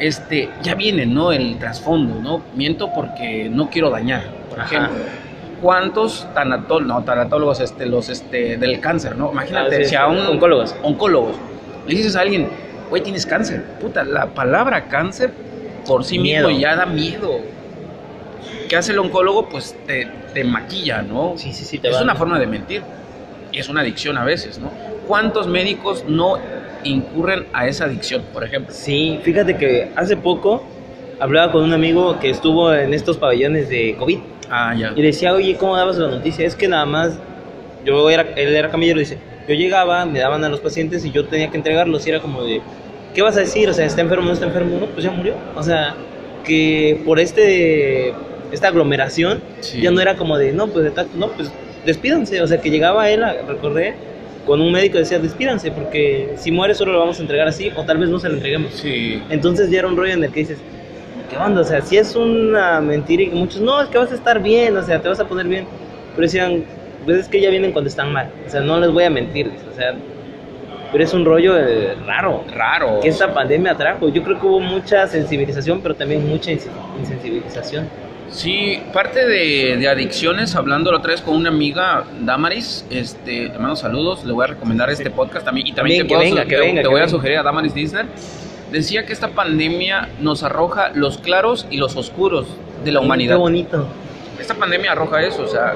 este, 0.00 0.50
ya 0.62 0.74
viene, 0.74 1.06
¿no? 1.06 1.32
El 1.32 1.58
trasfondo, 1.58 2.20
¿no? 2.20 2.42
Miento 2.54 2.90
porque 2.94 3.48
no 3.50 3.70
quiero 3.70 3.90
dañar, 3.90 4.24
por 4.50 4.60
Ajá. 4.60 4.66
ejemplo. 4.76 5.04
¿Cuántos 5.62 6.26
tanatólogos, 6.34 6.86
no, 6.86 7.02
tanatólogos, 7.04 7.60
este, 7.60 7.86
los, 7.86 8.08
este, 8.10 8.56
del 8.58 8.78
cáncer, 8.80 9.16
¿no? 9.16 9.32
Imagínate, 9.32 9.76
Ah, 9.76 9.78
sí, 9.78 9.84
si 9.86 9.96
a 9.96 10.06
un 10.06 10.18
oncólogos. 10.26 10.74
oncólogos 10.82 11.34
le 11.86 11.94
dices 11.94 12.14
a 12.16 12.20
alguien, 12.20 12.48
güey, 12.90 13.02
tienes 13.02 13.24
cáncer. 13.24 13.62
Puta, 13.80 14.04
la 14.04 14.26
palabra 14.26 14.86
cáncer 14.88 15.32
por 15.86 16.04
sí 16.04 16.18
Miedo. 16.18 16.48
mismo 16.48 16.60
ya 16.60 16.76
da 16.76 16.84
miedo. 16.86 17.38
¿Qué 18.68 18.76
hace 18.76 18.92
el 18.92 18.98
oncólogo? 18.98 19.48
Pues 19.48 19.74
te, 19.86 20.06
te 20.34 20.44
maquilla, 20.44 21.00
¿no? 21.02 21.34
Sí, 21.36 21.52
sí, 21.52 21.64
sí, 21.64 21.78
te 21.78 21.88
es 21.88 22.00
una 22.00 22.14
forma 22.16 22.38
de 22.38 22.46
mentir. 22.46 22.82
Y 23.52 23.58
es 23.60 23.68
una 23.68 23.80
adicción 23.80 24.18
a 24.18 24.24
veces, 24.24 24.58
¿no? 24.58 24.70
¿Cuántos 25.06 25.46
médicos 25.46 26.04
no 26.08 26.36
incurren 26.90 27.46
a 27.52 27.66
esa 27.68 27.84
adicción, 27.84 28.22
por 28.32 28.44
ejemplo? 28.44 28.74
Sí, 28.74 29.18
fíjate 29.22 29.56
que 29.56 29.90
hace 29.96 30.16
poco 30.16 30.64
hablaba 31.20 31.52
con 31.52 31.62
un 31.64 31.72
amigo 31.72 32.18
que 32.20 32.30
estuvo 32.30 32.72
en 32.74 32.92
estos 32.94 33.16
pabellones 33.16 33.68
de 33.68 33.96
COVID 33.98 34.18
Ah, 34.50 34.74
ya. 34.78 34.92
y 34.94 35.02
decía, 35.02 35.32
oye, 35.32 35.56
¿cómo 35.56 35.76
dabas 35.76 35.96
la 35.96 36.08
noticia? 36.08 36.46
Es 36.46 36.54
que 36.54 36.68
nada 36.68 36.84
más, 36.86 37.18
yo 37.84 38.08
era, 38.10 38.22
él 38.36 38.54
era 38.54 38.70
camillero, 38.70 38.98
dice, 39.00 39.18
yo 39.48 39.54
llegaba, 39.54 40.04
me 40.06 40.18
daban 40.18 40.44
a 40.44 40.48
los 40.48 40.60
pacientes 40.60 41.04
y 41.04 41.10
yo 41.10 41.26
tenía 41.26 41.50
que 41.50 41.56
entregarlos 41.56 42.06
y 42.06 42.10
era 42.10 42.20
como 42.20 42.42
de, 42.44 42.60
¿qué 43.14 43.22
vas 43.22 43.36
a 43.36 43.40
decir? 43.40 43.68
O 43.68 43.72
sea, 43.74 43.86
¿está 43.86 44.00
enfermo 44.02 44.24
o 44.24 44.26
no 44.28 44.32
está 44.32 44.46
enfermo? 44.46 44.78
No, 44.78 44.86
pues 44.86 45.04
ya 45.04 45.10
murió. 45.10 45.34
O 45.56 45.62
sea, 45.62 45.94
que 46.44 47.00
por 47.04 47.18
este, 47.18 48.10
esta 48.52 48.68
aglomeración 48.68 49.40
Sí. 49.60 49.80
ya 49.80 49.90
no 49.90 50.00
era 50.00 50.16
como 50.16 50.36
de, 50.38 50.52
no, 50.52 50.68
pues 50.68 50.84
de 50.84 50.90
tacto, 50.90 51.16
no, 51.16 51.28
pues 51.28 51.50
despídanse. 51.84 52.40
O 52.42 52.46
sea, 52.46 52.60
que 52.60 52.70
llegaba 52.70 53.08
él, 53.10 53.22
a, 53.24 53.32
recordé, 53.48 53.94
con 54.46 54.60
un 54.60 54.72
médico 54.72 54.96
decía, 54.98 55.18
despídanse, 55.18 55.70
porque 55.72 56.34
si 56.36 56.52
muere 56.52 56.74
solo 56.74 56.92
lo 56.92 57.00
vamos 57.00 57.18
a 57.18 57.22
entregar 57.22 57.48
así 57.48 57.70
o 57.76 57.82
tal 57.84 57.98
vez 57.98 58.08
no 58.08 58.18
se 58.20 58.28
lo 58.28 58.34
entreguemos. 58.34 58.72
Sí. 58.74 59.20
Entonces 59.28 59.70
ya 59.70 59.80
era 59.80 59.88
un 59.88 59.96
rollo 59.96 60.12
en 60.12 60.22
el 60.24 60.30
que 60.32 60.40
dices, 60.40 60.58
¿qué 61.28 61.36
onda? 61.36 61.62
O 61.62 61.64
sea, 61.64 61.80
si 61.82 61.96
es 61.98 62.14
una 62.14 62.80
mentira 62.80 63.24
y 63.24 63.26
muchos, 63.30 63.60
no, 63.60 63.82
es 63.82 63.88
que 63.88 63.98
vas 63.98 64.12
a 64.12 64.14
estar 64.14 64.40
bien, 64.42 64.76
o 64.76 64.82
sea, 64.82 65.00
te 65.02 65.08
vas 65.08 65.18
a 65.20 65.26
poner 65.26 65.46
bien. 65.46 65.66
Pero 66.14 66.22
decían, 66.22 66.64
pues 67.04 67.18
es 67.18 67.28
que 67.28 67.40
ya 67.40 67.50
vienen 67.50 67.72
cuando 67.72 67.88
están 67.88 68.12
mal. 68.12 68.30
O 68.46 68.50
sea, 68.50 68.60
no 68.60 68.78
les 68.80 68.90
voy 68.92 69.04
a 69.04 69.10
mentir, 69.10 69.50
o 69.72 69.74
sea, 69.76 69.94
pero 70.92 71.02
es 71.02 71.12
un 71.12 71.24
rollo 71.24 71.58
eh, 71.58 71.94
raro 72.06 72.44
Raro. 72.54 73.00
que 73.00 73.08
esta 73.08 73.34
pandemia 73.34 73.74
trajo. 73.74 74.08
Yo 74.08 74.22
creo 74.22 74.40
que 74.40 74.46
hubo 74.46 74.60
mucha 74.60 75.06
sensibilización, 75.08 75.80
pero 75.80 75.94
también 75.96 76.26
mucha 76.28 76.52
insen- 76.52 76.70
insensibilización. 77.00 77.88
Sí, 78.30 78.82
parte 78.92 79.26
de, 79.26 79.76
de 79.78 79.88
adicciones, 79.88 80.54
hablando 80.56 80.90
la 80.92 80.98
otra 80.98 81.12
vez 81.12 81.20
con 81.22 81.34
una 81.36 81.48
amiga, 81.48 82.04
Damaris, 82.20 82.84
este, 82.90 83.48
te 83.48 83.58
mando 83.58 83.76
saludos, 83.76 84.24
le 84.24 84.32
voy 84.32 84.44
a 84.44 84.48
recomendar 84.48 84.90
este 84.90 85.10
podcast 85.10 85.44
también, 85.44 85.68
y 85.68 85.72
también, 85.72 86.00
También 86.00 86.06
te, 86.06 86.08
puedo 86.08 86.20
venga, 86.20 86.44
te- 86.48 86.56
venga, 86.58 86.82
te 86.82 86.88
voy 86.88 87.00
a 87.00 87.08
sugerir 87.08 87.38
a 87.38 87.42
Damaris 87.42 87.72
Disner, 87.72 88.06
decía 88.72 89.06
que 89.06 89.12
esta 89.12 89.28
pandemia 89.28 90.08
nos 90.20 90.42
arroja 90.42 90.90
los 90.94 91.18
claros 91.18 91.66
y 91.70 91.76
los 91.78 91.96
oscuros 91.96 92.46
de 92.84 92.92
la 92.92 93.00
humanidad. 93.00 93.36
Qué 93.36 93.40
bonito. 93.40 93.86
Esta 94.40 94.54
pandemia 94.54 94.92
arroja 94.92 95.22
eso, 95.22 95.42
o 95.44 95.48
sea, 95.48 95.72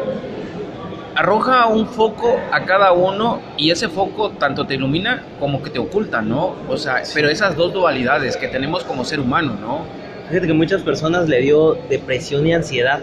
arroja 1.15 1.67
un 1.67 1.87
foco 1.87 2.39
a 2.53 2.65
cada 2.65 2.93
uno 2.93 3.41
y 3.57 3.71
ese 3.71 3.89
foco 3.89 4.31
tanto 4.31 4.67
te 4.67 4.75
ilumina 4.75 5.23
como 5.39 5.63
que 5.63 5.71
te 5.71 5.79
oculta, 5.79 6.21
¿no? 6.23 6.55
O 6.69 6.77
sea, 6.77 7.03
pero 7.15 7.29
esas 7.29 7.57
dos 7.57 7.73
dualidades 7.73 8.37
que 8.37 8.49
tenemos 8.49 8.85
como 8.85 9.05
ser 9.05 9.21
humano, 9.21 9.57
¿no? 9.61 9.85
Fíjate 10.31 10.47
que 10.47 10.53
muchas 10.55 10.83
personas 10.83 11.29
le 11.29 11.41
dio 11.41 11.77
depresión 11.89 12.47
y 12.47 12.55
ansiedad. 12.55 13.01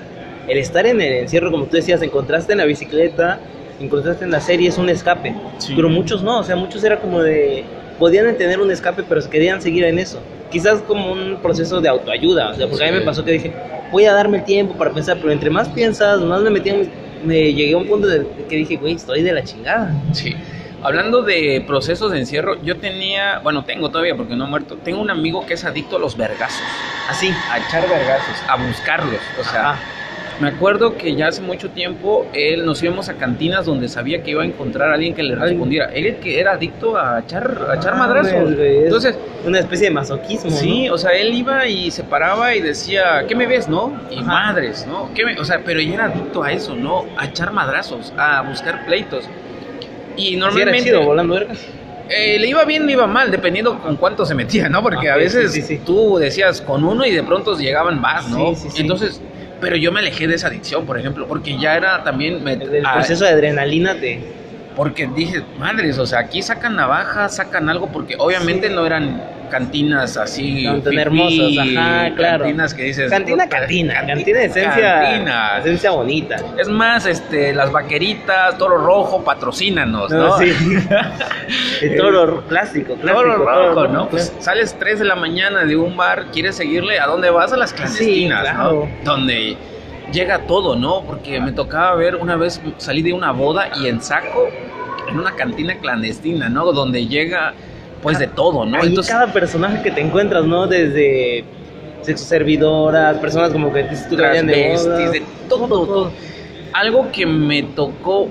El 0.47 0.57
estar 0.57 0.85
en 0.87 1.01
el 1.01 1.13
encierro, 1.13 1.51
como 1.51 1.65
tú 1.65 1.75
decías, 1.75 2.01
encontraste 2.01 2.53
en 2.53 2.59
la 2.59 2.65
bicicleta, 2.65 3.39
encontraste 3.81 4.23
en 4.25 4.31
la 4.31 4.39
serie, 4.39 4.69
es 4.69 4.77
un 4.77 4.89
escape. 4.89 5.35
Sí. 5.57 5.73
Pero 5.75 5.89
muchos 5.89 6.23
no, 6.23 6.39
o 6.39 6.43
sea, 6.43 6.55
muchos 6.55 6.83
era 6.83 6.99
como 6.99 7.21
de... 7.21 7.63
Podían 7.99 8.35
tener 8.37 8.59
un 8.61 8.71
escape, 8.71 9.03
pero 9.07 9.21
se 9.21 9.29
querían 9.29 9.61
seguir 9.61 9.83
en 9.83 9.99
eso. 9.99 10.19
Quizás 10.51 10.81
como 10.83 11.11
un 11.11 11.37
proceso 11.41 11.81
de 11.81 11.89
autoayuda, 11.89 12.51
o 12.51 12.53
sea, 12.55 12.67
porque 12.67 12.85
a 12.85 12.87
mí 12.87 12.93
Sí. 12.93 12.99
me 12.99 13.05
pasó 13.05 13.25
que 13.25 13.31
dije, 13.31 13.53
voy 13.91 14.05
a 14.05 14.13
darme 14.13 14.37
el 14.37 14.43
tiempo 14.45 14.75
para 14.75 14.91
pensar, 14.93 15.17
pero 15.19 15.31
entre 15.31 15.49
más 15.49 15.67
piensas, 15.69 16.21
más 16.21 16.41
me 16.41 16.49
metí 16.49 16.69
en... 16.69 16.89
Me 17.25 17.51
llegué 17.51 17.73
a 17.73 17.77
un 17.77 17.87
punto 17.87 18.07
de 18.07 18.25
que 18.47 18.55
dije, 18.57 18.77
güey, 18.77 18.93
estoy 18.93 19.23
de 19.23 19.33
la 19.33 19.43
chingada. 19.43 19.91
Sí. 20.13 20.35
Hablando 20.83 21.23
de 21.23 21.63
procesos 21.65 22.11
de 22.11 22.19
encierro, 22.19 22.61
yo 22.63 22.77
tenía, 22.77 23.39
bueno, 23.39 23.65
tengo 23.65 23.89
todavía 23.89 24.15
porque 24.15 24.35
no 24.35 24.45
he 24.45 24.47
muerto, 24.47 24.77
tengo 24.83 25.01
un 25.01 25.09
amigo 25.09 25.45
que 25.45 25.55
es 25.55 25.65
adicto 25.65 25.97
a 25.97 25.99
los 25.99 26.15
vergazos, 26.15 26.61
Así. 27.09 27.33
a 27.51 27.57
echar 27.57 27.87
vergazos, 27.89 28.35
a 28.47 28.55
buscarlos. 28.57 29.19
O 29.39 29.43
sea, 29.43 29.71
Ajá. 29.71 29.79
me 30.39 30.49
acuerdo 30.49 30.95
que 30.95 31.15
ya 31.15 31.29
hace 31.29 31.41
mucho 31.41 31.71
tiempo 31.71 32.27
él 32.31 32.63
nos 32.63 32.83
íbamos 32.83 33.09
a 33.09 33.15
cantinas 33.15 33.65
donde 33.65 33.87
sabía 33.89 34.21
que 34.21 34.31
iba 34.31 34.43
a 34.43 34.45
encontrar 34.45 34.91
a 34.91 34.93
alguien 34.93 35.15
que 35.15 35.23
le 35.23 35.33
respondiera. 35.35 35.87
Él 35.87 36.17
que 36.17 36.39
era 36.39 36.51
adicto 36.53 36.95
a 36.95 37.21
echar, 37.21 37.57
a 37.71 37.75
echar 37.75 37.93
Ah, 37.95 37.97
madrazos. 37.97 38.53
Entonces, 38.59 39.17
Una 39.45 39.59
especie 39.59 39.87
de 39.87 39.93
masoquismo, 39.95 40.51
Sí, 40.51 40.87
¿no? 40.87 40.93
o 40.93 40.97
sea, 40.99 41.11
él 41.13 41.33
iba 41.33 41.65
y 41.67 41.89
se 41.89 42.03
paraba 42.03 42.53
y 42.53 42.61
decía, 42.61 43.25
¿qué 43.27 43.33
me 43.35 43.47
ves, 43.47 43.67
no? 43.67 43.93
Y 44.11 44.17
Ajá. 44.19 44.25
madres, 44.25 44.85
¿no? 44.87 45.09
¿Qué 45.15 45.25
me-?" 45.25 45.39
O 45.39 45.45
sea, 45.45 45.61
pero 45.65 45.79
ella 45.79 45.93
era 45.95 46.05
adicto 46.05 46.43
a 46.43 46.51
eso, 46.51 46.75
¿no? 46.75 47.05
A 47.17 47.25
echar 47.25 47.51
madrazos, 47.51 48.13
a 48.17 48.41
buscar 48.41 48.85
pleitos. 48.85 49.23
Y 50.17 50.23
Sí, 50.23 50.33
era 50.33 50.39
normalmente 50.45 50.83
chido, 50.83 51.03
volando 51.03 51.35
vergas. 51.35 51.59
eh, 52.09 52.39
le 52.39 52.47
iba 52.47 52.63
bien, 52.65 52.85
le 52.85 52.93
iba 52.93 53.07
mal, 53.07 53.31
dependiendo 53.31 53.79
con 53.79 53.97
cuánto 53.97 54.25
se 54.25 54.35
metía, 54.35 54.69
¿no? 54.69 54.81
Porque 54.81 55.09
a 55.09 55.17
veces 55.17 55.51
sí, 55.53 55.61
sí, 55.61 55.77
sí. 55.77 55.79
tú 55.85 56.17
decías 56.17 56.61
con 56.61 56.83
uno 56.83 57.05
y 57.05 57.11
de 57.11 57.23
pronto 57.23 57.57
llegaban 57.57 57.99
más, 58.01 58.27
¿no? 58.29 58.55
Sí, 58.55 58.55
sí, 58.55 58.69
sí. 58.71 58.81
Entonces, 58.81 59.21
pero 59.59 59.75
yo 59.75 59.91
me 59.91 59.99
alejé 59.99 60.27
de 60.27 60.35
esa 60.35 60.47
adicción, 60.47 60.85
por 60.85 60.97
ejemplo, 60.99 61.27
porque 61.27 61.57
ya 61.59 61.75
era 61.77 62.03
también... 62.03 62.43
me- 62.43 62.53
El, 62.53 62.73
el 62.75 62.85
ah, 62.85 62.93
proceso 62.93 63.25
de 63.25 63.31
adrenalina 63.31 63.99
te... 63.99 64.35
porque 64.75 65.07
dije, 65.07 65.43
madres, 65.57 65.97
o 65.97 66.05
sea, 66.05 66.19
aquí 66.19 66.41
sacan 66.41 66.75
navajas, 66.75 67.35
sacan 67.35 67.69
algo, 67.69 67.91
porque 67.91 68.15
obviamente 68.19 68.69
no 68.69 68.85
eran 68.85 69.36
cantinas 69.49 70.17
así. 70.17 70.65
Tan 70.83 70.97
hermosas, 70.97 71.51
ajá, 71.59 72.13
claro. 72.15 72.43
Cantinas 72.45 72.73
que 72.73 72.83
dices. 72.83 73.09
Cantina, 73.09 73.47
cantina, 73.47 73.93
canti- 74.01 74.07
cantina 74.13 74.39
de 74.39 74.45
esencia, 74.45 75.01
cantina. 75.01 75.57
esencia 75.59 75.91
bonita. 75.91 76.35
Es 76.57 76.67
más, 76.69 77.05
este, 77.05 77.53
las 77.53 77.71
vaqueritas, 77.71 78.57
Toro 78.57 78.77
Rojo, 78.77 79.23
patrocínanos, 79.23 80.09
¿no? 80.11 80.17
No, 80.27 80.37
sí. 80.37 80.51
El 81.81 81.95
toro 81.97 82.43
clásico, 82.47 82.95
clásico. 82.95 83.21
Toro 83.23 83.37
Rojo, 83.45 83.87
¿no? 83.87 84.09
Pues, 84.09 84.29
Pues 84.31 84.43
sales 84.45 84.75
3 84.79 84.99
de 84.99 85.05
la 85.05 85.15
mañana 85.15 85.63
de 85.65 85.75
un 85.75 85.95
bar, 85.97 86.25
quieres 86.31 86.55
seguirle, 86.55 86.99
¿a 86.99 87.07
dónde 87.07 87.29
vas? 87.29 87.53
A 87.53 87.57
las 87.57 87.73
clandestinas, 87.73 88.45
Sí, 88.47 88.53
claro. 88.53 88.87
¿no? 89.03 89.11
Donde 89.11 89.57
llega 90.11 90.39
todo, 90.47 90.75
¿no? 90.75 91.03
Porque 91.05 91.39
me 91.39 91.51
tocaba 91.51 91.95
ver 91.95 92.15
una 92.15 92.35
vez, 92.35 92.61
salí 92.77 93.01
de 93.01 93.13
una 93.13 93.31
boda 93.31 93.69
y 93.81 93.87
en 93.87 94.01
saco, 94.01 94.47
en 95.09 95.19
una 95.19 95.33
cantina 95.35 95.75
clandestina, 95.77 96.49
¿no? 96.49 96.71
Donde 96.71 97.07
llega, 97.07 97.53
pues, 98.13 98.19
de 98.19 98.27
todo, 98.27 98.65
¿no? 98.65 98.77
ahí 98.77 98.87
Entonces, 98.87 99.11
cada 99.11 99.31
personaje 99.31 99.81
que 99.81 99.91
te 99.91 100.01
encuentras, 100.01 100.45
¿no? 100.45 100.67
Desde 100.67 101.43
sexo 102.01 102.25
servidoras, 102.25 103.17
personas 103.17 103.51
como 103.51 103.71
que 103.73 103.83
tú 103.83 104.15
de 104.15 104.45
de 104.45 105.23
todo, 105.49 105.67
todo. 105.67 106.11
Algo 106.73 107.11
que 107.11 107.25
me 107.25 107.63
tocó 107.63 108.29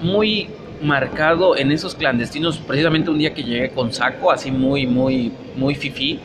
muy 0.00 0.48
marcado 0.82 1.56
en 1.56 1.72
esos 1.72 1.94
clandestinos, 1.94 2.58
precisamente 2.58 3.10
un 3.10 3.18
día 3.18 3.32
que 3.32 3.42
llegué 3.42 3.70
con 3.70 3.92
saco, 3.92 4.30
así 4.30 4.50
muy, 4.50 4.86
muy, 4.86 5.32
muy 5.56 5.74
fifí, 5.74 6.20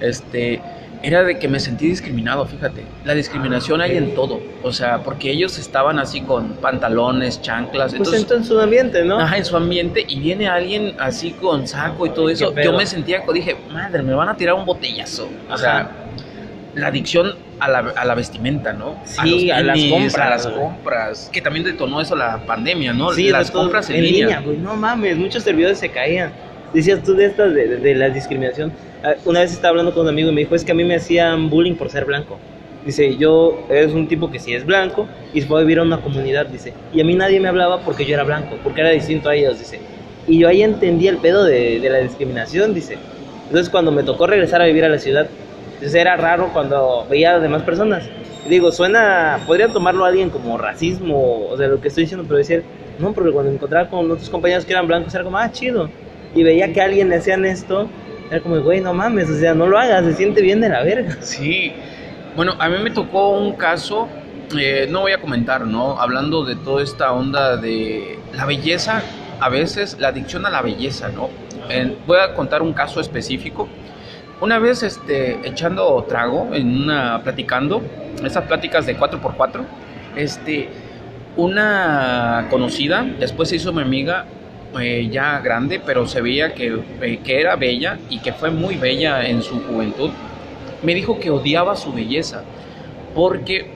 este, 0.00 0.60
era 1.04 1.22
de 1.22 1.38
que 1.38 1.46
me 1.48 1.60
sentí 1.60 1.86
discriminado, 1.86 2.46
fíjate. 2.46 2.82
La 3.04 3.14
discriminación 3.14 3.80
hay 3.80 3.96
en 3.96 4.14
todo, 4.14 4.40
o 4.62 4.72
sea, 4.72 4.98
porque 5.02 5.30
ellos 5.30 5.58
estaban 5.58 5.98
así 5.98 6.22
con 6.22 6.54
pantalones, 6.54 7.40
chanclas, 7.42 7.90
Pues 7.92 7.98
entonces... 8.00 8.22
entonces 8.22 8.48
su 8.48 8.58
ambiente, 8.60 9.04
¿no? 9.04 9.18
Ajá, 9.20 9.36
en 9.36 9.44
su 9.44 9.56
ambiente 9.56 10.04
y 10.08 10.18
viene 10.20 10.48
alguien 10.48 10.94
así 10.98 11.32
con 11.32 11.68
saco 11.68 12.06
y 12.06 12.10
todo 12.10 12.28
eso. 12.30 12.54
Yo 12.62 12.72
me 12.72 12.86
sentía, 12.86 13.22
dije, 13.32 13.56
madre, 13.72 14.02
me 14.02 14.14
van 14.14 14.28
a 14.28 14.36
tirar 14.36 14.54
un 14.54 14.64
botellazo. 14.64 15.28
O 15.48 15.52
Ajá. 15.52 15.58
sea, 15.58 15.90
la 16.74 16.88
adicción 16.88 17.36
a 17.60 17.68
la, 17.68 17.78
a 17.94 18.04
la 18.04 18.14
vestimenta, 18.16 18.72
¿no? 18.72 18.96
Sí, 19.04 19.50
a 19.50 19.60
las 19.62 19.76
tenis, 19.76 19.92
compras, 19.92 20.16
A 20.26 20.30
las 20.30 20.46
compras. 20.48 21.30
Que 21.32 21.40
también 21.40 21.64
detonó 21.64 22.00
eso 22.00 22.16
la 22.16 22.44
pandemia, 22.46 22.92
¿no? 22.92 23.12
Sí, 23.12 23.30
las 23.30 23.50
todo- 23.52 23.62
compras 23.62 23.90
en, 23.90 24.02
línea. 24.02 24.40
güey. 24.40 24.56
No 24.56 24.74
mames, 24.74 25.16
muchos 25.16 25.42
servidores 25.44 25.78
se 25.78 25.88
caían. 25.90 26.32
Decías 26.72 27.02
tú 27.04 27.14
de 27.14 27.26
estas 27.26 27.54
de- 27.54 27.76
de 27.76 27.94
la 27.94 28.08
discriminación. 28.08 28.72
Ah, 29.04 29.16
Una 29.26 29.40
vez 29.40 29.52
estaba 29.52 29.70
hablando 29.70 29.92
con 29.92 30.04
un 30.04 30.08
amigo 30.08 30.30
y 30.30 30.32
me 30.32 30.40
dijo, 30.40 30.54
es 30.54 30.64
que 30.64 30.72
a 30.72 30.74
mí 30.74 30.82
me 30.84 30.94
hacían 30.96 31.50
bullying 31.50 31.76
por 31.76 31.90
ser 31.90 32.06
blanco. 32.06 32.40
Dice, 32.86 33.16
yo 33.16 33.66
es 33.68 33.92
un 33.92 34.08
tipo 34.08 34.30
que 34.30 34.38
sí 34.40 34.54
es 34.54 34.64
blanco 34.64 35.08
y 35.34 35.42
se 35.42 35.54
a 35.54 35.58
vivir 35.60 35.78
a 35.78 35.82
una 35.82 36.00
comunidad, 36.00 36.46
dice. 36.46 36.74
Y 36.92 37.00
a 37.00 37.04
mí 37.04 37.14
nadie 37.14 37.40
me 37.40 37.48
hablaba 37.48 37.82
porque 37.84 38.06
yo 38.06 38.14
era 38.14 38.24
blanco, 38.24 38.60
porque 38.62 38.80
era 38.80 38.90
distinto 38.90 39.28
a 39.28 39.34
ellos, 39.34 39.58
dice. 39.58 39.80
Y 40.26 40.38
yo 40.38 40.48
ahí 40.48 40.62
entendí 40.62 41.08
el 41.08 41.18
pedo 41.18 41.44
de, 41.44 41.80
de 41.80 41.90
la 41.90 41.98
discriminación, 41.98 42.74
dice. 42.74 43.02
Entonces 43.46 43.70
cuando 43.70 43.92
me 43.92 44.04
tocó 44.04 44.26
regresar 44.26 44.62
a 44.62 44.66
vivir 44.66 44.84
a 44.84 44.88
la 44.88 44.98
ciudad, 44.98 45.30
entonces 45.74 45.94
era 45.94 46.16
raro 46.16 46.52
cuando 46.52 47.06
veía 47.10 47.30
a 47.30 47.32
las 47.34 47.42
demás 47.42 47.62
personas. 47.62 48.12
Digo, 48.44 48.72
suena, 48.72 49.42
podría 49.46 49.72
tomarlo 49.72 50.04
alguien 50.04 50.30
como 50.30 50.58
racismo, 50.58 51.46
o 51.48 51.56
sea, 51.58 51.68
lo 51.68 51.80
que 51.80 51.88
estoy 51.88 52.04
diciendo, 52.04 52.26
pero 52.26 52.38
decir, 52.38 52.70
no, 52.98 53.14
porque 53.14 53.32
cuando 53.32 53.50
me 53.50 53.56
encontraba 53.56 53.88
con 53.88 54.10
otros 54.10 54.30
compañeros 54.30 54.64
que 54.66 54.72
eran 54.72 54.86
blancos, 54.86 55.14
era 55.14 55.24
como, 55.24 55.38
ah, 55.38 55.50
chido. 55.50 55.92
Y 56.34 56.42
veía 56.42 56.72
que 56.72 56.80
a 56.80 56.84
alguien 56.84 57.08
le 57.08 57.16
hacían 57.16 57.44
esto, 57.44 57.90
era 58.30 58.40
como, 58.40 58.60
güey, 58.60 58.80
no 58.80 58.94
mames, 58.94 59.28
o 59.30 59.38
sea, 59.38 59.54
no 59.54 59.66
lo 59.66 59.78
hagas, 59.78 60.04
se 60.04 60.14
siente 60.14 60.42
bien 60.42 60.60
de 60.60 60.68
la 60.68 60.82
verga. 60.82 61.16
Sí. 61.20 61.72
Bueno, 62.36 62.54
a 62.58 62.68
mí 62.68 62.76
me 62.82 62.90
tocó 62.90 63.30
un 63.38 63.54
caso, 63.54 64.08
eh, 64.58 64.86
no 64.90 65.02
voy 65.02 65.12
a 65.12 65.20
comentar, 65.20 65.66
¿no? 65.66 66.00
Hablando 66.00 66.44
de 66.44 66.56
toda 66.56 66.82
esta 66.82 67.12
onda 67.12 67.56
de 67.56 68.18
la 68.32 68.44
belleza, 68.46 69.02
a 69.40 69.48
veces 69.48 69.96
la 70.00 70.08
adicción 70.08 70.46
a 70.46 70.50
la 70.50 70.62
belleza, 70.62 71.08
¿no? 71.08 71.30
Voy 72.06 72.18
a 72.18 72.34
contar 72.34 72.62
un 72.62 72.72
caso 72.72 73.00
específico. 73.00 73.68
Una 74.40 74.58
vez 74.58 74.82
este, 74.82 75.38
echando 75.48 76.04
trago, 76.08 76.48
en 76.52 76.82
una, 76.82 77.22
platicando, 77.22 77.82
esas 78.22 78.44
pláticas 78.44 78.84
de 78.84 78.98
4x4, 78.98 79.62
este, 80.16 80.68
una 81.36 82.46
conocida, 82.50 83.06
después 83.18 83.48
se 83.48 83.56
hizo 83.56 83.72
mi 83.72 83.82
amiga, 83.82 84.26
eh, 84.80 85.08
ya 85.10 85.40
grande, 85.40 85.80
pero 85.84 86.06
se 86.06 86.20
veía 86.20 86.54
que, 86.54 86.78
eh, 87.00 87.20
que 87.24 87.40
era 87.40 87.56
bella 87.56 87.98
y 88.10 88.20
que 88.20 88.32
fue 88.32 88.50
muy 88.50 88.76
bella 88.76 89.26
en 89.26 89.42
su 89.42 89.60
juventud, 89.60 90.10
me 90.82 90.94
dijo 90.94 91.18
que 91.18 91.30
odiaba 91.30 91.76
su 91.76 91.92
belleza 91.92 92.42
porque 93.14 93.74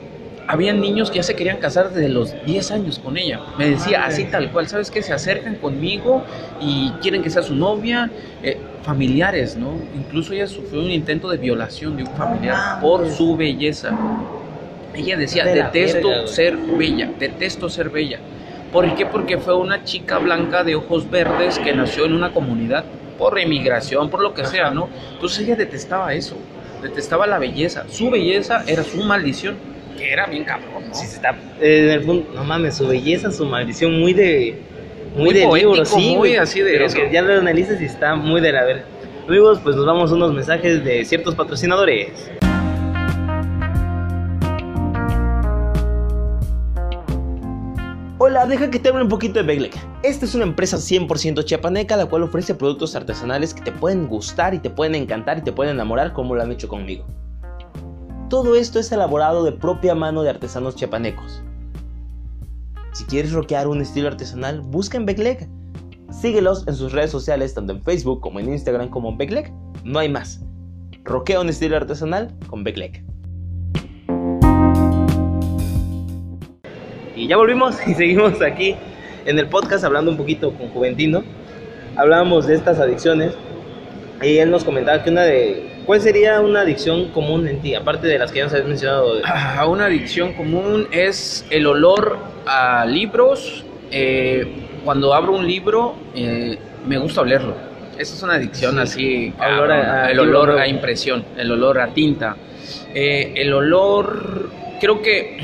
había 0.49 0.73
niños 0.73 1.11
que 1.11 1.17
ya 1.17 1.23
se 1.23 1.37
querían 1.37 1.59
casar 1.59 1.91
desde 1.91 2.09
los 2.09 2.35
10 2.47 2.71
años 2.71 2.99
con 2.99 3.19
ella. 3.19 3.41
Me 3.59 3.69
decía 3.69 4.01
Madre. 4.01 4.15
así 4.15 4.25
tal 4.25 4.51
cual, 4.51 4.67
¿sabes 4.67 4.91
qué? 4.91 5.03
Se 5.03 5.13
acercan 5.13 5.57
conmigo 5.57 6.25
y 6.59 6.91
quieren 7.03 7.23
que 7.23 7.29
sea 7.29 7.43
su 7.43 7.55
novia, 7.55 8.11
eh, 8.43 8.57
familiares, 8.83 9.57
¿no? 9.57 9.75
Incluso 9.95 10.33
ella 10.33 10.47
sufrió 10.47 10.81
un 10.81 10.91
intento 10.91 11.29
de 11.29 11.37
violación 11.37 11.99
de 11.99 12.05
un 12.05 12.11
familiar 12.17 12.81
por 12.81 13.11
su 13.11 13.37
belleza. 13.37 13.91
Ella 14.95 15.19
decía, 15.19 15.45
detesto 15.45 16.09
verga, 16.09 16.23
güey". 16.23 16.35
ser 16.35 16.57
bella, 16.57 17.11
detesto 17.19 17.69
ser 17.69 17.91
bella. 17.91 18.19
¿Por 18.73 18.95
qué? 18.95 19.07
Porque 19.07 19.39
fue 19.39 19.57
una 19.57 19.85
chica 19.85 20.19
blanca 20.19 20.63
de 20.65 20.75
ojos 20.75 21.11
verdes 21.11 21.59
que 21.59 21.73
nació 21.75 22.05
en 22.05 22.13
una 22.13 22.33
comunidad 22.33 22.85
por 23.19 23.39
emigración, 23.39 24.11
por 24.11 24.21
lo 24.21 24.35
que 24.35 24.45
sea, 24.45 24.71
¿no? 24.71 24.89
Entonces 25.15 25.41
ella 25.45 25.57
detestaba 25.57 26.13
eso, 26.15 26.37
detestaba 26.83 27.27
la 27.27 27.39
belleza. 27.39 27.85
Su 27.89 28.11
belleza 28.11 28.63
era 28.67 28.83
su 28.85 29.03
maldición, 29.03 29.57
que 29.97 30.13
era 30.13 30.27
bien 30.27 30.45
cabrón, 30.45 30.89
¿no? 30.89 30.95
Sí, 30.95 31.07
está, 31.07 31.31
eh, 31.61 31.85
en 31.87 31.91
el 31.91 32.03
punto, 32.03 32.33
no 32.35 32.45
mames, 32.45 32.77
su 32.77 32.87
belleza, 32.87 33.31
su 33.33 33.45
maldición, 33.47 33.99
muy 33.99 34.13
de. 34.13 34.59
Muy, 35.15 35.25
Muy 35.25 35.35
de 35.35 35.43
poético, 35.47 35.71
libro, 35.73 35.85
sí. 35.87 36.15
muy 36.17 36.37
así 36.37 36.61
de 36.61 36.71
pero 36.73 36.85
eso. 36.85 36.97
que 36.97 37.11
ya 37.11 37.23
lo 37.23 37.33
analizas 37.33 37.81
y 37.81 37.87
está 37.87 38.15
muy 38.15 38.41
de 38.43 38.53
la 38.53 38.63
verga. 38.63 38.85
Amigos, 39.27 39.59
pues 39.65 39.75
nos 39.75 39.87
vamos 39.87 40.13
a 40.13 40.15
unos 40.15 40.33
mensajes 40.35 40.85
de 40.85 41.05
ciertos 41.07 41.35
patrocinadores. 41.35 42.11
Hola, 48.21 48.47
deja 48.47 48.69
que 48.69 48.81
te 48.81 48.89
hable 48.89 49.05
un 49.05 49.09
poquito 49.09 49.35
de 49.35 49.45
Beglec. 49.45 49.77
Esta 50.03 50.25
es 50.25 50.35
una 50.35 50.43
empresa 50.43 50.77
100% 50.77 51.45
chiapaneca 51.45 51.97
la 51.97 52.07
cual 52.07 52.25
ofrece 52.25 52.53
productos 52.53 52.97
artesanales 52.97 53.55
que 53.55 53.63
te 53.63 53.71
pueden 53.71 54.09
gustar 54.09 54.55
y 54.55 54.59
te 54.59 54.71
pueden 54.71 54.97
encantar 54.97 55.39
y 55.39 55.43
te 55.43 55.53
pueden 55.53 55.77
enamorar 55.77 56.13
como 56.13 56.35
lo 56.35 56.43
han 56.43 56.51
hecho 56.51 56.67
conmigo. 56.67 57.07
Todo 58.29 58.57
esto 58.57 58.81
es 58.81 58.91
elaborado 58.91 59.45
de 59.45 59.53
propia 59.53 59.95
mano 59.95 60.25
de 60.25 60.31
artesanos 60.31 60.75
chiapanecos. 60.75 61.45
Si 62.91 63.05
quieres 63.05 63.31
rockear 63.31 63.69
un 63.69 63.83
estilo 63.83 64.09
artesanal, 64.09 64.63
busca 64.63 64.97
en 64.97 65.07
Beglec. 65.07 65.49
Síguelos 66.11 66.67
en 66.67 66.75
sus 66.75 66.91
redes 66.91 67.13
sociales, 67.13 67.55
tanto 67.55 67.73
en 67.73 67.85
Facebook 67.85 68.21
como 68.21 68.41
en 68.41 68.49
Instagram 68.49 68.89
como 68.89 69.11
en 69.11 69.19
Beglec. 69.19 69.53
No 69.85 70.01
hay 70.01 70.09
más. 70.09 70.41
Roquea 71.05 71.41
un 71.41 71.51
estilo 71.51 71.77
artesanal 71.77 72.37
con 72.49 72.65
Beglec. 72.65 73.05
Ya 77.29 77.37
volvimos 77.37 77.77
y 77.87 77.95
seguimos 77.95 78.41
aquí 78.43 78.75
en 79.27 79.39
el 79.39 79.47
podcast 79.47 79.85
hablando 79.85 80.11
un 80.11 80.17
poquito 80.17 80.53
con 80.53 80.69
Juventino. 80.71 81.23
Hablábamos 81.97 82.47
de 82.47 82.55
estas 82.55 82.79
adicciones 82.81 83.35
y 84.23 84.39
él 84.39 84.51
nos 84.51 84.65
comentaba 84.65 85.03
que 85.03 85.11
una 85.11 85.23
de... 85.23 85.67
¿Cuál 85.87 86.01
sería 86.03 86.41
una 86.43 86.61
adicción 86.61 87.09
común 87.09 87.49
en 87.49 87.61
ti? 87.61 87.75
Aparte 87.75 88.07
de 88.09 88.19
las 88.19 88.31
que 88.31 88.39
ya 88.39 88.45
nos 88.45 88.53
habías 88.53 88.69
mencionado. 88.69 89.15
de- 89.17 89.23
Ah, 89.25 89.67
una 89.69 89.87
adicción 89.87 90.33
común 90.35 90.87
es 90.93 91.47
el 91.51 91.67
olor 91.67 92.19
a 92.47 92.85
libros. 92.87 93.65
eh, 93.91 94.65
cuando 94.85 95.13
abro 95.15 95.33
un 95.35 95.47
libro, 95.47 95.97
eh, 96.15 96.59
me 96.87 96.99
gusta 96.99 97.21
olerlo. 97.23 97.55
Esa 97.99 98.15
es 98.15 98.23
una 98.23 98.35
adicción 98.35 98.75
Sí. 98.75 98.81
así. 98.81 99.35
Olor 99.39 99.73
a- 99.73 99.77
cabrón. 99.83 99.97
a 100.05 100.11
el 100.11 100.21
olor 100.21 100.51
a 100.59 100.69
impresión, 100.69 101.25
el 101.37 101.51
olor 101.51 101.81
a 101.81 101.89
tinta. 101.89 102.37
Eh, 102.95 103.33
el 103.37 103.53
olor, 103.53 104.51
creo 104.79 105.03
que 105.03 105.37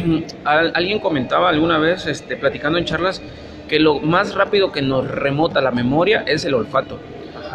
al- 0.44 0.72
alguien 0.74 0.98
comentaba 1.00 1.48
alguna 1.48 1.78
vez, 1.78 2.06
este, 2.06 2.36
platicando 2.36 2.78
en 2.78 2.84
charlas, 2.84 3.22
que 3.68 3.78
lo 3.80 4.00
más 4.00 4.34
rápido 4.34 4.72
que 4.72 4.82
nos 4.82 5.06
remota 5.06 5.60
la 5.60 5.70
memoria 5.70 6.22
es 6.26 6.44
el 6.44 6.54
olfato. 6.54 7.00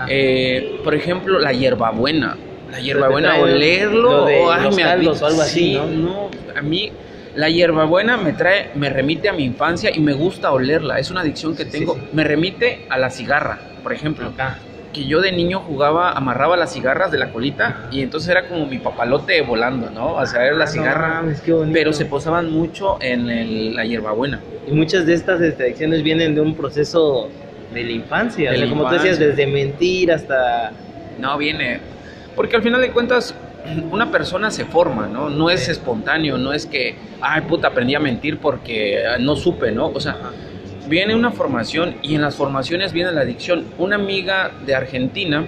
Eh, 0.08 0.64
por 0.84 0.96
ejemplo, 0.96 1.40
la 1.40 1.54
hierbabuena. 1.54 2.38
La 2.68 2.80
hierbabuena, 2.80 3.36
olerlo, 3.38 4.22
lo 4.22 4.26
de 4.26 4.38
oh, 4.44 4.52
ay, 4.52 4.70
me 4.72 4.84
caldos 4.84 5.22
o 5.22 5.26
algo 5.26 5.42
así, 5.42 5.60
Sí, 5.60 5.74
¿no? 5.74 5.88
no, 5.88 6.30
a 6.56 6.62
mí 6.62 6.92
la 7.34 7.50
hierbabuena 7.50 8.18
me 8.18 8.34
trae, 8.34 8.68
me 8.76 8.90
remite 8.90 9.28
a 9.30 9.34
mi 9.34 9.44
infancia 9.44 9.92
y 9.94 10.00
me 10.02 10.14
gusta 10.14 10.52
olerla. 10.52 11.00
Es 11.00 11.10
una 11.10 11.22
adicción 11.22 11.56
que 11.56 11.66
Sí, 11.66 11.72
tengo. 11.80 11.96
sí, 11.96 12.02
sí. 12.02 12.08
Me 12.12 12.24
remite 12.24 12.86
a 12.90 12.98
la 12.98 13.10
cigarra, 13.10 13.60
por 13.82 13.94
ejemplo. 13.94 14.28
Acá. 14.28 14.60
Que 15.00 15.06
yo 15.08 15.22
de 15.22 15.32
niño 15.32 15.62
jugaba, 15.62 16.12
amarraba 16.12 16.58
las 16.58 16.74
cigarras 16.74 17.10
de 17.10 17.18
la 17.18 17.32
colita 17.32 17.88
y 17.90 18.02
entonces 18.02 18.30
era 18.30 18.50
como 18.50 18.66
mi 18.66 18.80
papalote 18.80 19.42
volando, 19.44 19.90
¿no? 19.90 20.16
O 20.16 20.26
sea, 20.26 20.46
era 20.46 20.58
la 20.58 20.66
Ah, 20.66 20.68
no 20.68 20.72
cigarra. 20.74 21.24
pero 21.72 21.94
se 21.94 22.04
posaban 22.04 22.52
mucho 22.52 22.98
en 23.00 23.30
el- 23.30 23.76
la 23.78 23.86
hierbabuena. 23.86 24.42
Y 24.68 24.72
muchas 24.74 25.06
de 25.06 25.14
estas 25.14 25.40
este, 25.40 25.64
adicciones 25.64 26.04
vienen 26.04 26.36
de 26.36 26.42
un 26.42 26.54
proceso 26.54 27.30
de 27.74 27.84
la 27.86 27.92
infancia. 27.94 28.50
De 28.52 28.58
o 28.58 28.60
sea, 28.60 28.66
la 28.66 28.72
como 28.74 28.90
tú 28.90 28.96
decías, 28.96 29.18
desde 29.20 29.48
mentir 29.48 30.12
hasta. 30.12 30.74
No 31.18 31.38
viene. 31.38 31.80
Porque 32.36 32.58
al 32.58 32.62
final 32.62 32.82
de 32.82 32.92
cuentas, 32.92 33.34
una 33.92 34.12
persona 34.12 34.52
se 34.52 34.66
forma, 34.66 35.08
¿no? 35.08 35.30
No 35.30 35.50
es 35.50 35.70
espontáneo, 35.70 36.38
no 36.38 36.52
es 36.52 36.66
que, 36.66 36.96
ay, 37.22 37.40
puta, 37.44 37.70
aprendí 37.70 37.96
a 37.96 38.02
mentir 38.02 38.40
porque 38.40 38.98
ah, 39.08 39.18
no 39.18 39.38
supe, 39.38 39.72
¿no? 39.72 39.88
O 39.94 40.00
sea, 40.02 40.18
viene 40.90 41.16
una 41.16 41.32
formación 41.32 41.96
y 42.02 42.16
en 42.16 42.22
las 42.22 42.36
formaciones 42.36 42.92
viene 42.92 43.12
la 43.12 43.22
adicción. 43.22 43.66
Una 43.78 43.96
amiga 43.96 44.52
de 44.66 44.76
Argentina 44.76 45.46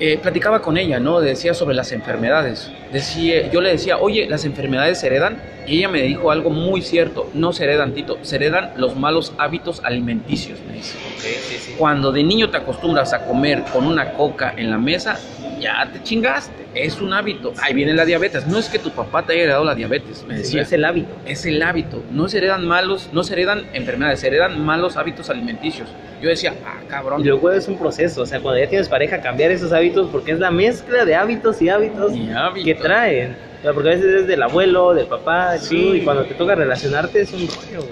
eh, 0.00 0.18
platicaba 0.20 0.60
con 0.60 0.76
ella, 0.76 0.98
¿no? 0.98 1.20
Decía 1.20 1.54
sobre 1.54 1.76
las 1.76 1.92
enfermedades. 1.92 2.70
Decía, 2.92 3.50
yo 3.50 3.60
le 3.60 3.70
decía, 3.70 3.98
oye, 3.98 4.26
¿las 4.28 4.44
enfermedades 4.44 4.98
se 4.98 5.06
heredan? 5.06 5.40
Y 5.66 5.78
ella 5.78 5.88
me 5.88 6.02
dijo 6.02 6.30
algo 6.30 6.50
muy 6.50 6.82
cierto, 6.82 7.30
no 7.34 7.52
se 7.52 7.64
heredan, 7.64 7.92
Tito, 7.92 8.18
se 8.22 8.36
heredan 8.36 8.72
los 8.76 8.96
malos 8.96 9.32
hábitos 9.38 9.80
alimenticios, 9.84 10.58
me 10.66 10.74
dice. 10.74 10.98
sí, 11.18 11.56
sí. 11.58 11.74
Cuando 11.78 12.12
de 12.12 12.22
niño 12.22 12.50
te 12.50 12.56
acostumbras 12.56 13.12
a 13.12 13.24
comer 13.24 13.62
con 13.72 13.86
una 13.86 14.12
coca 14.14 14.54
en 14.56 14.70
la 14.70 14.78
mesa, 14.78 15.18
ya 15.60 15.88
te 15.92 16.02
chingaste. 16.02 16.63
Es 16.74 17.00
un 17.00 17.12
hábito. 17.12 17.52
Ahí 17.62 17.72
viene 17.74 17.94
la 17.94 18.04
diabetes. 18.04 18.46
No 18.46 18.58
es 18.58 18.68
que 18.68 18.78
tu 18.78 18.90
papá 18.90 19.24
te 19.24 19.32
haya 19.34 19.42
heredado 19.44 19.64
la 19.64 19.74
diabetes, 19.74 20.24
me 20.26 20.34
Sí, 20.36 20.42
decía. 20.42 20.62
es 20.62 20.72
el 20.72 20.84
hábito. 20.84 21.08
Es 21.26 21.46
el 21.46 21.62
hábito. 21.62 22.02
No 22.10 22.28
se 22.28 22.38
heredan 22.38 22.66
malos, 22.66 23.08
no 23.12 23.22
se 23.22 23.34
heredan 23.34 23.66
enfermedades, 23.72 24.20
se 24.20 24.26
heredan 24.28 24.64
malos 24.64 24.96
hábitos 24.96 25.30
alimenticios. 25.30 25.88
Yo 26.20 26.28
decía, 26.28 26.54
ah, 26.66 26.80
cabrón. 26.88 27.20
Y 27.20 27.24
luego 27.24 27.50
es 27.52 27.68
un 27.68 27.78
proceso. 27.78 28.22
O 28.22 28.26
sea, 28.26 28.40
cuando 28.40 28.60
ya 28.60 28.68
tienes 28.68 28.88
pareja, 28.88 29.20
cambiar 29.20 29.50
esos 29.50 29.72
hábitos 29.72 30.08
porque 30.10 30.32
es 30.32 30.38
la 30.38 30.50
mezcla 30.50 31.04
de 31.04 31.14
hábitos 31.14 31.60
y 31.62 31.68
hábitos 31.68 32.12
hábito. 32.34 32.64
que 32.64 32.74
traen. 32.74 33.36
O 33.60 33.62
sea, 33.62 33.72
porque 33.72 33.88
a 33.90 33.92
veces 33.92 34.14
es 34.22 34.26
del 34.26 34.42
abuelo, 34.42 34.94
del 34.94 35.06
papá, 35.06 35.56
Sí. 35.58 35.76
tú, 35.90 35.94
y 35.94 36.00
cuando 36.02 36.24
te 36.24 36.34
toca 36.34 36.54
relacionarte 36.54 37.20
es 37.20 37.32
un 37.32 37.46
rollo. 37.48 37.86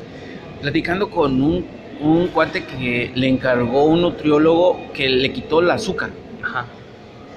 Platicando 0.61 1.09
con 1.11 1.41
un, 1.43 1.65
un 2.01 2.29
cuate 2.29 2.65
que 2.65 3.11
le 3.15 3.29
encargó 3.29 3.85
un 3.85 4.03
nutriólogo 4.03 4.81
que 4.93 5.09
le 5.09 5.33
quitó 5.33 5.61
el 5.61 5.71
azúcar. 5.71 6.11
Ajá. 6.43 6.67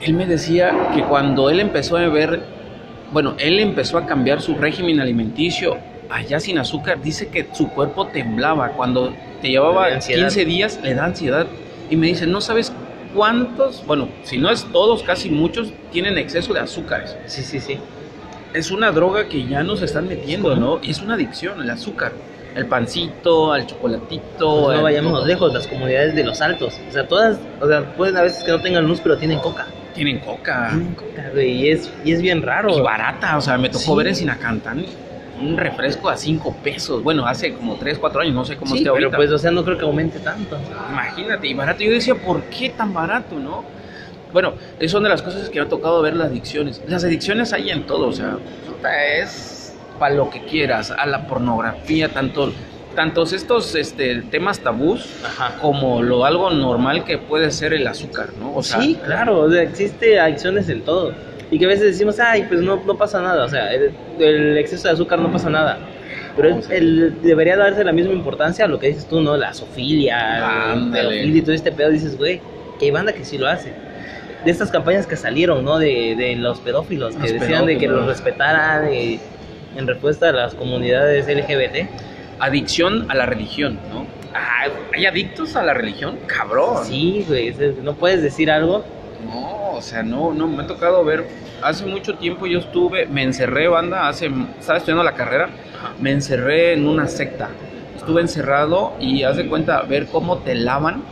Él 0.01 0.13
me 0.13 0.25
decía 0.25 0.89
que 0.93 1.03
cuando 1.03 1.49
él 1.49 1.59
empezó 1.59 1.97
a 1.97 2.07
ver, 2.07 2.41
bueno, 3.11 3.35
él 3.39 3.59
empezó 3.59 3.97
a 3.97 4.05
cambiar 4.05 4.41
su 4.41 4.55
régimen 4.55 4.99
alimenticio 4.99 5.77
allá 6.09 6.39
sin 6.39 6.57
azúcar, 6.57 7.01
dice 7.01 7.27
que 7.29 7.47
su 7.53 7.69
cuerpo 7.69 8.07
temblaba. 8.07 8.69
Cuando 8.69 9.09
te 9.41 9.47
Le 9.47 9.49
llevaba 9.51 9.89
da 9.89 9.95
ansiedad. 9.95 10.23
15 10.23 10.45
días, 10.45 10.79
le 10.83 10.93
da 10.93 11.05
ansiedad. 11.05 11.47
Y 11.89 11.95
me 11.95 12.07
dice, 12.07 12.27
no 12.27 12.41
sabes 12.41 12.73
cuántos, 13.13 13.85
bueno, 13.85 14.09
si 14.23 14.37
no 14.37 14.49
es 14.49 14.65
todos, 14.71 15.03
casi 15.03 15.29
muchos, 15.29 15.71
tienen 15.91 16.17
exceso 16.17 16.53
de 16.53 16.59
azúcares. 16.59 17.15
Sí, 17.25 17.41
sí, 17.43 17.59
sí. 17.59 17.77
Es 18.53 18.71
una 18.71 18.91
droga 18.91 19.27
que 19.27 19.45
ya 19.45 19.63
nos 19.63 19.81
están 19.81 20.07
metiendo, 20.07 20.55
¿no? 20.55 20.79
Y 20.81 20.91
es 20.91 21.01
una 21.01 21.15
adicción, 21.15 21.61
el 21.61 21.69
azúcar. 21.69 22.13
El 22.55 22.67
pancito, 22.67 23.51
al 23.51 23.67
chocolatito. 23.67 24.63
Pues 24.65 24.77
no 24.77 24.83
vayamos 24.83 25.27
lejos, 25.27 25.53
las 25.53 25.67
comunidades 25.67 26.15
de 26.15 26.23
los 26.23 26.39
altos. 26.41 26.79
O 26.87 26.91
sea, 26.91 27.05
todas, 27.05 27.37
o 27.59 27.67
sea, 27.67 27.93
pueden 27.95 28.15
a 28.15 28.21
veces 28.21 28.45
que 28.45 28.51
no 28.51 28.61
tengan 28.61 28.87
luz, 28.87 29.01
pero 29.01 29.17
tienen 29.17 29.39
coca. 29.39 29.67
Tienen 29.95 30.19
coca. 30.19 30.69
Tienen 30.71 30.93
coca, 30.95 31.29
güey, 31.33 31.51
y 31.51 31.69
es, 31.71 31.89
y 32.03 32.11
es 32.11 32.21
bien 32.21 32.41
raro. 32.41 32.77
Y 32.77 32.81
barata, 32.81 33.37
o 33.37 33.41
sea, 33.41 33.57
me 33.57 33.69
tocó 33.69 33.79
Sí. 33.91 33.95
ver 33.97 34.07
en 34.07 34.15
Sinacantán 34.15 34.85
un 35.41 35.57
refresco 35.57 36.09
a 36.09 36.15
5 36.17 36.55
pesos. 36.63 37.03
Bueno, 37.03 37.25
hace 37.25 37.53
como 37.53 37.75
3, 37.75 37.97
4 37.97 38.21
años, 38.21 38.33
no 38.35 38.45
sé 38.45 38.55
cómo 38.55 38.71
Sí, 38.71 38.77
esté 38.79 38.89
pero 38.91 39.05
ahorita. 39.07 39.17
pues, 39.17 39.31
o 39.31 39.37
sea, 39.37 39.51
no 39.51 39.63
creo 39.65 39.77
que 39.77 39.83
aumente 39.85 40.19
tanto. 40.19 40.57
Imagínate, 40.91 41.47
y 41.47 41.53
barato. 41.53 41.83
Yo 41.83 41.91
decía, 41.91 42.15
¿por 42.15 42.41
qué 42.43 42.69
tan 42.69 42.93
barato, 42.93 43.37
no? 43.39 43.63
Bueno, 44.31 44.53
esas 44.79 44.91
son 44.91 45.03
de 45.03 45.09
las 45.09 45.21
cosas 45.21 45.49
que 45.49 45.59
me 45.59 45.65
ha 45.65 45.69
tocado 45.69 46.01
ver 46.01 46.15
las 46.15 46.27
adicciones. 46.27 46.81
Las 46.87 47.03
adicciones 47.05 47.53
hay 47.53 47.69
en 47.69 47.85
todo, 47.85 48.07
o 48.07 48.11
sea, 48.13 48.37
es 49.21 49.73
para 49.99 50.13
lo 50.15 50.29
que 50.29 50.41
quieras, 50.43 50.91
a 50.91 51.05
la 51.05 51.25
pornografía, 51.27 52.09
tanto 52.09 52.51
tantos 52.95 53.33
estos 53.33 53.75
este, 53.75 54.21
temas 54.31 54.59
tabús 54.59 55.07
Ajá. 55.23 55.57
como 55.61 56.01
lo 56.01 56.25
algo 56.25 56.49
normal 56.51 57.03
que 57.03 57.17
puede 57.17 57.51
ser 57.51 57.73
el 57.73 57.85
azúcar, 57.87 58.29
¿no? 58.39 58.55
O 58.55 58.63
sea, 58.63 58.81
sí, 58.81 58.97
claro, 59.05 59.39
o 59.41 59.51
sea, 59.51 59.61
existe 59.63 60.19
adicciones 60.19 60.69
en 60.69 60.81
todo. 60.81 61.13
Y 61.51 61.59
que 61.59 61.65
a 61.65 61.67
veces 61.67 61.85
decimos, 61.91 62.19
ay, 62.19 62.45
pues 62.49 62.61
no, 62.61 62.81
no 62.85 62.97
pasa 62.97 63.21
nada, 63.21 63.45
o 63.45 63.49
sea, 63.49 63.71
el, 63.73 63.91
el 64.19 64.57
exceso 64.57 64.87
de 64.87 64.93
azúcar 64.95 65.19
no 65.19 65.31
pasa 65.31 65.49
nada. 65.49 65.77
Pero 66.35 66.49
No, 66.55 66.61
el- 66.69 67.21
debería 67.21 67.55
darse 67.55 67.83
la 67.83 67.91
misma 67.93 68.13
importancia 68.13 68.65
a 68.65 68.67
lo 68.67 68.79
que 68.79 68.87
dices 68.87 69.05
tú, 69.07 69.21
¿no? 69.21 69.37
La 69.37 69.53
sofilia, 69.53 70.73
el 70.73 71.35
y 71.35 71.41
todo 71.41 71.53
este 71.53 71.71
pedo. 71.71 71.89
Dices, 71.91 72.17
güey, 72.17 72.41
que 72.79 72.85
hay 72.85 72.91
banda 72.91 73.13
que 73.13 73.23
sí 73.23 73.37
lo 73.37 73.47
hace. 73.47 73.71
De 74.43 74.51
estas 74.51 74.69
campañas 74.69 75.07
que 75.07 75.15
salieron, 75.15 75.63
¿no? 75.63 75.77
De, 75.79 76.15
de 76.17 76.35
los 76.35 76.59
pedófilos, 76.59 77.15
que 77.15 77.21
Los 77.21 77.33
decían 77.39 77.65
de 77.65 77.73
que 77.77 77.87
pedófilos. 77.87 77.97
los 77.99 78.07
respetaran 78.07 78.93
y 78.93 79.19
en 79.77 79.87
respuesta 79.87 80.29
a 80.29 80.31
las 80.33 80.55
comunidades 80.55 81.27
LGBT. 81.27 81.87
Adicción 82.39 83.05
a 83.09 83.15
la 83.15 83.25
religión, 83.25 83.79
¿no? 83.91 84.05
Ah, 84.33 84.67
¿Hay 84.93 85.05
adictos 85.05 85.55
a 85.55 85.63
la 85.63 85.73
religión? 85.73 86.19
Cabrón. 86.27 86.85
Sí, 86.85 87.25
güey, 87.27 87.55
no 87.81 87.95
puedes 87.95 88.21
decir 88.21 88.51
algo. 88.51 88.83
No, 89.25 89.71
o 89.73 89.81
sea, 89.81 90.03
no, 90.03 90.33
no, 90.33 90.47
me 90.47 90.63
ha 90.63 90.67
tocado 90.67 91.03
ver. 91.03 91.25
Hace 91.61 91.85
mucho 91.85 92.15
tiempo 92.15 92.45
yo 92.45 92.59
estuve, 92.59 93.07
me 93.07 93.23
encerré, 93.23 93.67
banda, 93.67 94.07
hace, 94.07 94.29
estaba 94.59 94.77
estudiando 94.77 95.03
la 95.03 95.15
carrera, 95.15 95.49
me 95.99 96.11
encerré 96.11 96.73
en 96.73 96.87
una 96.87 97.07
secta. 97.07 97.49
Estuve 97.95 98.21
encerrado 98.21 98.93
y 98.99 99.23
haz 99.23 99.37
de 99.37 99.47
cuenta 99.47 99.81
ver 99.83 100.07
cómo 100.07 100.39
te 100.39 100.53
lavan. 100.53 101.03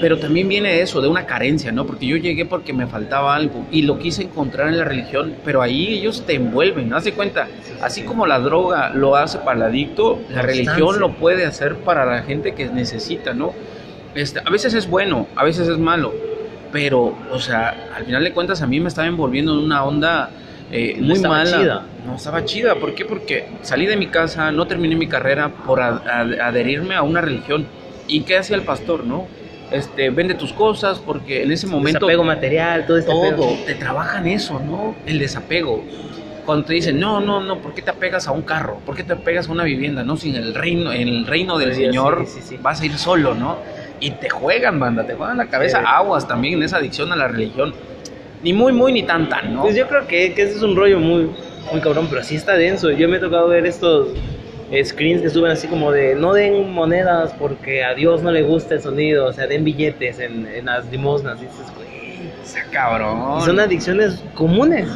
Pero 0.00 0.18
también 0.18 0.48
viene 0.48 0.80
eso, 0.80 1.00
de 1.00 1.08
una 1.08 1.26
carencia, 1.26 1.70
¿no? 1.72 1.86
Porque 1.86 2.06
yo 2.06 2.16
llegué 2.16 2.46
porque 2.46 2.72
me 2.72 2.86
faltaba 2.86 3.34
algo 3.34 3.66
y 3.70 3.82
lo 3.82 3.98
quise 3.98 4.22
encontrar 4.22 4.68
en 4.68 4.78
la 4.78 4.84
religión, 4.84 5.34
pero 5.44 5.60
ahí 5.62 5.88
ellos 5.98 6.24
te 6.26 6.34
envuelven, 6.34 6.92
haz 6.94 7.04
de 7.04 7.12
cuenta. 7.12 7.48
Así 7.82 8.02
como 8.02 8.26
la 8.26 8.38
droga 8.40 8.90
lo 8.94 9.16
hace 9.16 9.38
para 9.38 9.56
el 9.58 9.62
adicto, 9.64 10.18
la 10.30 10.42
religión 10.42 10.98
lo 11.00 11.12
puede 11.12 11.44
hacer 11.46 11.76
para 11.76 12.06
la 12.06 12.22
gente 12.22 12.54
que 12.54 12.66
necesita, 12.68 13.34
¿no? 13.34 13.52
Este, 14.14 14.40
a 14.44 14.50
veces 14.50 14.74
es 14.74 14.88
bueno, 14.88 15.26
a 15.36 15.44
veces 15.44 15.68
es 15.68 15.78
malo, 15.78 16.12
pero, 16.72 17.14
o 17.30 17.38
sea, 17.38 17.88
al 17.94 18.04
final 18.04 18.24
de 18.24 18.32
cuentas 18.32 18.62
a 18.62 18.66
mí 18.66 18.80
me 18.80 18.88
estaba 18.88 19.06
envolviendo 19.06 19.52
en 19.52 19.58
una 19.60 19.84
onda 19.84 20.30
eh, 20.72 20.96
No 20.98 21.08
muy 21.08 21.18
mala. 21.20 21.58
chida. 21.58 21.82
No 22.06 22.16
estaba 22.16 22.44
chida, 22.44 22.74
¿por 22.76 22.94
qué? 22.94 23.04
Porque 23.04 23.44
salí 23.62 23.86
de 23.86 23.96
mi 23.96 24.06
casa, 24.06 24.50
no 24.52 24.66
terminé 24.66 24.94
mi 24.96 25.06
carrera 25.08 25.48
por 25.48 25.80
ad- 25.80 26.06
ad- 26.08 26.40
adherirme 26.40 26.94
a 26.94 27.02
una 27.02 27.20
religión. 27.20 27.66
¿Y 28.08 28.22
qué 28.22 28.38
hacía 28.38 28.56
el 28.56 28.62
pastor, 28.62 29.04
no? 29.04 29.26
Este, 29.70 30.10
vende 30.10 30.34
tus 30.34 30.52
cosas 30.52 30.98
porque 30.98 31.42
en 31.44 31.52
ese 31.52 31.66
momento 31.66 32.00
Desapego 32.06 32.24
material, 32.24 32.86
todo 32.86 32.98
este 32.98 33.10
todo, 33.10 33.22
pedo. 33.22 33.46
te 33.66 33.74
trabajan 33.74 34.26
eso, 34.26 34.58
¿no? 34.60 34.96
El 35.06 35.18
desapego. 35.18 35.84
Cuando 36.44 36.66
te 36.66 36.74
dicen, 36.74 36.98
no, 36.98 37.20
no, 37.20 37.40
no, 37.40 37.58
¿por 37.58 37.74
qué 37.74 37.82
te 37.82 37.90
apegas 37.90 38.26
a 38.26 38.32
un 38.32 38.42
carro? 38.42 38.78
¿Por 38.84 38.96
qué 38.96 39.04
te 39.04 39.12
apegas 39.12 39.48
a 39.48 39.52
una 39.52 39.62
vivienda? 39.62 40.02
No, 40.02 40.16
sin 40.16 40.34
el 40.34 40.54
reino, 40.54 40.92
en 40.92 41.06
el 41.06 41.26
reino 41.26 41.58
del 41.58 41.74
Sí, 41.74 41.84
Señor 41.84 42.24
sí, 42.26 42.40
sí, 42.42 42.58
vas 42.60 42.80
a 42.80 42.86
ir 42.86 42.98
solo, 42.98 43.34
¿no? 43.34 43.58
Y 44.00 44.12
te 44.12 44.28
juegan, 44.28 44.80
banda, 44.80 45.06
te 45.06 45.14
juegan 45.14 45.36
la 45.36 45.46
cabeza. 45.46 45.80
Aguas 45.86 46.26
también 46.26 46.54
en 46.54 46.62
esa 46.64 46.78
adicción 46.78 47.12
a 47.12 47.16
la 47.16 47.28
religión. 47.28 47.72
Ni 48.42 48.52
muy, 48.52 48.72
muy, 48.72 48.92
ni 48.92 49.02
tan, 49.02 49.28
tan, 49.28 49.54
¿no? 49.54 49.62
Pues 49.62 49.76
yo 49.76 49.86
creo 49.86 50.06
que, 50.08 50.32
que 50.32 50.42
ese 50.42 50.56
es 50.56 50.62
un 50.62 50.74
rollo 50.74 50.98
muy, 50.98 51.30
muy 51.70 51.80
cabrón, 51.80 52.08
pero 52.10 52.24
sí 52.24 52.34
está 52.34 52.54
denso. 52.54 52.90
Yo 52.90 53.06
me 53.08 53.18
he 53.18 53.20
tocado 53.20 53.46
ver 53.48 53.66
estos 53.66 54.08
screens 54.84 55.22
que 55.22 55.30
suben 55.30 55.50
así 55.50 55.66
como 55.68 55.90
de 55.92 56.14
no 56.14 56.32
den 56.32 56.70
monedas 56.72 57.32
porque 57.38 57.82
a 57.84 57.94
Dios 57.94 58.22
no 58.22 58.30
le 58.30 58.42
gusta 58.42 58.74
el 58.74 58.82
sonido, 58.82 59.26
o 59.26 59.32
sea, 59.32 59.46
den 59.46 59.64
billetes 59.64 60.18
en, 60.20 60.46
en 60.46 60.66
las 60.66 60.86
limosnas. 60.90 61.38
Y 61.40 61.46
dices, 61.46 61.66
güey. 61.76 62.30
Está 62.42 62.64
cabrón. 62.70 63.38
Y 63.38 63.42
son 63.42 63.58
adicciones 63.60 64.22
comunes. 64.34 64.88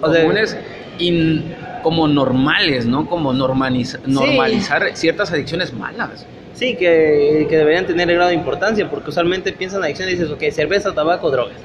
O 0.00 0.12
sea, 0.12 0.22
comunes 0.22 0.56
in- 0.98 1.54
como 1.82 2.08
normales, 2.08 2.86
¿no? 2.86 3.06
Como 3.08 3.32
normaliza- 3.32 4.00
normalizar 4.06 4.90
ciertas 4.94 5.30
adicciones 5.32 5.72
malas. 5.72 6.26
Sí, 6.54 6.74
que, 6.74 7.46
que 7.50 7.56
deberían 7.58 7.86
tener 7.86 8.08
el 8.08 8.14
grado 8.16 8.30
de 8.30 8.36
importancia, 8.36 8.88
porque 8.88 9.10
usualmente 9.10 9.52
piensan 9.52 9.80
en 9.80 9.84
adicción 9.84 10.08
y 10.08 10.12
dices, 10.12 10.30
ok, 10.30 10.42
cerveza, 10.50 10.94
tabaco, 10.94 11.30
drogas. 11.30 11.56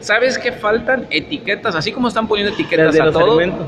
¿Sabes 0.00 0.38
qué 0.38 0.52
faltan? 0.52 1.06
Etiquetas, 1.10 1.74
así 1.74 1.92
como 1.92 2.08
están 2.08 2.26
poniendo 2.26 2.54
etiquetas 2.54 2.98
a 2.98 3.10
todo, 3.12 3.32
alimentos. 3.32 3.66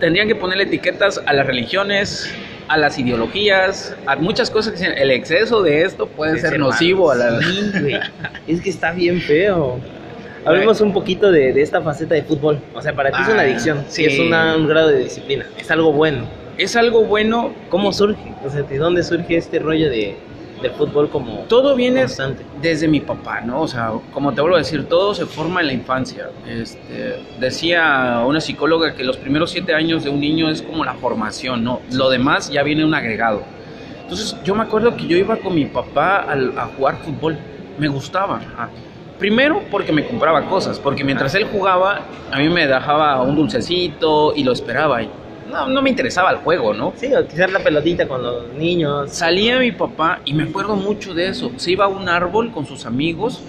Tendrían 0.00 0.26
que 0.26 0.34
ponerle 0.34 0.64
etiquetas 0.64 1.22
a 1.24 1.32
las 1.32 1.46
religiones, 1.46 2.32
a 2.68 2.76
las 2.78 2.98
ideologías, 2.98 3.94
a 4.06 4.16
muchas 4.16 4.50
cosas 4.50 4.72
que 4.72 4.78
dicen, 4.80 4.98
el 4.98 5.10
exceso 5.10 5.62
de 5.62 5.82
esto 5.82 6.06
puede 6.08 6.38
ser 6.40 6.58
nocivo 6.58 7.10
a 7.10 7.14
la... 7.16 7.40
sí, 7.40 7.70
güey. 7.80 7.98
Es 8.48 8.60
que 8.60 8.70
está 8.70 8.92
bien 8.92 9.20
feo. 9.20 9.78
Hablemos 10.44 10.80
un 10.80 10.92
poquito 10.92 11.30
de, 11.30 11.52
de 11.52 11.60
esta 11.62 11.82
faceta 11.82 12.14
de 12.14 12.22
fútbol. 12.22 12.58
O 12.74 12.80
sea, 12.80 12.94
para 12.94 13.10
ti 13.10 13.18
es 13.22 13.28
una 13.28 13.42
Ah, 13.42 13.44
adicción, 13.44 13.84
sí. 13.88 14.04
sí. 14.04 14.14
es 14.14 14.18
una- 14.18 14.56
un 14.56 14.66
grado 14.66 14.88
de 14.88 14.98
disciplina, 15.00 15.44
es 15.58 15.70
algo 15.70 15.92
bueno. 15.92 16.24
Es 16.56 16.76
algo 16.76 17.04
bueno, 17.04 17.52
¿Cómo 17.68 17.90
y 17.90 17.92
surge? 17.94 18.34
O 18.44 18.50
sea, 18.50 18.62
¿de 18.62 18.78
dónde 18.78 19.02
surge 19.02 19.36
este 19.36 19.58
rollo 19.58 19.88
de, 19.90 20.16
del 20.62 20.72
fútbol 20.72 21.08
como 21.08 21.44
todo 21.48 21.74
viene 21.74 22.00
constante? 22.00 22.44
desde 22.60 22.86
mi 22.88 23.00
papá, 23.00 23.40
¿no? 23.40 23.62
O 23.62 23.68
sea, 23.68 23.92
como 24.12 24.32
te 24.32 24.40
vuelvo 24.40 24.56
a 24.56 24.60
decir, 24.60 24.86
todo 24.88 25.14
se 25.14 25.26
forma 25.26 25.60
en 25.60 25.66
la 25.68 25.72
infancia. 25.72 26.30
Este, 26.46 27.18
decía 27.38 28.22
una 28.26 28.40
psicóloga 28.40 28.94
que 28.94 29.04
los 29.04 29.16
primeros 29.16 29.50
siete 29.50 29.74
años 29.74 30.04
de 30.04 30.10
un 30.10 30.20
niño 30.20 30.50
es 30.50 30.62
como 30.62 30.84
la 30.84 30.94
formación, 30.94 31.64
¿no? 31.64 31.80
Lo 31.92 32.10
demás 32.10 32.50
ya 32.50 32.62
viene 32.62 32.84
un 32.84 32.94
agregado. 32.94 33.42
Entonces, 34.02 34.36
yo 34.44 34.54
me 34.54 34.62
acuerdo 34.62 34.96
que 34.96 35.06
yo 35.06 35.16
iba 35.16 35.36
con 35.36 35.54
mi 35.54 35.66
papá 35.66 36.16
al- 36.28 36.58
a 36.58 36.66
jugar 36.66 36.96
fútbol. 36.98 37.38
Me 37.78 37.88
gustaba. 37.88 38.40
Ah, 38.58 38.68
Primero 39.18 39.62
porque 39.70 39.92
me 39.92 40.06
compraba 40.06 40.46
cosas, 40.48 40.78
porque 40.78 41.04
mientras 41.04 41.34
él 41.34 41.44
jugaba, 41.44 42.00
a 42.32 42.38
mí 42.38 42.48
me 42.48 42.66
dejaba 42.66 43.20
un 43.20 43.36
dulcecito 43.36 44.32
y 44.34 44.42
lo 44.44 44.52
esperaba. 44.52 45.00
No, 45.50 45.68
no 45.68 45.82
me 45.82 45.90
interesaba 45.90 46.30
el 46.30 46.38
juego, 46.38 46.72
¿no? 46.74 46.92
Sí, 46.96 47.12
o 47.14 47.26
quizás 47.26 47.50
la 47.50 47.60
pelotita 47.60 48.06
con 48.06 48.22
los 48.22 48.52
niños. 48.54 49.10
Salía 49.10 49.58
mi 49.58 49.72
papá 49.72 50.20
y 50.24 50.34
me 50.34 50.44
acuerdo 50.44 50.76
mucho 50.76 51.14
de 51.14 51.28
eso. 51.28 51.50
Se 51.56 51.72
iba 51.72 51.84
a 51.84 51.88
un 51.88 52.08
árbol 52.08 52.52
con 52.52 52.66
sus 52.66 52.86
amigos, 52.86 53.42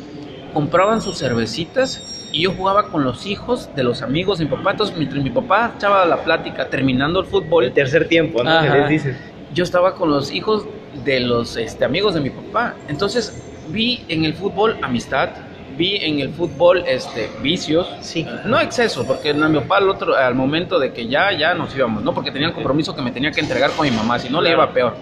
compraban 0.53 1.01
sus 1.01 1.17
cervecitas 1.17 2.29
y 2.31 2.43
yo 2.43 2.51
jugaba 2.51 2.89
con 2.89 3.03
los 3.03 3.25
hijos 3.25 3.69
de 3.75 3.83
los 3.83 4.01
amigos 4.01 4.39
de 4.39 4.45
mi 4.45 4.51
papá. 4.51 4.71
Entonces, 4.71 4.97
mientras 4.97 5.23
mi 5.23 5.29
papá 5.29 5.73
echaba 5.77 6.05
la 6.05 6.23
plática 6.23 6.69
terminando 6.69 7.19
el 7.19 7.25
fútbol, 7.25 7.65
El 7.65 7.73
tercer 7.73 8.07
tiempo, 8.07 8.43
¿no? 8.43 8.49
Ajá. 8.49 8.87
Les 8.87 9.05
yo 9.53 9.63
estaba 9.63 9.95
con 9.95 10.09
los 10.09 10.31
hijos 10.31 10.65
de 11.03 11.19
los 11.19 11.57
este, 11.57 11.85
amigos 11.85 12.13
de 12.13 12.21
mi 12.21 12.29
papá. 12.29 12.75
Entonces, 12.87 13.41
vi 13.69 14.03
en 14.07 14.25
el 14.25 14.33
fútbol 14.33 14.77
amistad, 14.81 15.29
vi 15.77 15.97
en 15.97 16.19
el 16.19 16.29
fútbol 16.29 16.83
este, 16.87 17.29
vicios. 17.41 17.87
Sí. 18.01 18.25
No 18.45 18.59
exceso, 18.59 19.05
porque 19.05 19.33
mi 19.33 19.59
papá 19.59 19.77
al, 19.77 19.89
otro, 19.89 20.15
al 20.15 20.35
momento 20.35 20.79
de 20.79 20.93
que 20.93 21.07
ya, 21.07 21.31
ya 21.37 21.53
nos 21.53 21.75
íbamos, 21.75 22.03
¿no? 22.03 22.13
Porque 22.13 22.31
tenía 22.31 22.47
el 22.47 22.53
compromiso 22.53 22.95
que 22.95 23.01
me 23.01 23.11
tenía 23.11 23.31
que 23.31 23.41
entregar 23.41 23.71
con 23.71 23.89
mi 23.89 23.95
mamá, 23.95 24.19
si 24.19 24.29
no 24.29 24.41
le 24.41 24.51
iba 24.51 24.71
peor. 24.71 24.95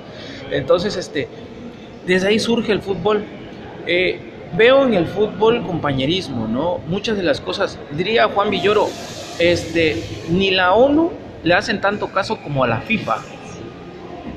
Entonces, 0.51 0.95
este, 0.95 1.27
desde 2.05 2.27
ahí 2.27 2.39
surge 2.39 2.71
el 2.71 2.81
fútbol. 2.81 3.23
Eh, 3.85 4.19
veo 4.57 4.85
en 4.85 4.93
el 4.93 5.07
fútbol 5.07 5.63
compañerismo, 5.63 6.47
¿no? 6.47 6.79
Muchas 6.87 7.17
de 7.17 7.23
las 7.23 7.39
cosas, 7.39 7.77
diría 7.91 8.27
Juan 8.27 8.49
Villoro, 8.49 8.87
este, 9.39 10.03
ni 10.29 10.51
la 10.51 10.73
ONU 10.73 11.11
le 11.43 11.53
hacen 11.53 11.81
tanto 11.81 12.07
caso 12.07 12.37
como 12.41 12.63
a 12.63 12.67
la 12.67 12.81
FIFA. 12.81 13.17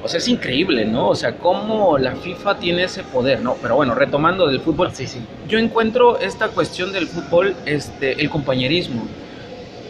O 0.05 0.09
sea, 0.09 0.19
es 0.19 0.27
increíble, 0.29 0.85
¿no? 0.85 1.09
O 1.11 1.15
sea, 1.15 1.37
cómo 1.37 1.97
la 1.97 2.17
FIFA 2.17 2.59
tiene 2.59 2.85
ese 2.85 3.05
poder, 3.05 3.41
¿no? 3.41 3.57
Pero 3.63 3.77
bueno, 3.77 3.95
retomando 3.95 4.49
del 4.49 4.61
fútbol, 4.61 4.91
Sí, 4.93 5.07
sí. 5.07 5.21
yo 5.49 5.59
encuentro 5.59 6.19
esta 6.19 6.49
cuestión 6.49 6.93
del 6.93 7.07
fútbol, 7.07 7.55
este, 7.67 8.21
el 8.21 8.29
compañerismo. 8.29 9.07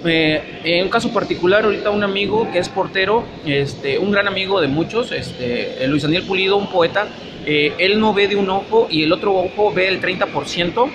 Eh, 0.05 0.43
en 0.65 0.85
un 0.85 0.91
caso 0.91 1.13
particular, 1.15 1.65
ahorita 1.65 1.91
un 1.91 2.03
amigo 2.03 2.51
que 2.53 2.59
es 2.59 2.69
portero, 2.69 3.25
este, 3.47 3.99
un 3.99 4.11
gran 4.11 4.27
amigo 4.29 4.61
de 4.61 4.67
muchos, 4.69 5.13
este, 5.13 5.83
eh, 5.83 5.89
Luis 5.89 6.03
Daniel 6.03 6.25
Pulido, 6.25 6.57
un 6.57 6.69
poeta, 6.71 7.07
eh, 7.47 7.73
él 7.79 7.99
no 8.01 8.13
ve 8.13 8.29
de 8.29 8.37
un 8.37 8.51
ojo 8.51 8.89
y 8.91 9.05
el 9.05 9.13
otro 9.13 9.33
ojo 9.35 9.73
ve 9.73 9.89
el 9.89 10.01
30%, 10.01 10.89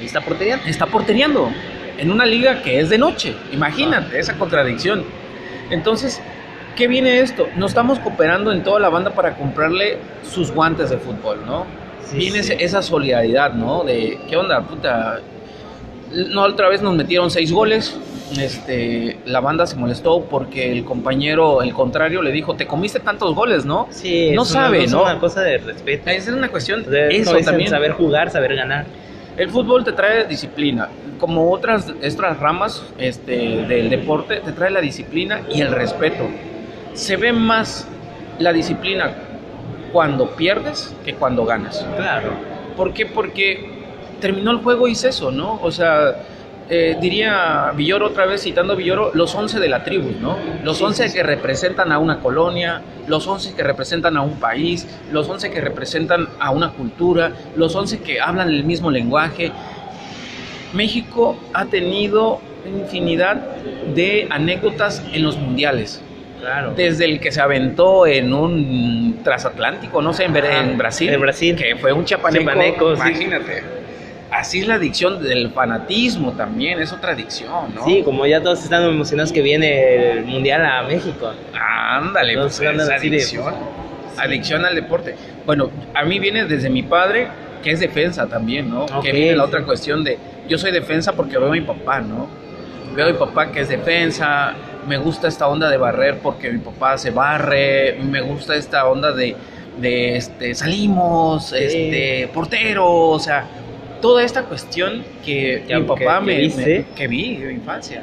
Y 0.00 0.06
está 0.06 0.20
portería. 0.20 0.60
está 0.66 0.86
porteriando 0.86 1.50
en 1.98 2.10
una 2.12 2.24
liga 2.24 2.62
que 2.62 2.78
es 2.80 2.88
de 2.88 2.96
noche. 2.98 3.34
Imagínate 3.52 4.18
esa 4.20 4.34
contradicción. 4.38 5.04
Entonces, 5.70 6.22
¿qué 6.78 6.86
viene 6.86 7.18
esto? 7.20 7.48
Nos 7.56 7.72
estamos 7.72 7.98
cooperando 7.98 8.52
en 8.52 8.62
toda 8.62 8.78
la 8.78 8.88
banda 8.88 9.10
para 9.10 9.34
comprarle 9.34 9.98
sus 10.22 10.52
guantes 10.52 10.90
de 10.90 10.96
fútbol, 10.98 11.40
¿no? 11.44 11.66
Sí, 12.04 12.16
viene 12.18 12.42
sí. 12.44 12.54
esa 12.58 12.80
solidaridad, 12.82 13.52
¿no? 13.52 13.82
De, 13.82 14.18
¿qué 14.30 14.36
onda, 14.36 14.62
puta? 14.62 15.20
No, 16.12 16.42
otra 16.44 16.68
vez 16.68 16.80
nos 16.80 16.94
metieron 16.94 17.30
seis 17.32 17.52
goles. 17.52 17.98
Este, 18.38 19.18
la 19.24 19.40
banda 19.40 19.66
se 19.66 19.74
molestó 19.74 20.22
porque 20.22 20.70
el 20.70 20.84
compañero, 20.84 21.62
el 21.62 21.72
contrario, 21.74 22.22
le 22.22 22.30
dijo, 22.30 22.54
te 22.54 22.66
comiste 22.66 23.00
tantos 23.00 23.34
goles, 23.34 23.64
¿no? 23.64 23.88
Sí, 23.90 24.30
No 24.32 24.42
es 24.42 24.50
una 24.52 24.60
sabe, 24.64 24.84
cosa- 24.84 24.96
¿no? 24.96 25.02
una 25.02 25.18
cosa 25.18 25.40
de 25.42 25.58
respeto. 25.58 26.10
Es 26.10 26.28
una 26.28 26.48
cuestión, 26.48 26.84
sea, 26.84 27.08
eso 27.08 27.30
dicen, 27.32 27.44
también. 27.44 27.70
Saber 27.70 27.92
jugar, 27.92 28.30
saber 28.30 28.54
ganar. 28.54 28.86
El 29.36 29.50
fútbol 29.50 29.84
te 29.84 29.92
trae 29.92 30.26
disciplina, 30.26 30.88
como 31.18 31.50
otras, 31.50 31.86
otras 31.88 32.38
ramas 32.38 32.84
este, 32.98 33.64
del 33.66 33.90
deporte, 33.90 34.36
te 34.44 34.52
trae 34.52 34.70
la 34.70 34.80
disciplina 34.80 35.40
y 35.52 35.60
el 35.60 35.72
respeto. 35.72 36.24
Se 36.98 37.16
ve 37.16 37.32
más 37.32 37.86
la 38.40 38.52
disciplina 38.52 39.14
cuando 39.92 40.30
pierdes 40.30 40.92
que 41.04 41.14
cuando 41.14 41.44
ganas. 41.44 41.86
Claro. 41.96 42.30
¿Por 42.76 42.92
qué? 42.92 43.06
Porque 43.06 43.84
terminó 44.20 44.50
el 44.50 44.56
juego 44.58 44.88
y 44.88 44.92
es 44.92 45.04
eso, 45.04 45.30
¿no? 45.30 45.60
O 45.62 45.70
sea, 45.70 46.16
eh, 46.68 46.96
diría 47.00 47.70
Villoro 47.76 48.08
otra 48.08 48.26
vez 48.26 48.42
citando 48.42 48.72
a 48.72 48.76
Villoro, 48.76 49.12
los 49.14 49.32
11 49.32 49.60
de 49.60 49.68
la 49.68 49.84
tribu, 49.84 50.10
¿no? 50.20 50.36
Los 50.64 50.82
11 50.82 51.12
que 51.12 51.22
representan 51.22 51.92
a 51.92 52.00
una 52.00 52.18
colonia, 52.18 52.82
los 53.06 53.28
11 53.28 53.54
que 53.54 53.62
representan 53.62 54.16
a 54.16 54.22
un 54.22 54.40
país, 54.40 54.88
los 55.12 55.28
11 55.28 55.52
que 55.52 55.60
representan 55.60 56.28
a 56.40 56.50
una 56.50 56.72
cultura, 56.72 57.30
los 57.54 57.76
11 57.76 58.00
que 58.00 58.20
hablan 58.20 58.48
el 58.48 58.64
mismo 58.64 58.90
lenguaje. 58.90 59.52
México 60.72 61.38
ha 61.54 61.66
tenido 61.66 62.40
infinidad 62.66 63.36
de 63.94 64.26
anécdotas 64.32 65.04
en 65.12 65.22
los 65.22 65.38
mundiales. 65.38 66.02
Claro. 66.40 66.72
Desde 66.76 67.04
el 67.04 67.20
que 67.20 67.32
se 67.32 67.40
aventó 67.40 68.06
en 68.06 68.32
un 68.32 69.20
transatlántico, 69.24 70.00
no 70.00 70.12
sé, 70.12 70.24
en, 70.24 70.36
Ajá, 70.36 70.60
en 70.60 70.78
Brasil. 70.78 71.08
en 71.10 71.20
Brasil. 71.20 71.56
Que 71.56 71.76
fue 71.76 71.92
un 71.92 72.04
chapaneco. 72.04 72.44
Chapaneco, 72.44 72.96
sí. 72.96 73.02
imagínate. 73.02 73.62
Así 74.30 74.60
es 74.60 74.68
la 74.68 74.74
adicción 74.74 75.22
del 75.22 75.50
fanatismo 75.50 76.32
también, 76.32 76.80
es 76.80 76.92
otra 76.92 77.12
adicción, 77.12 77.74
¿no? 77.74 77.84
Sí, 77.84 78.02
como 78.04 78.26
ya 78.26 78.42
todos 78.42 78.62
están 78.62 78.84
emocionados 78.84 79.32
que 79.32 79.40
viene 79.40 80.12
el 80.12 80.24
mundial 80.26 80.66
a 80.66 80.82
México. 80.82 81.32
Ándale, 81.54 82.36
pues 82.36 82.60
es 82.60 82.88
adicción. 82.90 83.54
Adicción 84.18 84.66
al 84.66 84.74
deporte. 84.74 85.14
Bueno, 85.46 85.70
a 85.94 86.04
mí 86.04 86.18
viene 86.18 86.44
desde 86.44 86.68
mi 86.68 86.82
padre, 86.82 87.28
que 87.62 87.70
es 87.70 87.80
defensa 87.80 88.26
también, 88.26 88.68
¿no? 88.68 88.84
Ok. 88.84 89.02
Que 89.02 89.12
viene 89.12 89.34
la 89.34 89.44
otra 89.44 89.62
cuestión 89.64 90.04
de, 90.04 90.18
yo 90.46 90.58
soy 90.58 90.72
defensa 90.72 91.12
porque 91.12 91.38
veo 91.38 91.48
a 91.48 91.52
mi 91.52 91.62
papá, 91.62 92.00
¿no? 92.00 92.28
Veo 92.94 93.06
a 93.06 93.12
mi 93.12 93.16
papá 93.16 93.50
que 93.50 93.60
es 93.60 93.68
defensa, 93.68 94.54
me 94.86 94.96
gusta 94.98 95.28
esta 95.28 95.48
onda 95.48 95.68
de 95.70 95.76
barrer 95.76 96.18
porque 96.18 96.50
mi 96.50 96.58
papá 96.58 96.96
se 96.98 97.10
barre, 97.10 97.98
me 98.02 98.20
gusta 98.20 98.54
esta 98.54 98.86
onda 98.88 99.12
de, 99.12 99.34
de 99.80 100.16
este, 100.16 100.54
salimos, 100.54 101.52
este, 101.52 102.28
portero, 102.32 102.86
o 103.10 103.18
sea, 103.18 103.46
toda 104.00 104.22
esta 104.22 104.44
cuestión 104.44 105.04
que 105.24 105.64
mi 105.68 105.82
papá 105.82 106.20
que- 106.20 106.24
me, 106.24 106.48
que 106.48 106.56
me- 106.56 106.84
que 106.94 107.08
vi 107.08 107.34
en 107.36 107.48
mi 107.48 107.54
infancia. 107.54 108.02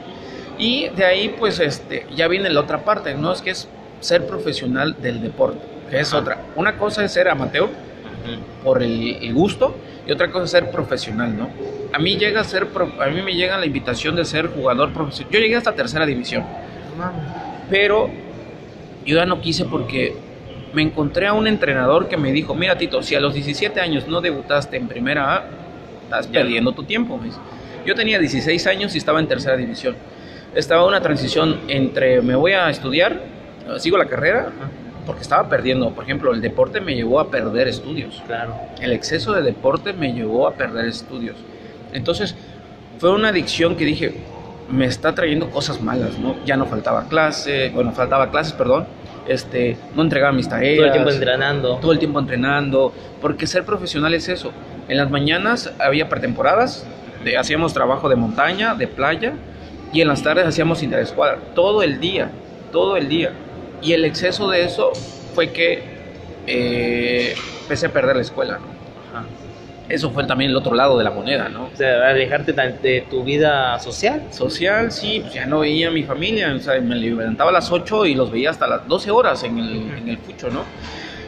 Y 0.57 0.89
de 0.89 1.05
ahí, 1.05 1.35
pues, 1.37 1.59
este, 1.59 2.05
ya 2.15 2.27
viene 2.27 2.49
la 2.49 2.61
otra 2.61 2.85
parte, 2.85 3.13
¿no? 3.15 3.33
Es 3.33 3.41
que 3.41 3.49
es 3.51 3.67
ser 3.99 4.25
profesional 4.25 4.95
del 5.01 5.21
deporte, 5.21 5.59
que 5.89 5.99
es 5.99 6.09
Ajá. 6.09 6.21
otra. 6.21 6.37
Una 6.55 6.77
cosa 6.77 7.03
es 7.03 7.11
ser 7.11 7.27
amateur 7.27 7.69
por 8.63 8.81
el, 8.81 9.17
el 9.21 9.33
gusto 9.33 9.75
y 10.07 10.11
otra 10.11 10.31
cosa 10.31 10.45
es 10.45 10.51
ser 10.51 10.71
profesional, 10.71 11.35
¿no? 11.37 11.49
A 11.95 11.97
mí 11.97 12.17
llega 12.17 12.41
a 12.41 12.43
ser, 12.43 12.67
a 12.99 13.05
mí 13.07 13.21
me 13.21 13.33
llega 13.35 13.57
la 13.57 13.65
invitación 13.65 14.17
de 14.17 14.25
ser 14.25 14.47
jugador 14.47 14.91
profesional. 14.91 15.31
Yo 15.31 15.39
llegué 15.39 15.55
hasta 15.55 15.71
tercera 15.73 16.05
división, 16.05 16.43
pero 17.69 18.09
yo 19.05 19.15
ya 19.15 19.25
no 19.25 19.39
quise 19.39 19.63
porque 19.63 20.13
me 20.73 20.81
encontré 20.81 21.25
a 21.27 21.31
un 21.31 21.47
entrenador 21.47 22.09
que 22.09 22.17
me 22.17 22.33
dijo, 22.33 22.53
mira 22.53 22.77
Tito, 22.77 23.01
si 23.01 23.15
a 23.15 23.21
los 23.21 23.33
17 23.33 23.79
años 23.79 24.09
no 24.09 24.19
debutaste 24.19 24.75
en 24.75 24.89
primera 24.89 25.35
A, 25.35 25.45
estás 26.03 26.25
Ya. 26.29 26.41
perdiendo 26.41 26.73
tu 26.73 26.83
tiempo. 26.83 27.17
Yo 27.85 27.95
tenía 27.95 28.19
16 28.19 28.67
años 28.67 28.93
y 28.93 28.97
estaba 28.97 29.21
en 29.21 29.27
tercera 29.29 29.55
división. 29.55 29.95
Estaba 30.53 30.85
una 30.85 30.99
transición 30.99 31.61
entre 31.69 32.21
me 32.21 32.35
voy 32.35 32.51
a 32.51 32.69
estudiar, 32.69 33.13
eh, 33.13 33.79
sigo 33.79 33.97
la 33.97 34.07
carrera, 34.07 34.49
porque 35.05 35.21
estaba 35.21 35.47
perdiendo. 35.47 35.91
Por 35.91 36.03
ejemplo, 36.03 36.33
el 36.33 36.41
deporte 36.41 36.81
me 36.81 36.93
llevó 36.93 37.21
a 37.21 37.31
perder 37.31 37.69
estudios. 37.69 38.21
Claro. 38.27 38.53
El 38.81 38.91
exceso 38.91 39.31
de 39.31 39.43
deporte 39.43 39.93
me 39.93 40.11
llevó 40.11 40.45
a 40.45 40.55
perder 40.55 40.87
estudios. 40.87 41.37
Entonces, 41.95 42.35
fue 42.99 43.11
una 43.11 43.29
adicción 43.29 43.75
que 43.75 43.85
dije, 43.85 44.13
me 44.69 44.85
está 44.85 45.13
trayendo 45.15 45.49
cosas 45.49 45.81
malas, 45.81 46.17
¿no? 46.19 46.35
Ya 46.45 46.57
no 46.57 46.65
faltaba 46.65 47.07
clase, 47.07 47.71
bueno, 47.73 47.91
faltaba 47.91 48.31
clases, 48.31 48.53
perdón. 48.53 48.85
Este, 49.27 49.75
no 49.95 50.03
entregaba 50.03 50.31
mis 50.33 50.47
tareas. 50.47 50.75
Todo 50.77 50.85
el 50.85 50.91
tiempo 50.91 51.09
entrenando. 51.09 51.75
todo 51.77 51.91
el 51.91 51.99
tiempo 51.99 52.19
entrenando, 52.19 52.93
porque 53.21 53.47
ser 53.47 53.63
profesional 53.65 54.13
es 54.13 54.29
eso. 54.29 54.51
En 54.87 54.97
las 54.97 55.09
mañanas 55.09 55.73
había 55.79 56.09
pretemporadas, 56.09 56.85
de- 57.23 57.37
hacíamos 57.37 57.73
trabajo 57.73 58.07
de 58.07 58.15
montaña, 58.15 58.75
de 58.75 58.87
playa, 58.87 59.33
y 59.91 60.01
en 60.01 60.07
las 60.09 60.21
tardes 60.21 60.45
hacíamos 60.45 60.83
interescuadra, 60.83 61.39
todo 61.55 61.81
el 61.81 61.99
día, 61.99 62.29
todo 62.71 62.97
el 62.97 63.07
día. 63.09 63.31
Y 63.81 63.93
el 63.93 64.05
exceso 64.05 64.47
de 64.49 64.63
eso 64.63 64.91
fue 65.33 65.51
que 65.51 65.81
eh, 66.47 67.35
empecé 67.61 67.87
a 67.87 67.89
perder 67.89 68.15
la 68.15 68.21
escuela, 68.21 68.59
¿no? 68.59 68.74
Eso 69.87 70.09
fue 70.09 70.23
también 70.23 70.51
el 70.51 70.57
otro 70.57 70.73
lado 70.73 70.97
de 70.97 71.03
la 71.03 71.11
moneda, 71.11 71.47
¿no? 71.47 71.65
O 71.71 71.75
sea, 71.75 72.09
alejarte 72.09 72.53
de 72.53 73.05
tu 73.09 73.23
vida 73.23 73.77
social. 73.79 74.23
Social, 74.31 74.91
sí, 74.91 75.19
pues 75.21 75.33
ya 75.33 75.45
no 75.45 75.59
veía 75.59 75.89
a 75.89 75.91
mi 75.91 76.03
familia, 76.03 76.53
o 76.55 76.59
sea, 76.59 76.79
me 76.81 76.95
levantaba 76.95 77.51
a 77.51 77.53
las 77.53 77.71
8 77.71 78.07
y 78.07 78.15
los 78.15 78.31
veía 78.31 78.49
hasta 78.49 78.67
las 78.67 78.87
12 78.87 79.11
horas 79.11 79.43
en 79.43 79.59
el, 79.59 79.91
en 79.97 80.09
el 80.09 80.17
fucho, 80.17 80.49
¿no? 80.49 80.63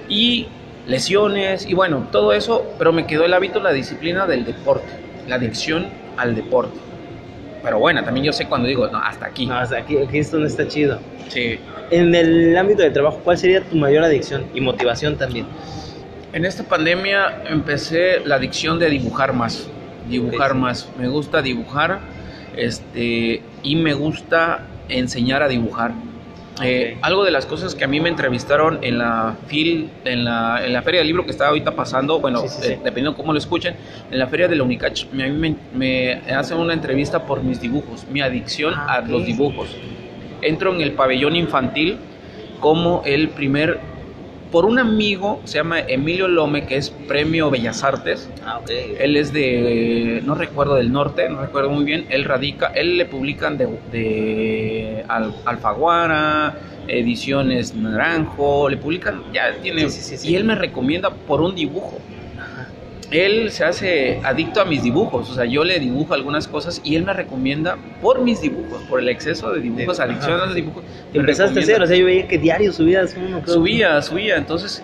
Y 0.10 0.48
lesiones, 0.88 1.68
y 1.68 1.76
bueno, 1.76 2.08
todo 2.12 2.34
eso, 2.34 2.66
pero 2.80 2.92
me 2.92 3.06
quedó 3.06 3.26
el 3.26 3.34
hábito, 3.34 3.60
la 3.60 3.74
disciplina 3.74 4.26
del 4.26 4.46
deporte, 4.46 4.88
la 5.28 5.36
adicción 5.36 5.88
al 6.18 6.36
deporte. 6.36 6.80
Pero 7.62 7.80
bueno, 7.80 8.04
también 8.04 8.26
yo 8.26 8.34
sé 8.34 8.46
cuando 8.48 8.68
digo, 8.68 8.88
no, 8.88 8.98
hasta 8.98 9.26
aquí. 9.26 9.46
No, 9.46 9.64
sea, 9.66 9.80
aquí, 9.80 9.98
aquí 9.98 10.20
esto 10.20 10.38
no 10.40 10.48
está 10.48 10.68
chido. 10.68 11.00
Sí. 11.28 11.60
En 11.92 12.16
el 12.16 12.56
ámbito 12.58 12.82
del 12.82 12.94
trabajo, 12.94 13.20
¿cuál 13.24 13.38
sería 13.38 13.62
tu 13.62 13.76
mayor 13.76 14.04
adicción 14.04 14.46
y 14.54 14.62
motivación 14.62 15.18
también? 15.18 15.46
En 16.38 16.46
esta 16.46 16.62
pandemia 16.66 17.42
empecé 17.50 18.20
la 18.24 18.36
adicción 18.36 18.78
de 18.78 18.92
dibujar 18.92 19.34
más, 19.34 19.68
dibujar 20.08 20.52
Ok. 20.52 20.58
más. 20.58 20.88
Me 21.00 21.08
gusta 21.08 21.42
dibujar, 21.42 22.00
este, 22.56 23.42
y 23.64 23.76
me 23.76 23.96
gusta 23.96 24.62
enseñar 24.88 25.42
a 25.42 25.48
dibujar. 25.48 25.94
Eh, 26.64 26.94
Ok. 27.00 27.06
algo 27.08 27.24
de 27.24 27.32
las 27.32 27.48
cosas 27.48 27.74
que 27.74 27.86
a 27.86 27.88
mí 27.88 28.00
me 28.00 28.10
entrevistaron 28.10 28.78
en 28.84 29.00
la 29.00 29.36
FIL, 29.48 29.90
en 30.06 30.26
la, 30.26 30.64
en 30.64 30.74
la 30.74 30.84
feria 30.84 31.00
del 31.00 31.08
libro 31.08 31.26
que 31.26 31.32
está 31.32 31.48
ahorita 31.48 31.72
pasando, 31.72 32.20
bueno, 32.20 32.42
Sí, 32.42 32.50
sí, 32.50 32.62
sí. 32.62 32.74
eh, 32.74 32.80
dependiendo 32.84 33.16
cómo 33.18 33.34
lo 33.34 33.40
escuchen, 33.40 33.74
en 34.12 34.20
la 34.20 34.28
feria 34.28 34.48
de 34.48 34.58
la 34.58 34.64
Unicach, 34.64 35.06
me, 35.14 35.24
a 35.24 35.28
mí 35.30 35.34
me, 35.40 35.56
me 35.74 36.14
hacen 36.36 36.60
una 36.60 36.74
entrevista 36.74 37.26
por 37.26 37.42
mis 37.42 37.60
dibujos, 37.60 38.06
mi 38.12 38.22
adicción 38.22 38.76
Ah, 38.78 38.98
a 38.98 39.00
ok. 39.00 39.08
los 39.08 39.26
dibujos. 39.26 39.70
Entro 40.44 40.72
en 40.76 40.82
el 40.82 40.92
pabellón 40.92 41.36
infantil 41.36 41.98
como 42.60 43.02
el 43.08 43.30
primer, 43.30 43.80
por 44.52 44.66
un 44.66 44.80
amigo, 44.80 45.42
se 45.46 45.58
llama 45.58 45.80
Emilio 45.82 46.28
Lome, 46.28 46.66
que 46.66 46.78
es 46.78 46.90
Premio 46.90 47.50
Bellas 47.50 47.84
Artes, 47.84 48.30
Ah, 48.46 48.60
ok. 48.60 48.70
él 49.00 49.18
es 49.18 49.34
de, 49.34 50.22
no 50.24 50.36
recuerdo 50.36 50.76
del 50.76 50.92
norte, 50.92 51.28
no 51.30 51.42
recuerdo 51.42 51.70
muy 51.70 51.84
bien. 51.84 52.06
Él 52.10 52.24
radica, 52.24 52.68
él 52.68 52.98
le 52.98 53.06
publican 53.06 53.58
de, 53.58 53.68
de 53.92 55.04
Al- 55.08 55.34
Alfaguara, 55.46 56.58
Ediciones 56.88 57.76
Naranjo, 57.76 58.70
le 58.70 58.78
publican, 58.78 59.22
ya 59.34 59.60
tiene. 59.62 59.90
Sí, 59.90 60.02
sí, 60.02 60.18
sí. 60.18 60.30
Y 60.30 60.36
él 60.36 60.46
me 60.46 60.56
recomienda 60.56 61.10
por 61.10 61.42
un 61.42 61.54
dibujo. 61.54 62.00
Él 63.12 63.52
se 63.52 63.64
hace 63.64 64.20
adicto 64.24 64.60
a 64.60 64.66
mis 64.66 64.84
dibujos, 64.84 65.30
o 65.30 65.34
sea, 65.34 65.46
yo 65.46 65.64
le 65.64 65.80
dibujo 65.80 66.14
algunas 66.14 66.46
cosas 66.48 66.82
y 66.84 66.96
él 66.98 67.04
me 67.06 67.14
recomienda 67.14 67.78
por 68.02 68.22
mis 68.22 68.42
dibujos, 68.42 68.82
por 68.90 69.00
el 69.00 69.08
exceso 69.08 69.52
de 69.54 69.62
dibujos, 69.62 70.00
adicción 70.02 70.34
ajá. 70.34 70.44
a 70.44 70.46
los 70.48 70.56
dibujos. 70.56 70.84
Empezaste 71.14 71.60
a 71.60 71.64
hacer, 71.64 71.82
o 71.82 71.88
sea, 71.88 71.96
yo 71.96 72.06
veía 72.06 72.28
que 72.28 72.38
diario 72.38 72.74
subías 72.74 73.16
uno. 73.18 73.42
creo. 73.42 73.54
Subía, 73.56 74.02
subía, 74.02 74.36
entonces, 74.36 74.84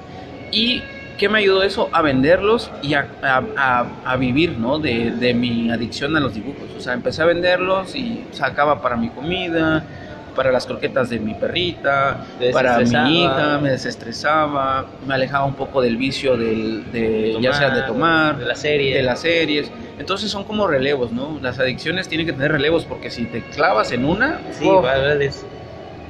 ¿y 0.53 0.81
qué 1.17 1.27
me 1.27 1.39
ayudó 1.39 1.63
eso? 1.63 1.89
A 1.91 2.01
venderlos 2.01 2.71
y 2.81 2.93
a, 2.93 3.07
a- 3.21 3.43
a- 3.57 3.87
a 4.05 4.15
vivir, 4.15 4.57
¿no? 4.57 4.79
De, 4.79 5.11
de 5.11 5.33
mi 5.33 5.69
adicción 5.69 6.15
a 6.15 6.21
los 6.21 6.33
dibujos. 6.33 6.63
O 6.77 6.79
sea, 6.79 6.93
empecé 6.93 7.21
a 7.23 7.25
venderlos 7.25 7.93
y 7.93 8.23
sacaba 8.31 8.81
para 8.81 8.95
mi 8.95 9.09
comida, 9.09 9.83
para 10.35 10.51
las 10.51 10.65
croquetas 10.65 11.09
de 11.09 11.19
mi 11.19 11.33
perrita, 11.33 12.25
para 12.51 12.79
mi 12.79 13.23
hija, 13.23 13.59
me 13.59 13.69
desestresaba, 13.71 14.87
me 15.05 15.13
alejaba 15.13 15.45
un 15.45 15.55
poco 15.55 15.81
del 15.81 15.97
vicio 15.97 16.35
del, 16.37 16.91
de, 16.91 17.37
ya 17.41 17.53
sea 17.53 17.69
de 17.69 17.81
tomar, 17.83 18.37
de 18.37 18.45
la 18.45 18.55
serie. 18.55 18.95
de 18.95 19.03
las 19.03 19.19
series. 19.21 19.71
Entonces 19.99 20.31
son 20.31 20.43
como 20.43 20.67
relevos, 20.67 21.11
¿no? 21.11 21.39
Las 21.41 21.59
adicciones 21.59 22.07
tienen 22.07 22.25
que 22.25 22.33
tener 22.33 22.51
relevos 22.51 22.85
porque 22.85 23.09
si 23.11 23.25
te 23.25 23.41
clavas 23.41 23.91
en 23.91 24.05
una, 24.05 24.39
Sí, 24.51 24.65
¡oh! 24.67 24.83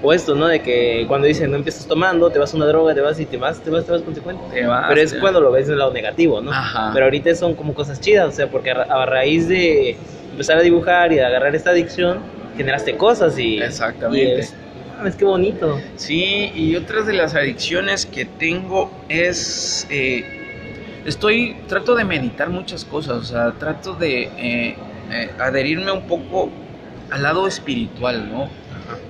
O 0.05 0.11
esto, 0.11 0.35
¿no? 0.35 0.47
De 0.47 0.59
que 0.61 1.05
cuando 1.07 1.27
dicen 1.27 1.49
no 1.49 1.55
empiezas 1.55 1.87
tomando, 1.87 2.29
te 2.29 2.37
vas 2.37 2.53
a 2.53 2.57
una 2.57 2.65
droga, 2.65 2.93
te 2.93 2.99
vas 2.99 3.17
y 3.21 3.25
te 3.25 3.37
vas, 3.37 3.61
te 3.61 3.69
vas, 3.69 3.85
te 3.85 3.91
vas 3.93 4.01
consecuente. 4.01 4.43
te 4.53 4.65
vas, 4.65 4.85
Pero 4.89 4.99
es 4.99 5.13
ya. 5.13 5.19
cuando 5.21 5.39
lo 5.39 5.49
ves 5.49 5.67
del 5.67 5.77
lado 5.79 5.93
negativo, 5.93 6.41
¿no? 6.41 6.51
Ajá. 6.51 6.91
Pero 6.93 7.05
ahorita 7.05 7.33
son 7.35 7.55
como 7.55 7.73
cosas 7.73 8.01
chidas, 8.01 8.27
o 8.27 8.31
sea, 8.33 8.47
porque 8.47 8.71
a, 8.71 8.73
ra- 8.73 8.87
a 8.89 9.05
raíz 9.05 9.47
de 9.47 9.97
empezar 10.31 10.57
a 10.57 10.61
dibujar 10.61 11.13
y 11.13 11.15
de 11.15 11.23
agarrar 11.23 11.55
esta 11.55 11.69
adicción, 11.69 12.19
generaste 12.57 12.97
cosas 12.97 13.37
y. 13.37 13.59
Exactamente. 13.59 14.35
y 14.35 14.39
es, 14.39 15.15
qué 15.15 15.25
bonito. 15.25 15.79
Sí, 15.95 16.51
y 16.55 16.75
otras 16.75 17.05
de 17.07 17.13
las 17.13 17.35
adicciones 17.35 18.05
que 18.05 18.25
tengo 18.25 18.91
es, 19.09 19.87
eh, 19.89 20.23
estoy, 21.05 21.57
trato 21.67 21.95
de 21.95 22.05
meditar 22.05 22.49
muchas 22.49 22.85
cosas, 22.85 23.17
o 23.17 23.23
sea, 23.23 23.51
trato 23.53 23.93
de 23.93 24.23
eh, 24.37 24.75
eh, 25.11 25.29
adherirme 25.39 25.91
un 25.91 26.07
poco 26.07 26.49
al 27.11 27.23
lado 27.23 27.47
espiritual, 27.47 28.31
¿no? 28.31 28.49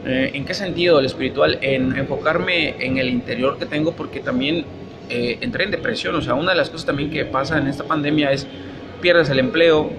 Eh, 0.06 0.32
¿En 0.34 0.46
qué 0.46 0.54
sentido 0.54 1.00
el 1.00 1.06
espiritual? 1.06 1.58
En 1.62 1.96
enfocarme 1.96 2.76
en 2.86 2.98
el 2.98 3.10
interior 3.10 3.58
que 3.58 3.66
tengo 3.66 3.94
porque 3.94 4.20
también 4.20 4.66
eh, 5.10 5.38
entré 5.42 5.64
en 5.64 5.72
depresión, 5.72 6.16
o 6.16 6.22
sea, 6.22 6.34
una 6.34 6.52
de 6.52 6.58
las 6.58 6.70
cosas 6.70 6.86
también 6.86 7.10
que 7.10 7.26
pasa 7.26 7.58
en 7.58 7.68
esta 7.68 7.84
pandemia 7.84 8.32
es 8.32 8.48
pierdes 9.02 9.30
el 9.30 9.40
empleo, 9.40 9.90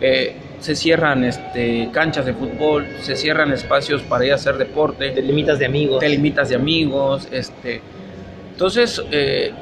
eh, 0.00 0.36
se 0.64 0.74
cierran 0.74 1.24
este, 1.24 1.90
canchas 1.92 2.24
de 2.24 2.32
fútbol, 2.32 2.86
se 3.02 3.16
cierran 3.16 3.52
espacios 3.52 4.00
para 4.02 4.24
ir 4.24 4.32
a 4.32 4.36
hacer 4.36 4.56
deporte 4.56 5.10
Te 5.10 5.20
limitas 5.22 5.58
de 5.58 5.66
amigos. 5.66 6.00
te 6.00 6.08
limitas 6.08 6.48
de 6.48 6.54
amigos, 6.56 7.28
este, 7.30 7.82
entonces 8.52 9.02
eh, 9.10 9.52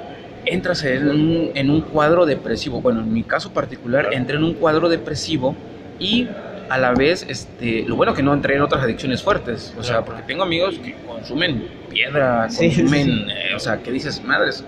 entras 0.47 0.85
en 0.85 1.09
un, 1.09 1.51
en 1.55 1.71
un 1.71 1.81
cuadro 1.81 2.25
depresivo. 2.25 2.81
Bueno, 2.81 3.01
en 3.01 3.13
mi 3.13 3.25
caso 3.25 3.53
particular 3.53 4.11
entré 4.13 4.37
en 4.37 4.45
un 4.45 4.55
cuadro 4.55 4.89
depresivo 4.89 5.57
y 5.99 6.29
a 6.69 6.79
la 6.79 6.93
vez, 6.95 7.27
este, 7.29 7.85
lo 7.87 7.97
bueno 7.97 8.15
que 8.15 8.23
no 8.23 8.33
entré 8.33 8.55
en 8.55 8.63
otras 8.63 8.83
adicciones 8.85 9.23
fuertes, 9.23 9.75
o 9.79 9.83
sea, 9.83 10.05
porque 10.05 10.23
tengo 10.23 10.43
amigos 10.45 10.79
que 10.79 10.95
consumen 11.07 11.67
piedra, 11.91 12.49
Sí, 12.49 12.69
consumen, 12.69 13.07
sí. 13.07 13.27
eh, 13.29 13.55
o 13.55 13.59
sea, 13.59 13.79
que 13.83 13.91
dices, 13.91 14.23
madres, 14.25 14.65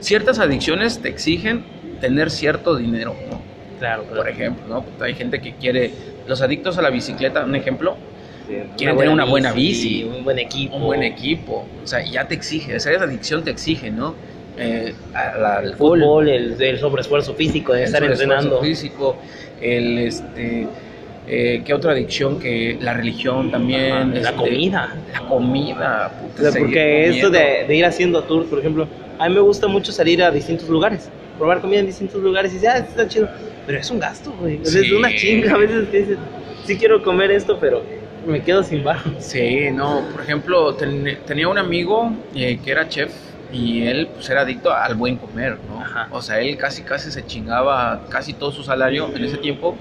ciertas 0.00 0.38
adicciones 0.38 1.00
te 1.00 1.08
exigen 1.08 1.64
tener 2.00 2.30
cierto 2.30 2.76
dinero, 2.76 3.14
¿no? 3.30 3.47
Claro, 3.78 4.02
claro. 4.04 4.22
Por 4.22 4.28
ejemplo, 4.28 4.64
¿no? 4.68 4.82
Pues 4.82 5.00
hay 5.02 5.14
gente 5.14 5.40
que 5.40 5.54
quiere, 5.54 5.90
los 6.26 6.40
adictos 6.42 6.78
a 6.78 6.82
la 6.82 6.90
bicicleta, 6.90 7.44
un 7.44 7.54
ejemplo, 7.54 7.96
Sí, 8.48 8.54
quieren 8.78 8.96
tener 8.96 9.12
una 9.12 9.24
buena 9.26 9.52
bici, 9.52 10.04
un 10.04 10.24
buen 10.24 10.38
equipo. 10.38 10.76
un 10.76 10.84
buen 10.84 11.02
equipo, 11.02 11.66
o 11.84 11.86
sea, 11.86 12.02
ya 12.02 12.26
te 12.26 12.34
exige, 12.34 12.74
esa 12.76 12.90
adicción 12.90 13.44
te 13.44 13.50
exige, 13.50 13.90
¿no? 13.90 14.14
Eh, 14.56 14.94
al 15.14 15.44
alcohol, 15.44 16.00
Fútbol, 16.00 16.28
el, 16.28 16.60
el 16.60 16.78
sobreesfuerzo 16.78 17.34
físico 17.34 17.72
de 17.74 17.80
el 17.80 17.84
estar 17.84 18.02
entrenando. 18.02 18.60
físico, 18.62 19.16
el 19.60 19.98
este 19.98 20.66
eh, 21.26 21.62
¿qué 21.64 21.74
otra 21.74 21.92
adicción 21.92 22.40
que 22.40 22.78
la 22.80 22.94
religión 22.94 23.50
también, 23.50 23.92
Ajá, 23.92 24.04
la 24.06 24.30
este, 24.30 24.34
comida. 24.34 24.96
la 25.12 25.20
comida, 25.28 26.10
puta, 26.18 26.34
O 26.38 26.42
sea, 26.42 26.50
seguir 26.52 26.66
porque 26.66 27.08
esto 27.10 27.30
de, 27.30 27.64
de 27.68 27.76
ir 27.76 27.84
haciendo 27.84 28.24
tours, 28.24 28.46
por 28.48 28.58
ejemplo, 28.58 28.88
a 29.18 29.28
mí 29.28 29.34
me 29.34 29.40
gusta 29.40 29.68
mucho 29.68 29.92
salir 29.92 30.22
a 30.22 30.30
distintos 30.30 30.68
lugares, 30.70 31.12
probar 31.38 31.60
comida 31.60 31.80
en 31.80 31.86
distintos 31.86 32.20
lugares 32.22 32.50
y 32.52 32.54
decir, 32.56 32.68
ah, 32.70 32.78
esto 32.78 32.90
está 32.90 33.08
chido. 33.08 33.28
Pero 33.66 33.78
es 33.78 33.90
un 33.90 33.98
gasto, 34.00 34.32
güey. 34.40 34.64
Sea, 34.64 34.80
Es 34.80 34.86
Sí. 34.88 34.92
una 34.94 35.14
chinga 35.14 35.54
a 35.54 35.58
veces 35.58 35.88
que 35.88 35.98
dices, 35.98 36.18
sí 36.64 36.76
quiero 36.78 37.02
comer 37.02 37.30
esto, 37.30 37.58
pero 37.60 37.82
me 38.26 38.42
quedo 38.42 38.62
sin 38.62 38.82
barro. 38.84 39.10
Sí, 39.18 39.70
no, 39.72 40.02
por 40.12 40.22
ejemplo, 40.22 40.74
ten- 40.74 41.18
tenía 41.26 41.48
un 41.48 41.58
amigo 41.58 42.12
eh, 42.34 42.58
que 42.64 42.70
era 42.70 42.88
chef 42.88 43.12
y 43.52 43.82
él 43.86 44.08
pues 44.14 44.28
era 44.28 44.42
adicto 44.42 44.72
al 44.74 44.94
buen 44.94 45.16
comer, 45.16 45.56
¿no? 45.68 45.80
Ajá. 45.80 46.08
O 46.10 46.20
sea, 46.20 46.40
él 46.40 46.56
casi 46.58 46.82
casi 46.82 47.10
se 47.10 47.24
chingaba 47.24 48.04
casi 48.10 48.34
todo 48.34 48.52
su 48.52 48.62
salario 48.62 49.08
en 49.14 49.24
ese 49.24 49.38
tiempo 49.38 49.76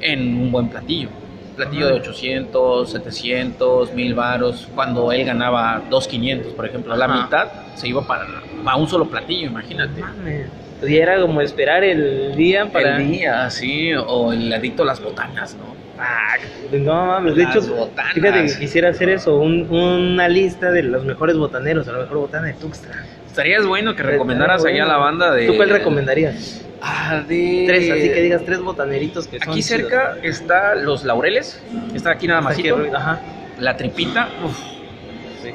en 0.00 0.36
un 0.42 0.50
buen 0.52 0.68
platillo. 0.68 1.08
Platillo 1.56 1.86
de 1.86 1.94
800, 1.94 2.90
700, 2.90 3.94
1000 3.94 4.14
varos, 4.14 4.68
cuando 4.74 5.10
él 5.12 5.24
ganaba 5.24 5.80
2500, 5.88 6.52
por 6.52 6.66
ejemplo, 6.66 6.94
la 6.96 7.06
Ajá. 7.06 7.22
mitad 7.24 7.48
se 7.74 7.88
iba 7.88 8.06
para, 8.06 8.26
para 8.62 8.76
un 8.76 8.86
solo 8.86 9.08
platillo, 9.08 9.46
imagínate. 9.46 10.02
Mames. 10.02 10.48
Y 10.86 10.96
era 10.98 11.20
como 11.20 11.40
esperar 11.40 11.84
el 11.84 12.34
día 12.36 12.66
para... 12.66 12.96
El 12.98 13.10
día, 13.10 13.48
sí, 13.50 13.92
o 13.94 14.32
el 14.32 14.52
adicto 14.52 14.82
a 14.82 14.86
las 14.86 15.00
botanas, 15.00 15.54
¿no? 15.54 15.74
Ah, 15.98 16.34
no 16.72 17.06
mames, 17.06 17.34
de 17.36 17.44
Las 17.44 17.56
hecho, 17.56 17.74
botanas. 17.74 18.12
fíjate 18.12 18.44
que 18.46 18.58
quisiera 18.58 18.90
hacer 18.90 19.08
eso, 19.08 19.36
un- 19.38 19.66
una 19.70 20.28
lista 20.28 20.70
de 20.70 20.82
los 20.82 21.04
mejores 21.04 21.36
botaneros, 21.38 21.88
a 21.88 21.92
la 21.92 21.98
mejor 22.00 22.18
botana 22.18 22.48
de 22.48 22.52
Tuxtla. 22.52 22.94
Estarías 23.26 23.66
bueno 23.66 23.94
que 23.96 24.02
recomendaras 24.02 24.64
ahí 24.66 24.78
a 24.78 24.84
la 24.84 24.98
banda 24.98 25.30
de... 25.32 25.46
¿Tú 25.46 25.56
cuál 25.56 25.70
recomendarías? 25.70 26.62
Ah, 26.82 27.22
de... 27.26 27.64
Tres, 27.66 27.90
así 27.90 28.08
que 28.10 28.20
digas 28.20 28.42
tres 28.44 28.60
botaneritos 28.60 29.26
que 29.26 29.38
son 29.38 29.48
Aquí 29.50 29.62
chidos. 29.62 29.80
cerca 29.88 30.16
está 30.22 30.74
Los 30.74 31.04
Laureles, 31.04 31.62
está 31.94 32.10
aquí 32.10 32.26
nada 32.28 32.42
más. 32.42 32.58
Ajá. 32.94 33.20
La 33.58 33.76
Tripita, 33.78 34.28
uf. 34.44 34.58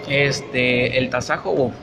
este, 0.10 0.98
el 0.98 1.10
Tasajo, 1.10 1.52
uf. 1.52 1.74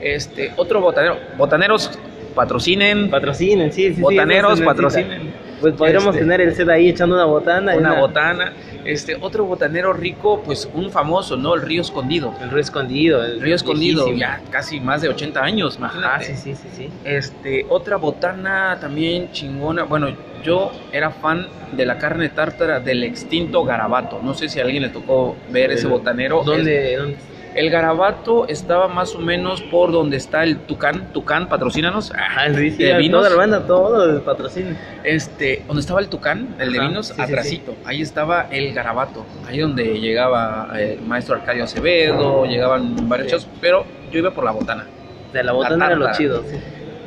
este, 0.00 0.52
otro 0.56 0.80
botanero, 0.80 1.18
botaneros 1.38 1.98
patrocinen, 2.32 3.10
Patrocinen, 3.10 3.72
sí, 3.72 3.94
sí, 3.94 4.00
botaneros 4.00 4.60
patrocinen. 4.60 5.52
Pues 5.60 5.74
podríamos 5.74 6.08
Este, 6.08 6.20
tener 6.20 6.40
el 6.40 6.54
set 6.56 6.68
ahí 6.68 6.88
echando 6.88 7.14
una 7.14 7.24
botana. 7.24 7.76
una 7.76 8.00
botana, 8.00 8.52
este, 8.84 9.16
otro 9.20 9.44
botanero 9.44 9.92
rico, 9.92 10.42
pues 10.44 10.68
un 10.74 10.90
famoso, 10.90 11.36
¿no? 11.36 11.54
El 11.54 11.62
Río 11.62 11.82
Escondido. 11.82 12.34
El 12.42 12.50
río 12.50 12.60
escondido. 12.60 13.24
El 13.24 13.40
Río 13.40 13.54
Escondido, 13.54 14.12
ya 14.12 14.40
casi 14.50 14.80
más 14.80 15.02
de 15.02 15.08
80 15.10 15.40
años, 15.40 15.76
imagínate. 15.76 16.08
Ah, 16.14 16.20
sí, 16.20 16.34
sí, 16.34 16.56
sí, 16.56 16.68
sí. 16.76 16.88
Este, 17.04 17.64
otra 17.68 17.96
botana 17.96 18.76
también 18.80 19.30
chingona. 19.30 19.84
Bueno, 19.84 20.08
yo 20.42 20.72
era 20.90 21.10
fan 21.10 21.46
de 21.70 21.86
la 21.86 21.96
carne 21.98 22.28
tártara 22.30 22.80
del 22.80 23.04
extinto 23.04 23.62
garabato. 23.64 24.18
No 24.20 24.34
sé 24.34 24.48
si 24.48 24.58
a 24.58 24.64
alguien 24.64 24.82
le 24.82 24.88
tocó 24.88 25.36
ver 25.50 25.70
ese 25.70 25.86
botanero. 25.86 26.42
¿Dónde? 26.44 26.96
dónde? 26.96 27.12
El, 27.12 27.16
el 27.54 27.70
garabato 27.70 28.46
estaba 28.48 28.88
más 28.88 29.14
o 29.14 29.18
menos 29.18 29.60
por 29.62 29.92
donde 29.92 30.16
está 30.16 30.42
el 30.42 30.58
Tucán. 30.58 31.12
Tucán, 31.12 31.48
patrocínanos. 31.48 32.12
Ah, 32.16 32.46
sí, 32.54 32.70
sí. 32.70 32.82
de 32.82 32.96
vinos. 32.98 33.20
Toda 33.20 33.30
la 33.30 33.36
banda, 33.36 33.66
todo 33.66 34.10
el 34.10 34.20
patrocinio. 34.22 34.74
Este, 35.04 35.62
donde 35.66 35.80
estaba 35.80 36.00
el 36.00 36.08
Tucán, 36.08 36.56
el 36.58 36.72
de 36.72 36.80
vinos, 36.80 37.08
sí, 37.08 37.20
atrasito. 37.20 37.74
Ahí 37.84 38.02
estaba 38.02 38.46
el 38.50 38.72
garabato. 38.72 39.24
Ahí 39.46 39.58
donde 39.58 40.00
llegaba 40.00 40.70
el 40.78 41.00
maestro 41.02 41.34
Arcadio 41.34 41.64
Acevedo, 41.64 42.46
llegaban 42.46 43.08
varios 43.08 43.28
chavos, 43.28 43.48
pero 43.60 43.84
yo 44.10 44.18
iba 44.18 44.30
por 44.30 44.44
la 44.44 44.52
botana. 44.52 44.86
De 45.32 45.42
la 45.42 45.52
botana 45.52 45.86
era 45.86 45.96
lo 45.96 46.06
tártara. 46.06 46.18
chido. 46.18 46.44
sí. 46.44 46.56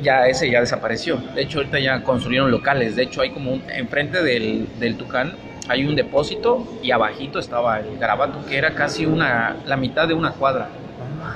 ya 0.02 0.26
ese 0.26 0.50
ya 0.50 0.60
desapareció. 0.60 1.16
De 1.34 1.42
hecho, 1.42 1.58
ahorita 1.58 1.78
ya 1.78 2.02
construyeron 2.02 2.50
locales. 2.50 2.96
De 2.96 3.02
hecho, 3.02 3.20
hay 3.20 3.30
como 3.30 3.52
un, 3.52 3.62
enfrente 3.70 4.22
del, 4.22 4.66
del 4.78 4.96
Tucán 4.96 5.34
hay 5.68 5.84
un 5.84 5.94
depósito 5.96 6.64
y 6.82 6.90
abajito 6.90 7.38
estaba 7.38 7.80
el 7.80 7.98
garabato, 7.98 8.44
que 8.46 8.56
era 8.56 8.74
casi 8.74 9.06
una 9.06 9.56
la 9.66 9.76
mitad 9.76 10.06
de 10.08 10.14
una 10.14 10.32
cuadra. 10.32 10.68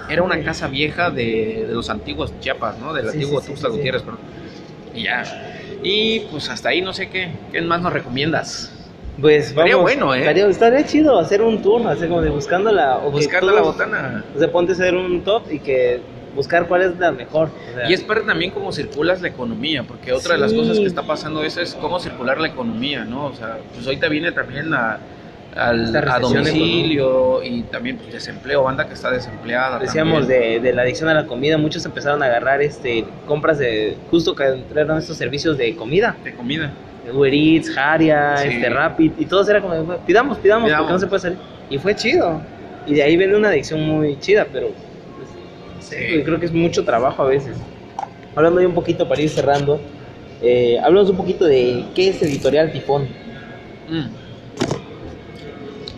Era 0.08 0.22
una 0.22 0.42
casa 0.42 0.68
vieja 0.68 1.10
de, 1.10 1.64
de 1.68 1.72
los 1.74 1.88
antiguos 1.90 2.32
Chiapas, 2.40 2.78
¿no? 2.78 2.92
Del 2.92 3.06
Sí, 3.10 3.18
antiguo 3.18 3.40
sí, 3.40 3.48
Tuxtla 3.48 3.70
sí. 3.70 3.76
Gutiérrez, 3.76 4.02
perdón. 4.02 4.20
Y 4.94 5.04
ya. 5.04 5.22
Y 5.82 6.20
pues 6.30 6.48
hasta 6.50 6.68
ahí 6.70 6.82
no 6.82 6.92
sé 6.92 7.08
qué. 7.08 7.32
¿Qué 7.52 7.60
más 7.62 7.80
nos 7.80 7.92
recomiendas? 7.92 8.72
Pues 9.20 9.48
Estaría 9.48 9.74
vamos. 9.76 9.90
bueno, 9.90 10.14
¿eh? 10.14 10.20
Estaría, 10.20 10.46
estaría 10.46 10.84
chido 10.86 11.18
hacer 11.18 11.42
un 11.42 11.60
tour, 11.62 11.86
hacer 11.88 12.08
como 12.08 12.22
de 12.22 12.30
buscando 12.30 12.72
la. 12.72 12.98
o 12.98 13.10
Buscando 13.10 13.52
la 13.52 13.62
botana. 13.62 14.24
O 14.34 14.38
sea, 14.38 14.50
ponte 14.50 14.72
a 14.72 14.74
hacer 14.74 14.94
un 14.94 15.22
top 15.22 15.50
y 15.50 15.60
que 15.60 16.00
buscar 16.34 16.66
cuál 16.66 16.82
es 16.82 16.98
la 16.98 17.10
mejor. 17.12 17.48
o 17.70 17.74
sea, 17.74 17.90
Y 17.90 17.92
es 17.94 18.02
parte 18.02 18.24
también 18.26 18.50
cómo 18.52 18.72
circulas 18.72 19.20
la 19.22 19.28
economía, 19.28 19.82
porque 19.82 20.12
otra 20.12 20.34
de 20.34 20.40
las 20.40 20.52
cosas 20.52 20.78
que 20.78 20.86
está 20.86 21.02
pasando 21.02 21.42
eso 21.42 21.60
es 21.60 21.74
cómo 21.74 21.98
circular 22.00 22.38
la 22.40 22.48
economía, 22.48 23.04
¿no? 23.04 23.26
O 23.26 23.34
sea, 23.34 23.58
pues 23.74 23.86
ahorita 23.86 24.08
viene 24.08 24.32
también 24.32 24.72
a, 24.74 24.98
al- 25.56 25.94
a 25.96 26.18
domicilio 26.20 27.42
y 27.42 27.62
también 27.62 27.96
pues, 27.96 28.12
desempleo, 28.12 28.62
banda 28.62 28.86
que 28.86 28.94
está 28.94 29.10
desempleada. 29.10 29.78
Decíamos 29.78 30.28
de, 30.28 30.60
de 30.60 30.72
la 30.72 30.82
adicción 30.82 31.08
a 31.08 31.14
la 31.14 31.26
comida, 31.26 31.58
muchos 31.58 31.84
empezaron 31.84 32.22
a 32.22 32.26
agarrar 32.26 32.62
este 32.62 33.04
compras 33.26 33.58
de 33.58 33.96
justo 34.10 34.34
que 34.34 34.44
entraron 34.44 34.98
estos 34.98 35.16
servicios 35.16 35.56
de 35.58 35.74
comida, 35.76 36.16
de 36.24 36.34
comida. 36.34 36.70
Uber 37.12 37.32
Eats, 37.34 37.76
Haria, 37.76 38.36
Sí. 38.36 38.48
este 38.48 38.68
Rapid 38.70 39.12
y 39.18 39.24
todos 39.26 39.48
era 39.48 39.60
como 39.60 39.74
pidamos, 40.06 40.38
pidamos, 40.38 40.66
Pidamos. 40.68 40.76
porque 40.78 40.92
no 40.92 40.98
se 40.98 41.06
puede 41.08 41.20
salir. 41.20 41.38
Y 41.68 41.78
fue 41.78 41.96
chido. 41.96 42.40
Y 42.86 42.94
de 42.94 43.02
ahí 43.02 43.16
viene 43.16 43.34
una 43.36 43.48
adicción 43.48 43.80
muy 43.80 44.18
chida, 44.20 44.46
pero 44.52 44.68
Sí. 45.80 46.22
creo 46.24 46.38
que 46.38 46.46
es 46.46 46.52
mucho 46.52 46.84
trabajo 46.84 47.22
a 47.22 47.26
veces. 47.26 47.56
Hablando 48.36 48.60
ahí 48.60 48.66
un 48.66 48.74
poquito 48.74 49.08
para 49.08 49.20
ir 49.20 49.28
cerrando, 49.28 49.80
eh, 50.40 50.78
hablamos 50.82 51.10
un 51.10 51.16
poquito 51.16 51.44
de 51.44 51.84
qué 51.94 52.08
es 52.10 52.22
Editorial 52.22 52.70
Tifón. 52.72 53.08
Mm. 53.88 54.06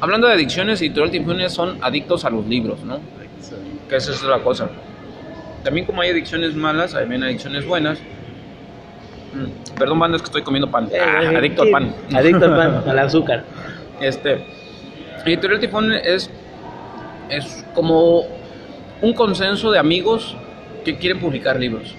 Hablando 0.01 0.27
de 0.27 0.35
adicciones, 0.35 0.81
Editorial 0.81 1.11
Tifones 1.13 1.53
son 1.53 1.79
adictos 1.83 2.25
a 2.25 2.31
los 2.31 2.47
libros, 2.47 2.83
¿no? 2.85 2.99
Que 3.89 3.97
esa 3.97 4.13
es 4.13 4.23
la 4.23 4.39
cosa. 4.41 4.71
También 5.63 5.87
como 5.87 6.01
hay 6.01 6.11
adicciones 6.11 6.55
malas, 6.55 6.95
hay 6.95 7.03
también 7.03 7.23
adicciones 7.23 7.65
buenas. 7.67 7.99
Mm, 9.35 9.75
Perdón, 9.79 9.99
banda, 10.01 10.17
es 10.17 10.23
que 10.23 10.27
estoy 10.27 10.43
comiendo 10.43 10.71
pan. 10.71 10.89
Eh, 10.93 10.99
Ah, 11.01 11.23
eh, 11.23 11.37
adicto 11.37 11.63
al 11.63 11.71
pan. 11.71 11.95
Adicto 12.15 12.45
al 12.47 12.57
pan, 12.57 12.83
al 12.89 12.99
azúcar. 12.99 13.45
Este, 14.01 14.45
Editorial 15.25 15.61
Tifón 15.61 15.93
es, 15.93 16.29
es 17.29 17.65
como 17.75 18.25
un 19.03 19.13
consenso 19.15 19.71
de 19.71 19.79
amigos 19.79 20.37
que 20.85 20.97
quieren 20.97 21.21
publicar 21.21 21.59
libros. 21.59 21.95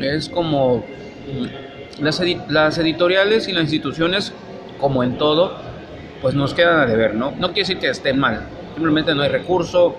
Es 0.00 0.28
como 0.28 0.78
mm, 0.78 2.02
las, 2.02 2.20
edi- 2.20 2.42
las 2.48 2.78
editoriales 2.78 3.48
y 3.48 3.52
las 3.52 3.62
instituciones, 3.64 4.32
como 4.80 5.02
en 5.04 5.16
todo, 5.18 5.56
pues 6.20 6.34
nos 6.34 6.54
quedan 6.54 6.80
a 6.80 6.86
deber, 6.86 7.14
¿no? 7.14 7.30
No 7.32 7.48
quiere 7.48 7.60
decir 7.62 7.78
que 7.78 7.88
estén 7.88 8.18
mal, 8.18 8.42
simplemente 8.74 9.14
no 9.14 9.22
hay 9.22 9.28
recurso, 9.28 9.96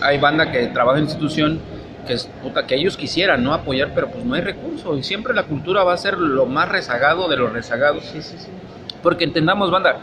hay 0.00 0.18
banda 0.18 0.50
que 0.52 0.66
trabaja 0.68 0.98
en 0.98 1.04
institución 1.04 1.60
que 2.06 2.12
es 2.12 2.28
puta, 2.42 2.66
que 2.66 2.74
ellos 2.74 2.98
quisieran 2.98 3.42
no 3.42 3.54
apoyar, 3.54 3.92
pero 3.94 4.08
pues 4.10 4.24
no 4.26 4.34
hay 4.34 4.42
recurso 4.42 4.94
y 4.98 5.02
siempre 5.02 5.32
la 5.32 5.44
cultura 5.44 5.84
va 5.84 5.94
a 5.94 5.96
ser 5.96 6.18
lo 6.18 6.44
más 6.44 6.68
rezagado 6.68 7.28
de 7.28 7.36
los 7.38 7.50
rezagados. 7.50 8.04
Sí, 8.04 8.20
sí, 8.20 8.34
sí. 8.38 8.48
Porque 9.02 9.24
entendamos, 9.24 9.70
banda, 9.70 9.96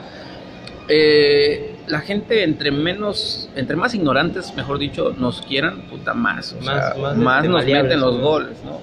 eh, 0.87 1.70
la 1.91 1.99
gente 1.99 2.43
entre 2.43 2.71
menos, 2.71 3.49
entre 3.55 3.75
más 3.75 3.93
ignorantes, 3.93 4.55
mejor 4.55 4.79
dicho, 4.79 5.13
nos 5.17 5.41
quieran, 5.41 5.81
puta 5.89 6.13
más, 6.13 6.53
o 6.53 6.61
Más- 6.63 6.93
sea, 6.93 7.01
más, 7.01 7.17
más, 7.17 7.37
este, 7.43 7.49
nos 7.49 7.65
meten 7.65 7.99
los 7.99 8.15
¿no? 8.17 8.21
goles, 8.21 8.57
¿no? 8.63 8.79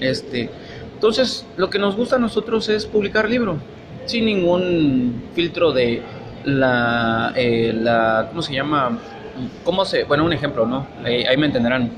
Este, 0.00 0.50
entonces, 0.94 1.46
lo 1.56 1.70
que 1.70 1.78
nos 1.78 1.96
gusta 1.96 2.16
a 2.16 2.18
nosotros 2.18 2.68
es 2.68 2.84
publicar 2.86 3.28
libro, 3.30 3.56
sin 4.04 4.26
ningún 4.26 5.22
filtro 5.34 5.72
de 5.72 6.02
la, 6.44 7.32
eh, 7.36 7.72
la 7.74 8.26
¿cómo 8.28 8.42
se 8.42 8.52
llama? 8.52 8.98
¿Cómo 9.64 9.84
se, 9.86 10.04
bueno, 10.04 10.24
un 10.24 10.32
ejemplo, 10.32 10.66
¿no? 10.66 10.86
Eh, 11.06 11.24
ahí 11.28 11.36
me 11.38 11.46
entenderán. 11.46 11.90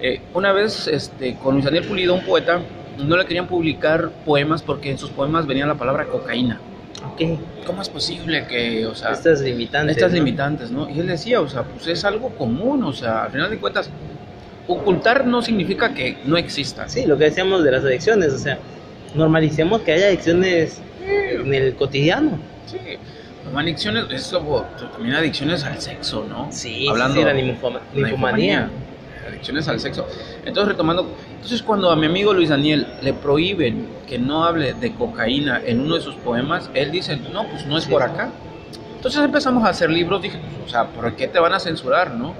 Eh, 0.00 0.20
una 0.32 0.52
vez, 0.52 0.86
este, 0.86 1.34
con 1.36 1.54
Luis 1.54 1.64
Daniel 1.64 1.84
Pulido, 1.86 2.14
un 2.14 2.24
poeta, 2.24 2.60
no 2.98 3.16
le 3.16 3.24
querían 3.24 3.48
publicar 3.48 4.10
poemas 4.24 4.62
porque 4.62 4.90
en 4.90 4.98
sus 4.98 5.10
poemas 5.10 5.46
venía 5.46 5.66
la 5.66 5.74
palabra 5.74 6.04
cocaína. 6.06 6.60
Ok. 7.12 7.22
¿Cómo 7.66 7.82
es 7.82 7.88
posible 7.88 8.46
que, 8.46 8.86
o 8.86 8.94
sea, 8.94 9.12
Estas 9.12 9.40
limitantes. 9.40 9.96
estas 9.96 10.10
¿no? 10.12 10.16
limitantes, 10.18 10.70
¿no? 10.70 10.88
Y 10.90 11.00
él 11.00 11.06
decía, 11.06 11.40
o 11.40 11.48
sea, 11.48 11.62
pues 11.62 11.86
es 11.86 12.04
algo 12.04 12.30
común, 12.30 12.82
o 12.84 12.92
sea, 12.92 13.24
al 13.24 13.30
final 13.32 13.50
de 13.50 13.58
cuentas, 13.58 13.90
ocultar 14.66 15.26
no 15.26 15.42
significa 15.42 15.92
que 15.94 16.18
no 16.24 16.36
exista. 16.36 16.88
Sí, 16.88 17.04
lo 17.06 17.18
que 17.18 17.24
decíamos 17.24 17.62
de 17.64 17.70
las 17.72 17.84
adicciones, 17.84 18.32
o 18.32 18.38
sea, 18.38 18.58
normalicemos 19.14 19.82
que 19.82 19.92
haya 19.92 20.06
adicciones 20.06 20.80
en 21.06 21.52
el 21.54 21.74
cotidiano. 21.74 22.38
Sí. 22.66 22.78
Adicciones, 23.54 24.06
es 24.10 24.28
como 24.32 24.62
también 24.92 25.14
adicciones 25.14 25.62
al 25.64 25.80
sexo, 25.80 26.26
¿no? 26.28 26.48
Sí, 26.50 26.88
Hablando 26.88 27.18
sí, 27.20 27.24
la 27.24 27.34
ninfoma- 27.34 27.80
la 27.94 28.08
ninfomanía. 28.08 28.70
Adicciones 29.28 29.68
al 29.68 29.78
sexo. 29.80 30.06
Entonces, 30.44 30.72
retomando, 30.72 31.14
entonces 31.44 31.62
cuando 31.62 31.90
a 31.90 31.96
mi 31.96 32.06
amigo 32.06 32.32
Luis 32.32 32.48
Daniel 32.48 32.86
le 33.02 33.12
prohíben 33.12 33.86
que 34.08 34.18
no 34.18 34.44
hable 34.46 34.72
de 34.72 34.94
cocaína 34.94 35.60
en 35.62 35.80
uno 35.80 35.96
de 35.96 36.00
sus 36.00 36.14
poemas, 36.14 36.70
él 36.72 36.90
dice, 36.90 37.18
no, 37.34 37.46
pues 37.46 37.66
no 37.66 37.76
es 37.76 37.84
por 37.84 38.02
acá. 38.02 38.30
Entonces 38.96 39.22
empezamos 39.22 39.62
a 39.62 39.68
hacer 39.68 39.90
libros, 39.90 40.22
dije, 40.22 40.38
pues, 40.38 40.66
o 40.66 40.70
sea, 40.70 40.86
¿por 40.86 41.14
qué 41.16 41.28
te 41.28 41.38
van 41.38 41.52
a 41.52 41.60
censurar, 41.60 42.14
no? 42.14 42.32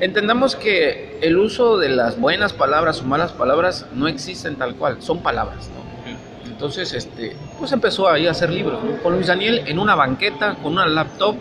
Entendamos 0.00 0.54
que 0.54 1.18
el 1.22 1.38
uso 1.38 1.78
de 1.78 1.88
las 1.88 2.20
buenas 2.20 2.52
palabras 2.52 3.00
o 3.00 3.04
malas 3.04 3.32
palabras 3.32 3.86
no 3.94 4.06
existen 4.06 4.56
tal 4.56 4.74
cual, 4.74 5.00
son 5.00 5.22
palabras, 5.22 5.70
¿no? 5.70 6.46
Entonces, 6.46 6.92
este, 6.92 7.34
pues 7.58 7.72
empezó 7.72 8.06
ahí 8.06 8.26
a 8.26 8.32
hacer 8.32 8.50
libros, 8.50 8.84
¿no? 8.84 9.02
Con 9.02 9.14
Luis 9.14 9.28
Daniel 9.28 9.62
en 9.64 9.78
una 9.78 9.94
banqueta, 9.94 10.56
con 10.56 10.74
una 10.74 10.84
laptop 10.84 11.36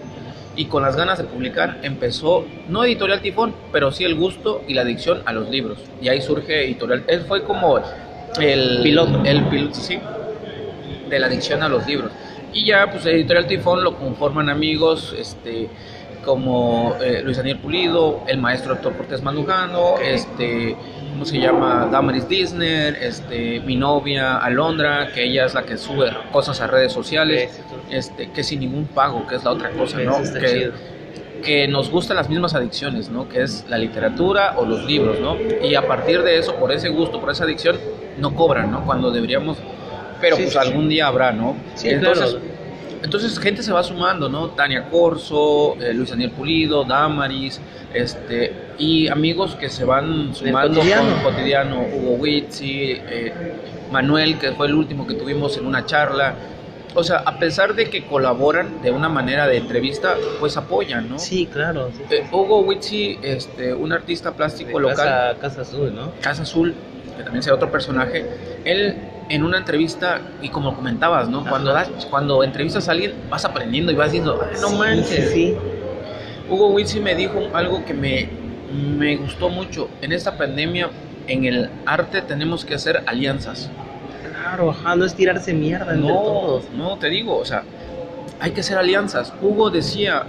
y 0.56 0.66
con 0.66 0.84
las 0.84 0.96
ganas 0.96 1.18
de 1.18 1.26
publicar, 1.26 1.80
empezó, 1.84 2.46
no 2.70 2.84
Editorial 2.84 3.22
Tifón, 3.22 3.54
pero 3.72 3.92
sí 3.92 4.04
el 4.04 4.16
gusto 4.16 4.64
y 4.68 4.74
la 4.74 4.82
adicción 4.82 5.22
a 5.26 5.34
los 5.34 5.50
libros. 5.50 5.80
Y 6.02 6.10
ahí 6.10 6.22
surge 6.22 6.66
Editorial, 6.66 7.04
él 7.08 7.22
fue 7.28 7.44
como 7.44 7.80
el 8.40 8.80
Piloto. 8.84 9.22
el 9.26 9.44
piloto, 9.46 9.76
sí, 9.76 10.00
de 11.10 11.20
la 11.20 11.28
adicción 11.28 11.64
a 11.64 11.70
los 11.70 11.86
libros. 11.88 12.12
Y 12.54 12.66
ya, 12.66 12.90
pues 12.90 13.06
Editorial 13.06 13.48
Tifón 13.48 13.84
lo 13.84 13.98
conforman 13.98 14.50
amigos, 14.50 15.14
este, 15.18 15.70
como 16.24 16.96
eh, 17.02 17.22
Luis 17.24 17.38
Daniel 17.38 17.60
Pulido, 17.60 18.24
el 18.28 18.40
maestro 18.40 18.74
Héctor 18.74 18.98
Cortés 18.98 19.22
Mandujano, 19.22 19.98
este, 20.00 20.76
¿cómo 21.16 21.26
se 21.26 21.40
llama? 21.40 21.88
Damaris 21.90 22.28
Disney, 22.28 22.94
este, 23.00 23.62
mi 23.62 23.78
novia 23.78 24.36
Alondra, 24.36 25.14
que 25.14 25.24
ella 25.24 25.46
es 25.46 25.54
la 25.54 25.64
que 25.64 25.78
sube 25.78 26.12
cosas 26.34 26.60
a 26.60 26.68
redes 26.68 26.92
sociales, 26.92 27.58
este, 27.90 28.32
que 28.32 28.44
sin 28.44 28.60
ningún 28.60 28.86
pago, 28.88 29.26
que 29.26 29.36
es 29.36 29.44
la 29.46 29.52
otra 29.52 29.70
cosa, 29.70 29.98
¿no? 30.00 30.18
Que, 31.42 31.68
nos 31.70 31.90
gustan 31.90 32.18
las 32.18 32.28
mismas 32.28 32.54
adicciones, 32.54 33.10
¿no? 33.10 33.30
Que 33.30 33.44
es 33.44 33.66
la 33.70 33.78
literatura 33.78 34.56
o 34.58 34.66
los 34.66 34.84
libros, 34.84 35.20
¿no? 35.22 35.38
Y 35.64 35.76
a 35.76 35.88
partir 35.88 36.22
de 36.22 36.38
eso, 36.40 36.56
por 36.56 36.72
ese 36.72 36.90
gusto, 36.90 37.22
por 37.22 37.30
esa 37.30 37.46
adicción, 37.46 37.78
no 38.18 38.36
cobran, 38.36 38.72
¿no? 38.72 38.84
Cuando 38.84 39.10
deberíamos, 39.10 39.58
pero 40.20 40.36
Sí, 40.36 40.44
pues 40.44 40.54
sí, 40.54 40.60
sí. 40.60 40.68
algún 40.68 40.90
día 40.90 41.08
habrá, 41.08 41.32
¿no? 41.32 41.56
Sí, 41.76 41.90
entonces, 41.90 42.32
claro. 42.32 42.55
Entonces 43.06 43.38
gente 43.40 43.62
se 43.62 43.72
va 43.72 43.84
sumando, 43.84 44.28
¿no? 44.28 44.50
Tania 44.50 44.90
Corso, 44.90 45.78
eh, 45.80 45.94
Luis 45.94 46.10
Daniel 46.10 46.32
Pulido, 46.32 46.84
Damaris, 46.84 47.62
este, 47.94 48.52
y 48.80 49.08
amigos 49.08 49.56
que 49.56 49.70
se 49.70 49.86
van 49.86 50.34
sumando 50.34 50.80
cotidiano. 50.80 51.22
con 51.22 51.32
cotidiano, 51.32 51.86
Hugo 51.94 52.14
Witsi, 52.16 52.94
eh, 52.94 53.32
Manuel, 53.92 54.40
que 54.40 54.54
fue 54.54 54.68
el 54.68 54.74
último 54.74 55.06
que 55.06 55.14
tuvimos 55.14 55.56
en 55.58 55.68
una 55.68 55.86
charla. 55.86 56.34
O 56.96 57.04
sea, 57.04 57.18
a 57.18 57.38
pesar 57.38 57.76
de 57.76 57.92
que 57.92 58.08
colaboran 58.08 58.82
de 58.82 58.90
una 58.90 59.08
manera 59.08 59.48
de 59.48 59.58
entrevista, 59.58 60.16
pues 60.40 60.58
apoyan, 60.58 61.08
¿no? 61.08 61.20
Sí, 61.20 61.46
claro. 61.46 61.92
sí. 61.96 62.04
Eh, 62.10 62.28
Hugo 62.32 62.62
Witsi, 62.62 63.20
este, 63.22 63.72
un 63.74 63.94
artista 63.94 64.32
plástico 64.32 64.80
De 64.80 64.80
local, 64.80 64.96
Casa, 64.96 65.40
Casa 65.40 65.62
Azul, 65.62 65.94
¿no? 65.94 66.12
Casa 66.22 66.42
Azul, 66.42 66.74
que 67.18 67.24
también 67.24 67.44
sea 67.44 67.54
otro 67.54 67.72
personaje, 67.72 68.26
él 68.64 68.96
en 69.30 69.44
una 69.44 69.58
entrevista, 69.58 70.22
y 70.42 70.50
como 70.50 70.76
comentabas, 70.76 71.28
¿no? 71.30 71.44
Cuando, 71.46 71.74
das, 71.74 71.90
cuando 72.10 72.44
entrevistas 72.44 72.88
a 72.88 72.92
alguien, 72.92 73.14
vas 73.30 73.44
aprendiendo 73.46 73.92
y 73.92 73.96
vas 73.96 74.12
diciendo, 74.12 74.40
"Ay, 74.42 74.58
no 74.62 74.70
Sí, 74.70 74.76
manches. 74.76 75.30
Sí, 75.32 75.34
sí. 75.34 75.58
Hugo 76.50 76.68
Witsi 76.70 77.00
me 77.00 77.16
dijo 77.16 77.40
algo 77.54 77.84
que 77.86 77.94
me, 77.94 78.30
me 78.98 79.16
gustó 79.18 79.50
mucho. 79.50 79.90
En 80.02 80.12
esta 80.12 80.38
pandemia, 80.38 80.90
en 81.28 81.46
el 81.46 81.70
arte 81.88 82.22
tenemos 82.22 82.64
que 82.66 82.76
hacer 82.76 83.02
alianzas. 83.08 83.70
Claro, 84.32 84.70
ajá, 84.70 84.96
no 84.96 85.06
es 85.06 85.16
tirarse 85.16 85.54
mierda 85.54 85.94
entre 85.96 86.08
No, 86.08 86.22
todos. 86.22 86.66
no, 86.78 86.98
te 86.98 87.10
digo, 87.10 87.36
o 87.38 87.46
sea, 87.46 87.64
hay 88.40 88.52
que 88.52 88.62
hacer 88.62 88.78
alianzas. 88.78 89.34
Hugo 89.42 89.72
decía, 89.72 90.24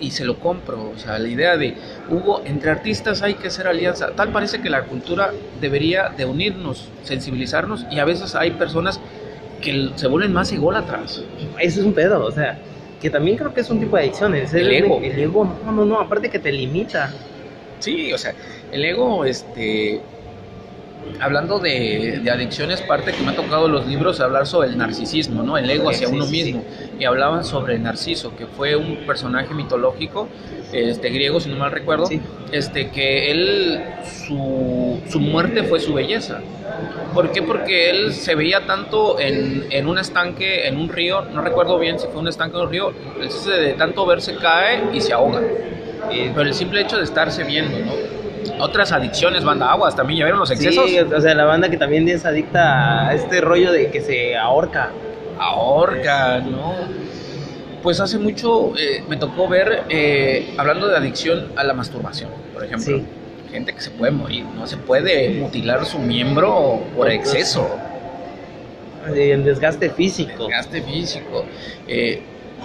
y 0.00 0.10
se 0.10 0.24
lo 0.24 0.38
compro, 0.38 0.90
o 0.94 0.98
sea, 0.98 1.18
la 1.18 1.28
idea 1.28 1.56
de, 1.56 1.74
Hugo, 2.08 2.42
entre 2.44 2.70
artistas 2.70 3.22
hay 3.22 3.34
que 3.34 3.48
hacer 3.48 3.66
alianza. 3.66 4.12
Tal 4.14 4.30
parece 4.30 4.60
que 4.60 4.70
la 4.70 4.84
cultura 4.84 5.32
debería 5.60 6.08
de 6.08 6.24
unirnos, 6.24 6.88
sensibilizarnos, 7.02 7.86
y 7.90 7.98
a 7.98 8.04
veces 8.04 8.34
hay 8.34 8.52
personas 8.52 9.00
que 9.60 9.90
se 9.96 10.06
vuelven 10.06 10.32
más 10.32 10.52
ególatras. 10.52 11.22
Eso 11.58 11.80
es 11.80 11.86
un 11.86 11.92
pedo, 11.92 12.24
o 12.24 12.30
sea, 12.30 12.58
que 13.00 13.10
también 13.10 13.36
creo 13.36 13.52
que 13.54 13.60
es 13.60 13.70
un 13.70 13.80
tipo 13.80 13.96
de 13.96 14.02
adicción. 14.02 14.34
El, 14.34 14.46
El 14.54 14.72
ego. 14.72 15.00
El 15.02 15.18
ego, 15.18 15.56
no, 15.64 15.72
no, 15.72 15.84
no, 15.84 16.00
aparte 16.00 16.28
que 16.28 16.38
te 16.38 16.52
limita. 16.52 17.12
Sí, 17.78 18.12
o 18.12 18.18
sea, 18.18 18.34
el 18.72 18.84
ego, 18.84 19.24
este, 19.24 20.00
hablando 21.20 21.58
de, 21.58 22.20
de 22.22 22.30
adicciones, 22.30 22.80
parte 22.82 23.12
que 23.12 23.22
me 23.22 23.30
ha 23.32 23.36
tocado 23.36 23.66
los 23.68 23.86
libros 23.86 24.20
hablar 24.20 24.46
sobre 24.46 24.68
el 24.68 24.78
narcisismo, 24.78 25.42
¿no? 25.42 25.58
El 25.58 25.68
ego 25.68 25.90
hacia 25.90 26.08
uno 26.08 26.26
mismo. 26.26 26.62
Y 26.98 27.04
hablaban 27.04 27.44
sobre 27.44 27.78
Narciso, 27.78 28.34
que 28.36 28.46
fue 28.46 28.76
un 28.76 28.98
personaje 29.06 29.52
mitológico, 29.54 30.28
este, 30.72 31.10
griego, 31.10 31.40
si 31.40 31.48
no 31.48 31.56
mal 31.56 31.70
recuerdo, 31.72 32.06
Sí. 32.06 32.20
este, 32.52 32.90
que 32.90 33.30
él, 33.30 33.80
su, 34.26 35.00
su 35.08 35.18
muerte 35.20 35.62
fue 35.64 35.80
su 35.80 35.94
belleza. 35.94 36.40
¿Por 37.14 37.32
qué? 37.32 37.42
Porque 37.42 37.90
él 37.90 38.12
se 38.12 38.34
veía 38.34 38.66
tanto 38.66 39.18
en, 39.18 39.66
en 39.70 39.86
un 39.88 39.98
estanque, 39.98 40.66
en 40.68 40.76
un 40.76 40.88
río, 40.88 41.22
no 41.32 41.40
recuerdo 41.40 41.78
bien 41.78 41.98
si 41.98 42.06
fue 42.08 42.20
un 42.20 42.28
estanque 42.28 42.56
o 42.58 42.62
un 42.64 42.70
río, 42.70 42.92
él 43.20 43.30
se- 43.30 43.50
de 43.50 43.72
tanto 43.74 44.04
verse 44.06 44.36
cae 44.36 44.82
y 44.92 45.00
se 45.00 45.12
ahoga. 45.12 45.40
Pero 46.10 46.42
el 46.42 46.54
simple 46.54 46.80
hecho 46.82 46.96
de 46.98 47.04
estarse 47.04 47.44
viendo, 47.44 47.78
¿no? 47.78 47.92
Otras 48.58 48.92
adicciones, 48.92 49.44
banda 49.44 49.70
aguas, 49.70 49.94
también 49.96 50.18
ya 50.20 50.24
vieron 50.24 50.40
los 50.40 50.50
excesos. 50.50 50.88
Sí, 50.88 50.98
o 50.98 51.20
sea, 51.20 51.34
la 51.34 51.44
banda 51.44 51.68
que 51.68 51.76
también 51.76 52.08
es 52.08 52.24
adicta 52.24 53.08
a 53.08 53.14
este 53.14 53.40
rollo 53.40 53.72
de 53.72 53.90
que 53.90 54.00
se 54.00 54.36
ahorca. 54.36 54.90
Ahorca, 55.38 56.38
¿no? 56.40 56.74
Pues 57.82 58.00
hace 58.00 58.18
mucho 58.18 58.72
eh, 58.76 59.04
me 59.08 59.16
tocó 59.16 59.48
ver, 59.48 59.84
eh, 59.88 60.52
hablando 60.58 60.88
de 60.88 60.96
adicción 60.96 61.52
a 61.56 61.64
la 61.64 61.74
masturbación, 61.74 62.30
por 62.52 62.64
ejemplo. 62.64 62.98
Sí. 62.98 63.04
Gente 63.52 63.72
que 63.72 63.80
se 63.80 63.90
puede 63.90 64.12
morir, 64.12 64.44
no 64.56 64.66
se 64.66 64.76
puede 64.76 65.30
mutilar 65.30 65.86
su 65.86 65.98
miembro 65.98 66.82
por 66.96 67.08
exceso. 67.10 67.68
El 69.06 69.44
desgaste 69.44 69.88
físico. 69.90 70.46
Desgaste 70.48 70.82
físico. 70.82 71.44
Eh, 71.86 72.20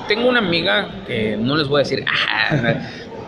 tengo 0.07 0.27
una 0.27 0.39
amiga 0.39 0.89
que 1.07 1.37
no 1.37 1.55
les 1.55 1.67
voy 1.67 1.79
a 1.81 1.83
decir, 1.83 2.03
"Ah", 2.29 2.81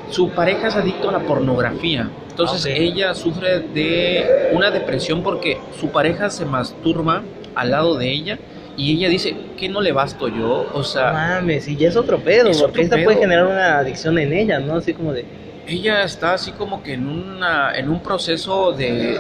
su 0.10 0.30
pareja 0.30 0.68
es 0.68 0.76
adicto 0.76 1.10
a 1.10 1.12
la 1.14 1.20
pornografía. 1.20 2.10
Entonces 2.30 2.66
Ok. 2.66 2.72
ella 2.76 3.14
sufre 3.14 3.60
de 3.60 4.49
una 4.53 4.72
depresión 4.72 5.24
porque 5.24 5.58
su 5.80 5.89
pareja 5.89 6.30
se 6.30 6.45
masturba 6.45 7.24
al 7.56 7.72
lado 7.72 7.97
de 7.97 8.12
ella 8.12 8.39
y 8.78 8.91
ella 8.97 9.08
dice, 9.08 9.36
¿qué 9.58 9.70
no 9.70 9.80
le 9.82 9.93
basto 9.93 10.28
yo? 10.28 10.70
O 10.74 10.84
sea, 10.84 11.14
mames, 11.14 11.68
y 11.70 11.78
ya 11.78 11.88
es 11.88 11.95
otro 11.95 12.20
pedo, 12.20 12.49
Es 12.49 12.58
porque 12.58 12.72
otro 12.72 12.82
esta 12.82 12.95
pedo. 12.97 13.06
puede 13.06 13.20
generar 13.20 13.45
una 13.45 13.78
adicción 13.80 14.18
en 14.20 14.34
ella, 14.34 14.60
¿no? 14.60 14.76
Así 14.76 14.93
como 14.93 15.14
de, 15.14 15.26
ella 15.66 16.03
está 16.03 16.34
así 16.34 16.51
como 16.51 16.84
que 16.84 16.93
en, 16.93 17.08
una, 17.08 17.74
en 17.76 17.89
un 17.89 18.01
proceso 18.01 18.74
de, 18.74 19.18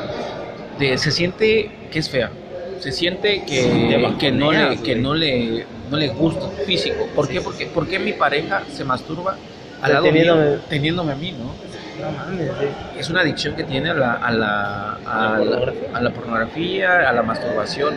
de... 0.77 0.97
Se 0.97 1.11
siente 1.11 1.71
que 1.89 1.99
es 1.99 2.09
fea. 2.09 2.31
Se 2.79 2.91
siente 2.91 3.43
que, 3.45 4.13
que, 4.19 4.31
no, 4.31 4.51
le, 4.51 4.81
que 4.81 4.95
no, 4.95 5.13
le, 5.15 5.65
no 5.89 5.95
le 5.97 6.09
gusta 6.09 6.49
físico. 6.65 7.07
¿Por 7.15 7.27
Sí, 7.27 7.33
qué? 7.33 7.41
Porque, 7.41 7.65
¿Por 7.67 7.87
qué 7.87 7.97
mi 7.97 8.11
pareja 8.11 8.63
se 8.69 8.83
masturba 8.83 9.37
al 9.81 9.93
lado 9.93 10.05
teniéndome- 10.05 10.49
mío, 10.49 10.59
teniéndome 10.69 11.11
a 11.11 11.15
mí, 11.15 11.31
no? 11.33 12.05
no 12.05 12.11
mames, 12.11 12.49
sí. 12.59 12.65
Es 12.99 13.09
una 13.09 13.21
adicción 13.21 13.55
que 13.55 13.63
tiene 13.63 13.89
a 13.91 13.93
la, 13.93 14.13
a 14.13 14.31
la, 14.31 14.97
a 15.05 15.35
¿A 15.35 15.39
la 15.39 15.45
pornografía? 15.45 15.89
a 15.93 16.01
la 16.01 16.09
pornografía, 16.11 17.09
a 17.09 17.13
la 17.13 17.21
masturbación. 17.23 17.95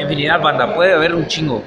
Infinidad, 0.00 0.40
banda, 0.40 0.74
puede 0.74 0.92
haber 0.92 1.14
un 1.14 1.26
chingo. 1.26 1.62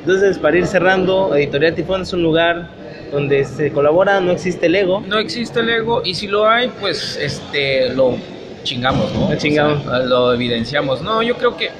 Entonces, 0.00 0.38
para 0.38 0.56
ir 0.56 0.66
cerrando, 0.66 1.34
Editorial 1.34 1.74
Tifón 1.74 2.02
es 2.02 2.12
un 2.12 2.22
lugar 2.22 2.66
donde 3.12 3.44
se 3.44 3.70
colabora, 3.72 4.20
no 4.20 4.32
existe 4.32 4.66
el 4.66 4.74
ego. 4.74 5.02
No 5.06 5.18
existe 5.18 5.60
el 5.60 5.68
ego 5.70 6.02
y 6.04 6.14
si 6.14 6.26
lo 6.26 6.48
hay, 6.48 6.68
pues 6.80 7.16
este 7.20 7.90
lo 7.90 8.16
chingamos, 8.64 9.12
¿no? 9.14 9.30
Lo 9.30 9.36
chingamos. 9.38 9.86
O 9.86 9.90
sea, 9.90 9.98
lo 10.00 10.34
evidenciamos. 10.34 11.00
No, 11.02 11.22
yo 11.22 11.36
creo 11.36 11.56
que 11.56 11.70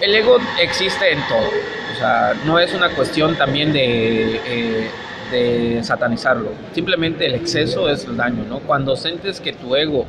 el 0.00 0.14
ego 0.14 0.38
existe 0.60 1.12
en 1.12 1.18
todo. 1.28 1.48
O 1.94 1.98
sea, 1.98 2.34
no 2.46 2.58
es 2.58 2.72
una 2.74 2.88
cuestión 2.90 3.36
también 3.36 3.72
de, 3.72 4.36
eh, 4.46 4.90
de 5.30 5.80
satanizarlo. 5.82 6.50
Simplemente 6.74 7.26
el 7.26 7.34
exceso 7.34 7.88
es 7.88 8.04
el 8.04 8.16
daño, 8.16 8.44
¿no? 8.48 8.58
Cuando 8.60 8.96
sientes 8.96 9.40
que 9.40 9.52
tu 9.52 9.74
ego 9.76 10.06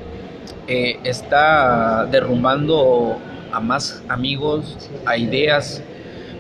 eh, 0.68 1.00
está 1.04 2.06
derrumbando 2.12 3.18
a 3.52 3.60
más 3.60 4.02
amigos, 4.08 4.78
a 5.06 5.18
ideas, 5.18 5.82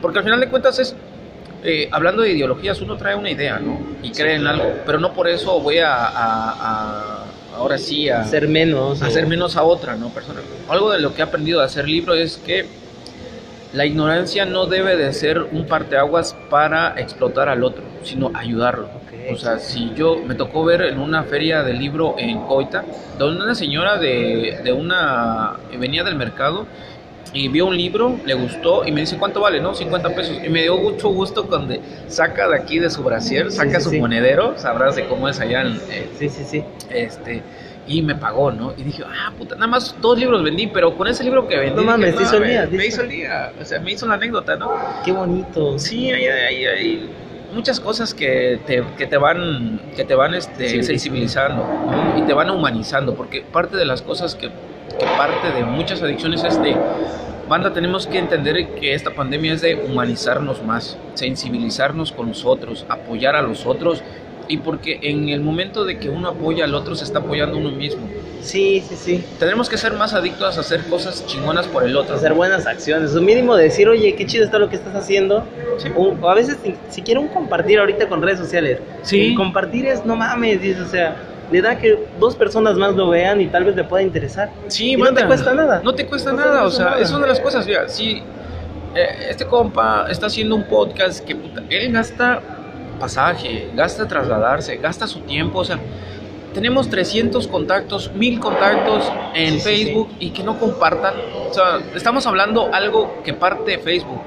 porque 0.01 0.19
al 0.19 0.23
final 0.25 0.39
de 0.39 0.47
cuentas 0.47 0.79
es 0.79 0.95
eh, 1.63 1.89
hablando 1.91 2.23
de 2.23 2.32
ideologías, 2.32 2.82
uno 2.82 2.97
trae 2.97 3.15
una 3.15 3.29
idea, 3.29 3.59
¿no? 3.59 3.79
Y 4.01 4.11
cree 4.11 4.36
en 4.36 4.47
algo, 4.47 4.73
pero 4.86 4.99
no 4.99 5.13
por 5.13 5.27
eso 5.27 5.59
voy 5.59 5.77
a, 5.77 5.93
a- 5.93 6.07
a- 6.15 7.25
ahora 7.55 7.77
sí 7.77 8.09
a 8.09 8.23
Ser 8.23 8.47
menos. 8.47 8.99
o- 9.01 9.05
hacer 9.05 9.27
menos 9.27 9.55
a 9.57 9.63
otra, 9.63 9.95
¿no? 9.95 10.09
Persona. 10.09 10.39
Algo 10.69 10.91
de 10.91 10.99
lo 10.99 11.13
que 11.13 11.21
he 11.21 11.23
aprendido 11.23 11.59
de 11.59 11.65
hacer 11.65 11.88
libro 11.88 12.15
es 12.15 12.38
que 12.38 12.65
la 13.74 13.86
ignorancia 13.86 14.45
no 14.45 14.65
debe 14.65 14.97
de 14.97 15.13
ser 15.13 15.41
un 15.51 15.65
parteaguas 15.65 16.36
para 16.49 16.93
explotar 16.99 17.47
al 17.49 17.63
otro, 17.63 17.84
sino 18.03 18.32
ayudarlo. 18.34 18.89
O 19.32 19.38
sea, 19.38 19.59
si 19.59 19.93
yo 19.95 20.17
me 20.26 20.36
tocó 20.36 20.65
ver 20.65 20.82
en 20.82 20.99
una 20.99 21.24
feria 21.24 21.63
de 21.63 21.74
libro 21.74 22.15
en 22.17 22.39
Coita, 22.41 22.84
donde 23.17 23.43
una 23.43 23.55
señora 23.55 23.97
de, 23.97 24.59
de 24.63 24.74
una 24.74 25.53
venía 25.80 26.03
del 26.03 26.15
mercado 26.15 26.65
y 27.34 27.47
vio 27.47 27.67
un 27.67 27.78
libro, 27.78 28.17
le 28.26 28.34
gustó 28.34 28.86
y 28.86 28.91
me 28.91 29.01
dice, 29.01 29.17
¿cuánto 29.17 29.39
vale? 29.39 29.61
No, 29.61 29.74
50 29.74 30.09
pesos. 30.09 30.38
Y 30.43 30.49
me 30.49 30.63
dio 30.63 30.76
mucho 30.78 31.09
gusto 31.09 31.45
cuando 31.47 31.76
saca 32.07 32.49
de 32.49 32.57
aquí 32.57 32.80
de 32.80 32.89
su 32.89 33.03
brasier, 33.03 33.51
saca 33.51 33.78
sí, 33.80 33.84
su 33.86 33.89
sí. 33.91 33.99
monedero, 33.99 34.57
sabrás 34.57 34.95
de 34.97 35.05
cómo 35.07 35.30
es 35.30 35.39
allá 35.39 35.61
en... 35.61 35.80
eh, 35.89 36.09
Sí, 36.19 36.28
sí, 36.28 36.43
sí. 36.43 36.63
este, 36.89 37.41
y 37.97 38.01
me 38.01 38.15
pagó, 38.15 38.51
¿no? 38.51 38.73
Y 38.77 38.83
dije, 38.83 39.03
ah, 39.05 39.31
puta, 39.37 39.55
nada 39.55 39.67
más 39.67 39.95
dos 40.01 40.17
libros 40.17 40.43
vendí, 40.43 40.67
pero 40.67 40.95
con 40.95 41.07
ese 41.07 41.23
libro 41.23 41.47
que 41.47 41.57
vendí... 41.57 41.75
No 41.75 41.83
mames, 41.83 42.11
dije, 42.11 42.17
te 42.17 42.23
hizo 42.23 42.35
el 42.37 42.41
me- 42.41 42.49
día, 42.49 42.61
Me 42.63 42.69
dice. 42.71 42.87
hizo 42.87 43.01
el 43.01 43.09
día, 43.09 43.51
o 43.61 43.65
sea, 43.65 43.79
me 43.79 43.91
hizo 43.91 44.07
la 44.07 44.13
anécdota, 44.15 44.55
¿no? 44.55 44.71
Qué 45.03 45.11
bonito. 45.11 45.77
Sí, 45.79 46.11
hay, 46.11 46.25
hay- 46.25 46.65
hay 46.65 47.09
muchas 47.53 47.79
cosas 47.79 48.13
que 48.13 48.59
te, 48.65 48.83
que 48.97 49.07
te 49.07 49.17
van, 49.17 49.79
que 49.95 50.03
te 50.05 50.15
van 50.15 50.33
este, 50.35 50.69
Sí. 50.69 50.83
sensibilizando 50.83 51.63
¿no? 51.65 52.17
y 52.17 52.21
te 52.21 52.33
van 52.33 52.49
humanizando, 52.49 53.13
porque 53.15 53.41
parte 53.41 53.75
de 53.77 53.85
las 53.85 54.01
cosas 54.01 54.35
que, 54.35 54.47
que 54.47 55.05
parte 55.17 55.51
de 55.51 55.63
muchas 55.65 56.01
adicciones 56.01 56.43
es 56.45 56.61
de, 56.61 56.75
banda, 57.49 57.73
tenemos 57.73 58.07
que 58.07 58.17
entender 58.19 58.69
que 58.79 58.93
esta 58.93 59.09
pandemia 59.11 59.51
es 59.53 59.61
de 59.61 59.75
humanizarnos 59.75 60.63
más, 60.63 60.97
sensibilizarnos 61.15 62.11
con 62.13 62.27
los 62.29 62.45
otros, 62.45 62.85
apoyar 62.87 63.35
a 63.35 63.41
los 63.41 63.65
otros, 63.65 64.01
y 64.47 64.57
porque 64.57 64.99
en 65.03 65.29
el 65.29 65.41
momento 65.41 65.85
de 65.85 65.97
que 65.97 66.09
uno 66.09 66.29
apoya 66.29 66.65
al 66.65 66.75
otro, 66.75 66.95
se 66.95 67.03
está 67.03 67.19
apoyando 67.19 67.57
uno 67.57 67.71
mismo. 67.71 68.01
Sí, 68.41 68.83
sí, 68.89 68.95
sí. 68.95 69.23
Tenemos 69.39 69.69
que 69.69 69.77
ser 69.77 69.93
más 69.93 70.13
adictos 70.13 70.57
a 70.57 70.61
hacer 70.61 70.81
cosas 70.85 71.25
chingonas 71.27 71.67
por 71.67 71.83
el 71.83 71.95
otro. 71.95 72.15
Hacer 72.15 72.33
buenas 72.33 72.65
acciones. 72.65 73.13
Un 73.13 73.23
mínimo 73.25 73.55
de 73.55 73.65
decir, 73.65 73.87
oye, 73.87 74.15
qué 74.15 74.25
chido 74.25 74.43
está 74.43 74.57
lo 74.57 74.67
que 74.69 74.77
estás 74.77 74.95
haciendo. 74.95 75.43
Sí. 75.77 75.89
O, 75.95 76.15
o 76.19 76.29
a 76.29 76.33
veces, 76.33 76.57
si- 76.63 76.75
si 76.89 77.01
quiero 77.03 77.21
un 77.21 77.27
compartir 77.27 77.77
ahorita 77.79 78.09
con 78.09 78.21
redes 78.21 78.39
sociales. 78.39 78.79
Sí. 79.03 79.35
Compartir 79.35 79.85
es, 79.85 80.05
no 80.05 80.15
mames, 80.15 80.59
dices, 80.59 80.81
o 80.81 80.89
sea, 80.89 81.15
le 81.51 81.61
da 81.61 81.77
que 81.77 81.99
dos 82.19 82.35
personas 82.35 82.75
más 82.77 82.95
lo 82.95 83.09
vean 83.09 83.41
y 83.41 83.47
tal 83.47 83.63
vez 83.65 83.75
le 83.75 83.83
pueda 83.83 84.01
interesar. 84.01 84.49
Sí, 84.67 84.93
Y 84.93 84.95
no 84.97 85.05
banda. 85.05 85.21
te 85.21 85.27
cuesta 85.27 85.53
nada. 85.53 85.81
No 85.83 85.93
te 85.93 86.05
cuesta 86.07 86.31
No 86.31 86.37
te 86.39 86.43
nada, 86.45 86.63
o 86.65 86.71
sea, 86.71 86.85
nada. 86.85 86.99
es 86.99 87.11
una 87.11 87.21
de 87.21 87.27
las 87.27 87.39
cosas, 87.39 87.67
mira, 87.67 87.87
si 87.89 88.23
eh, 88.95 89.27
este 89.29 89.45
compa 89.45 90.07
está 90.09 90.25
haciendo 90.25 90.55
un 90.55 90.63
podcast 90.63 91.23
que 91.23 91.35
puta, 91.35 91.61
él 91.69 91.91
gasta 91.93 92.41
pasaje, 93.02 93.70
gasta 93.76 94.08
trasladarse, 94.08 94.78
gasta 94.78 95.08
su 95.08 95.20
tiempo, 95.22 95.60
o 95.60 95.66
sea, 95.66 95.80
tenemos 96.54 96.89
300 96.89 97.47
contactos, 97.47 98.12
1000 98.14 98.39
contactos 98.39 99.12
en 99.34 99.54
Sí, 99.54 99.60
sí, 99.60 99.66
Facebook 99.66 100.10
y 100.20 100.30
que 100.30 100.43
no 100.43 100.60
compartan, 100.60 101.16
o 101.49 101.54
sea, 101.54 101.80
estamos 101.95 102.26
hablando 102.28 102.70
algo 102.74 103.22
que 103.24 103.34
parte 103.34 103.72
de 103.72 103.80
Facebook. 103.80 104.22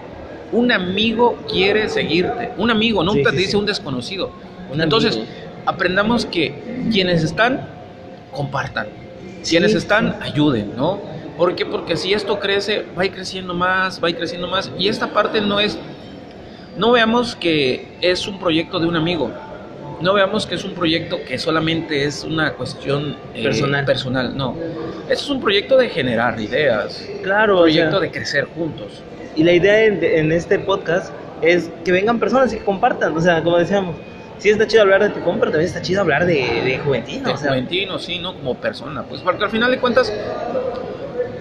Un 0.52 0.70
amigo 0.72 1.36
quiere 1.50 1.88
seguirte, 1.88 2.52
un 2.56 2.70
amigo, 2.70 3.02
nunca 3.02 3.30
te 3.30 3.36
dice 3.36 3.56
un 3.56 3.66
desconocido. 3.66 4.30
Un 4.72 4.80
Entonces, 4.80 5.16
amigo. 5.16 5.30
aprendamos 5.66 6.26
que 6.26 6.54
quienes 6.92 7.24
están, 7.24 7.66
compartan. 8.32 8.86
Quienes 9.48 9.74
están, 9.74 10.16
ayuden, 10.22 10.74
¿no? 10.76 11.00
¿Por 11.36 11.54
qué? 11.56 11.66
Porque 11.66 11.96
si 11.96 12.12
esto 12.12 12.38
crece, 12.38 12.84
va 12.96 13.02
a 13.02 13.06
ir 13.06 13.12
creciendo 13.12 13.52
más, 13.54 14.02
va 14.02 14.06
a 14.06 14.10
ir 14.10 14.16
creciendo 14.16 14.46
más. 14.48 14.70
Y 14.78 14.88
esta 14.88 15.08
parte 15.08 15.40
no 15.40 15.58
es, 15.58 15.76
no 16.76 16.92
veamos 16.92 17.36
que 17.36 17.86
es 18.00 18.26
un 18.26 18.38
proyecto 18.38 18.78
de 18.80 18.86
un 18.86 18.96
amigo. 18.96 19.30
No 20.00 20.12
veamos 20.12 20.44
que 20.46 20.56
es 20.56 20.64
un 20.64 20.74
proyecto 20.74 21.18
que 21.24 21.38
solamente 21.38 22.04
es 22.04 22.24
una 22.24 22.52
cuestión 22.54 23.16
eh, 23.34 23.42
Personal. 23.44 23.84
personal. 23.84 24.36
No, 24.36 24.56
es 25.08 25.28
un 25.30 25.40
proyecto 25.40 25.76
de 25.76 25.88
generar 25.88 26.38
ideas, 26.40 27.08
Claro, 27.22 27.54
un 27.54 27.58
o 27.60 27.62
proyecto 27.62 27.90
sea, 27.92 28.00
de 28.00 28.10
crecer 28.10 28.44
juntos. 28.46 29.02
Y 29.36 29.44
la 29.44 29.52
idea 29.52 29.84
en, 29.84 30.02
en 30.02 30.32
este 30.32 30.58
podcast 30.58 31.12
es 31.42 31.70
que 31.84 31.92
vengan 31.92 32.18
personas 32.18 32.52
y 32.52 32.58
que 32.58 32.64
compartan. 32.64 33.16
O 33.16 33.20
sea, 33.20 33.42
como 33.42 33.56
decíamos, 33.58 33.96
sí 34.38 34.50
está 34.50 34.66
chido 34.66 34.82
hablar 34.82 35.02
de 35.02 35.10
tu 35.10 35.20
compa, 35.20 35.40
pero 35.40 35.52
también 35.52 35.68
está 35.68 35.80
chido 35.80 36.00
hablar 36.00 36.26
de, 36.26 36.34
de 36.64 36.80
Juventino. 36.84 37.28
de 37.28 37.34
o 37.34 37.36
sea, 37.36 37.48
Juventino, 37.50 37.98
sí, 37.98 38.18
¿no? 38.18 38.34
Como 38.34 38.56
persona. 38.56 39.04
Pues 39.04 39.20
porque 39.22 39.44
al 39.44 39.50
final 39.50 39.70
de 39.70 39.78
cuentas, 39.78 40.12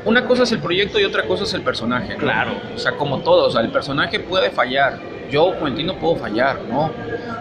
una 0.06 0.26
cosa 0.26 0.44
es 0.44 0.52
el 0.52 0.60
proyecto 0.60 1.00
y 1.00 1.06
otra 1.06 1.24
cosa 1.24 1.44
es 1.44 1.54
el 1.54 1.62
personaje. 1.62 2.14
¿no? 2.14 2.20
Claro. 2.20 2.52
O 2.76 2.78
sea, 2.78 2.94
como 2.94 3.20
todo, 3.20 3.48
o 3.48 3.52
sea, 3.52 3.62
el 3.62 3.70
personaje 3.72 4.20
puede 4.20 4.52
fallar. 4.52 5.00
Yo, 5.30 5.54
Juventino, 5.54 5.96
puedo 5.98 6.16
fallar, 6.16 6.60
¿no? 6.70 6.92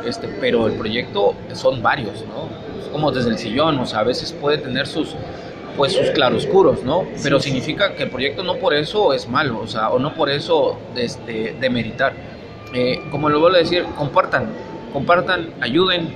Este, 0.07 0.29
pero 0.41 0.67
el 0.67 0.75
proyecto 0.75 1.35
son 1.53 1.83
varios, 1.83 2.25
¿no? 2.27 2.49
Es 2.81 2.89
como 2.89 3.11
desde 3.13 3.31
el 3.31 3.39
sillón, 3.39 3.79
o 3.79 3.87
sea, 3.87 4.01
a 4.01 4.05
veces 4.05 4.33
puede 4.33 4.59
tener 4.59 4.87
sus 4.87 5.15
pues 5.77 5.95
sus 5.95 6.11
claroscuros, 6.11 6.83
¿no? 6.85 7.05
Pero 7.23 7.39
Sí, 7.41 7.45
sí. 7.45 7.49
significa 7.51 7.95
que 7.95 8.03
el 8.05 8.11
proyecto 8.11 8.43
no 8.43 8.57
por 8.57 8.75
eso 8.75 9.15
es 9.15 9.27
malo, 9.29 9.59
o 9.59 9.67
sea, 9.67 9.89
o 9.89 9.99
no 9.99 10.15
por 10.15 10.29
eso 10.31 10.79
este, 10.95 11.57
demeritar. 11.61 12.13
Eh, 12.75 13.01
como 13.11 13.29
lo 13.31 13.41
vuelvo 13.41 13.57
a 13.57 13.61
decir, 13.61 13.85
compartan, 13.97 14.49
compartan, 14.93 15.49
ayuden, 15.61 16.15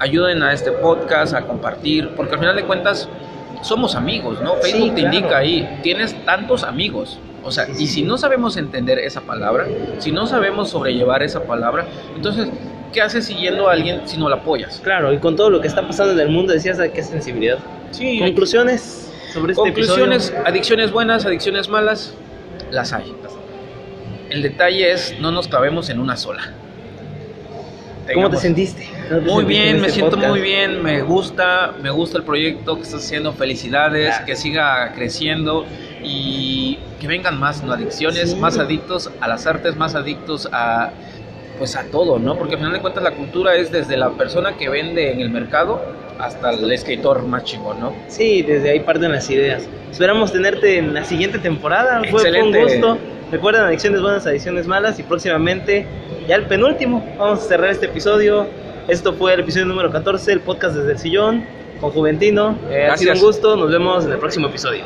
ayuden 0.00 0.42
a 0.42 0.52
este 0.52 0.72
podcast, 0.72 1.34
a 1.34 1.42
compartir, 1.42 2.10
porque 2.16 2.34
al 2.34 2.40
final 2.40 2.56
de 2.56 2.64
cuentas 2.64 3.08
somos 3.62 3.94
amigos, 3.94 4.40
¿no? 4.42 4.54
Sí, 4.62 4.70
Facebook 4.72 4.94
te 4.94 5.00
claro. 5.02 5.16
indica 5.16 5.36
ahí, 5.38 5.78
tienes 5.82 6.24
tantos 6.24 6.62
amigos. 6.64 7.18
O 7.42 7.50
sea, 7.50 7.66
y 7.78 7.86
si 7.86 8.02
no 8.02 8.18
sabemos 8.18 8.56
entender 8.56 8.98
esa 8.98 9.20
palabra, 9.20 9.66
si 9.98 10.10
no 10.10 10.26
sabemos 10.26 10.70
sobrellevar 10.70 11.22
esa 11.22 11.44
palabra, 11.44 11.86
entonces, 12.16 12.48
¿qué 12.92 13.00
haces 13.00 13.24
siguiendo 13.26 13.68
a 13.68 13.72
alguien 13.72 14.02
si 14.04 14.16
no 14.18 14.28
la 14.28 14.36
apoyas? 14.36 14.80
claro, 14.82 15.12
y 15.12 15.18
con 15.18 15.36
todo 15.36 15.50
lo 15.50 15.60
que 15.60 15.68
está 15.68 15.86
pasando 15.86 16.12
en 16.12 16.20
el 16.20 16.28
mundo, 16.28 16.52
decías 16.52 16.76
de 16.78 16.90
qué 16.90 17.02
sensibilidad. 17.02 17.58
Sí, 17.92 18.18
Conclusiones 18.18 19.12
sobre 19.32 19.52
este 19.52 19.62
Conclusiones, 19.62 20.28
episodio. 20.28 20.48
adicciones 20.48 20.90
buenas, 20.90 21.24
adicciones 21.24 21.68
malas, 21.68 22.14
las 22.70 22.92
hay. 22.92 23.14
El 24.28 24.42
detalle 24.42 24.90
es 24.90 25.14
no 25.20 25.30
nos 25.30 25.46
clavemos 25.46 25.88
en 25.88 26.00
una 26.00 26.16
sola. 26.16 26.52
¿Cómo 28.14 28.30
te 28.30 28.36
sentiste? 28.36 28.88
¿Cómo 29.08 29.20
te 29.20 29.26
Muy 29.26 29.42
sentiste 29.42 29.46
bien, 29.46 29.68
en 29.76 29.80
me 29.80 29.86
este 29.88 29.92
siento 29.92 30.10
podcast? 30.16 30.30
muy 30.30 30.40
bien, 30.40 30.82
me 30.82 31.02
gusta, 31.02 31.74
me 31.82 31.90
gusta 31.90 32.18
el 32.18 32.24
proyecto 32.24 32.76
que 32.76 32.82
estás 32.82 33.04
haciendo, 33.04 33.32
felicidades, 33.32 34.14
que 34.20 34.36
siga 34.36 34.92
creciendo 34.94 35.66
y 36.02 36.78
que 37.00 37.06
vengan 37.08 37.38
más 37.38 37.62
¿no? 37.62 37.72
adicciones, 37.72 38.30
Sí. 38.30 38.36
más 38.36 38.58
adictos 38.58 39.10
a 39.20 39.28
las 39.28 39.46
artes, 39.46 39.76
más 39.76 39.94
adictos 39.94 40.48
a 40.52 40.90
pues 41.58 41.76
a 41.76 41.84
todo, 41.84 42.18
¿no? 42.18 42.36
Porque 42.36 42.54
al 42.54 42.58
final 42.60 42.72
de 42.72 42.80
cuentas 42.80 43.02
la 43.02 43.12
cultura 43.12 43.54
es 43.54 43.70
desde 43.70 43.96
la 43.96 44.10
persona 44.10 44.56
que 44.56 44.68
vende 44.68 45.12
en 45.12 45.20
el 45.20 45.30
mercado 45.30 45.80
hasta 46.18 46.50
el 46.50 46.70
escritor 46.72 47.22
más 47.24 47.44
chingón, 47.44 47.80
¿no? 47.80 47.92
Sí, 48.08 48.42
desde 48.42 48.70
ahí 48.70 48.80
parten 48.80 49.12
las 49.12 49.28
ideas. 49.30 49.68
Esperamos 49.90 50.32
tenerte 50.32 50.78
en 50.78 50.94
la 50.94 51.04
siguiente 51.04 51.38
temporada. 51.38 52.00
Fue, 52.10 52.20
fue 52.20 52.20
un 52.42 52.54
Excelente. 52.54 52.62
gusto. 52.62 52.98
Recuerden 53.30 53.62
adicciones 53.62 54.00
buenas, 54.00 54.26
adicciones 54.26 54.66
malas 54.66 54.98
y 54.98 55.02
próximamente 55.02 55.86
ya 56.28 56.36
el 56.36 56.46
penúltimo. 56.46 57.04
Vamos 57.18 57.40
a 57.40 57.42
cerrar 57.42 57.70
este 57.70 57.86
episodio. 57.86 58.46
Esto 58.88 59.12
fue 59.14 59.34
el 59.34 59.40
episodio 59.40 59.66
número 59.66 59.90
14, 59.90 60.32
el 60.32 60.40
podcast 60.40 60.76
desde 60.76 60.92
el 60.92 60.98
sillón 60.98 61.44
con 61.80 61.90
Juventino. 61.90 62.56
Eh, 62.70 62.86
ha 62.86 62.96
sido 62.96 63.14
un 63.14 63.20
gusto. 63.20 63.56
Nos 63.56 63.70
vemos 63.70 64.04
en 64.04 64.12
el 64.12 64.18
próximo 64.18 64.46
episodio. 64.46 64.84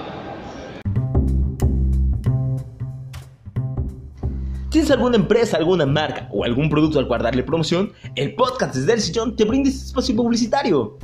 ¿Tienes 4.71 4.89
alguna 4.93 5.17
empresa, 5.17 5.57
alguna 5.57 5.85
marca 5.85 6.29
o 6.31 6.45
algún 6.45 6.71
producto 6.71 7.01
al 7.01 7.09
cual 7.09 7.45
promoción? 7.45 7.91
El 8.15 8.37
podcast 8.37 8.73
desde 8.77 8.93
el 8.93 9.01
sillón 9.01 9.35
te 9.35 9.45
brinda 9.45 9.69
este 9.69 9.87
espacio 9.87 10.15
publicitario. 10.15 10.97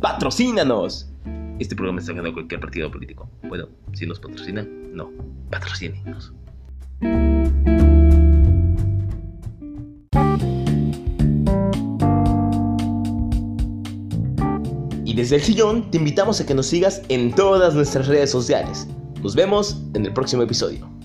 ¡Patrocínanos! 0.00 1.10
Este 1.58 1.74
programa 1.74 1.98
está 1.98 2.12
ganando 2.12 2.32
cualquier 2.32 2.60
partido 2.60 2.88
político. 2.88 3.28
Bueno, 3.48 3.66
si 3.92 4.06
nos 4.06 4.20
patrocina, 4.20 4.64
no. 4.92 5.10
Patrocínenos. 5.50 6.32
Y 15.04 15.14
desde 15.14 15.34
el 15.34 15.42
sillón 15.42 15.90
te 15.90 15.98
invitamos 15.98 16.40
a 16.40 16.46
que 16.46 16.54
nos 16.54 16.66
sigas 16.66 17.02
en 17.08 17.34
todas 17.34 17.74
nuestras 17.74 18.06
redes 18.06 18.30
sociales. 18.30 18.86
Nos 19.24 19.34
vemos 19.34 19.82
en 19.94 20.06
el 20.06 20.12
próximo 20.12 20.44
episodio. 20.44 20.97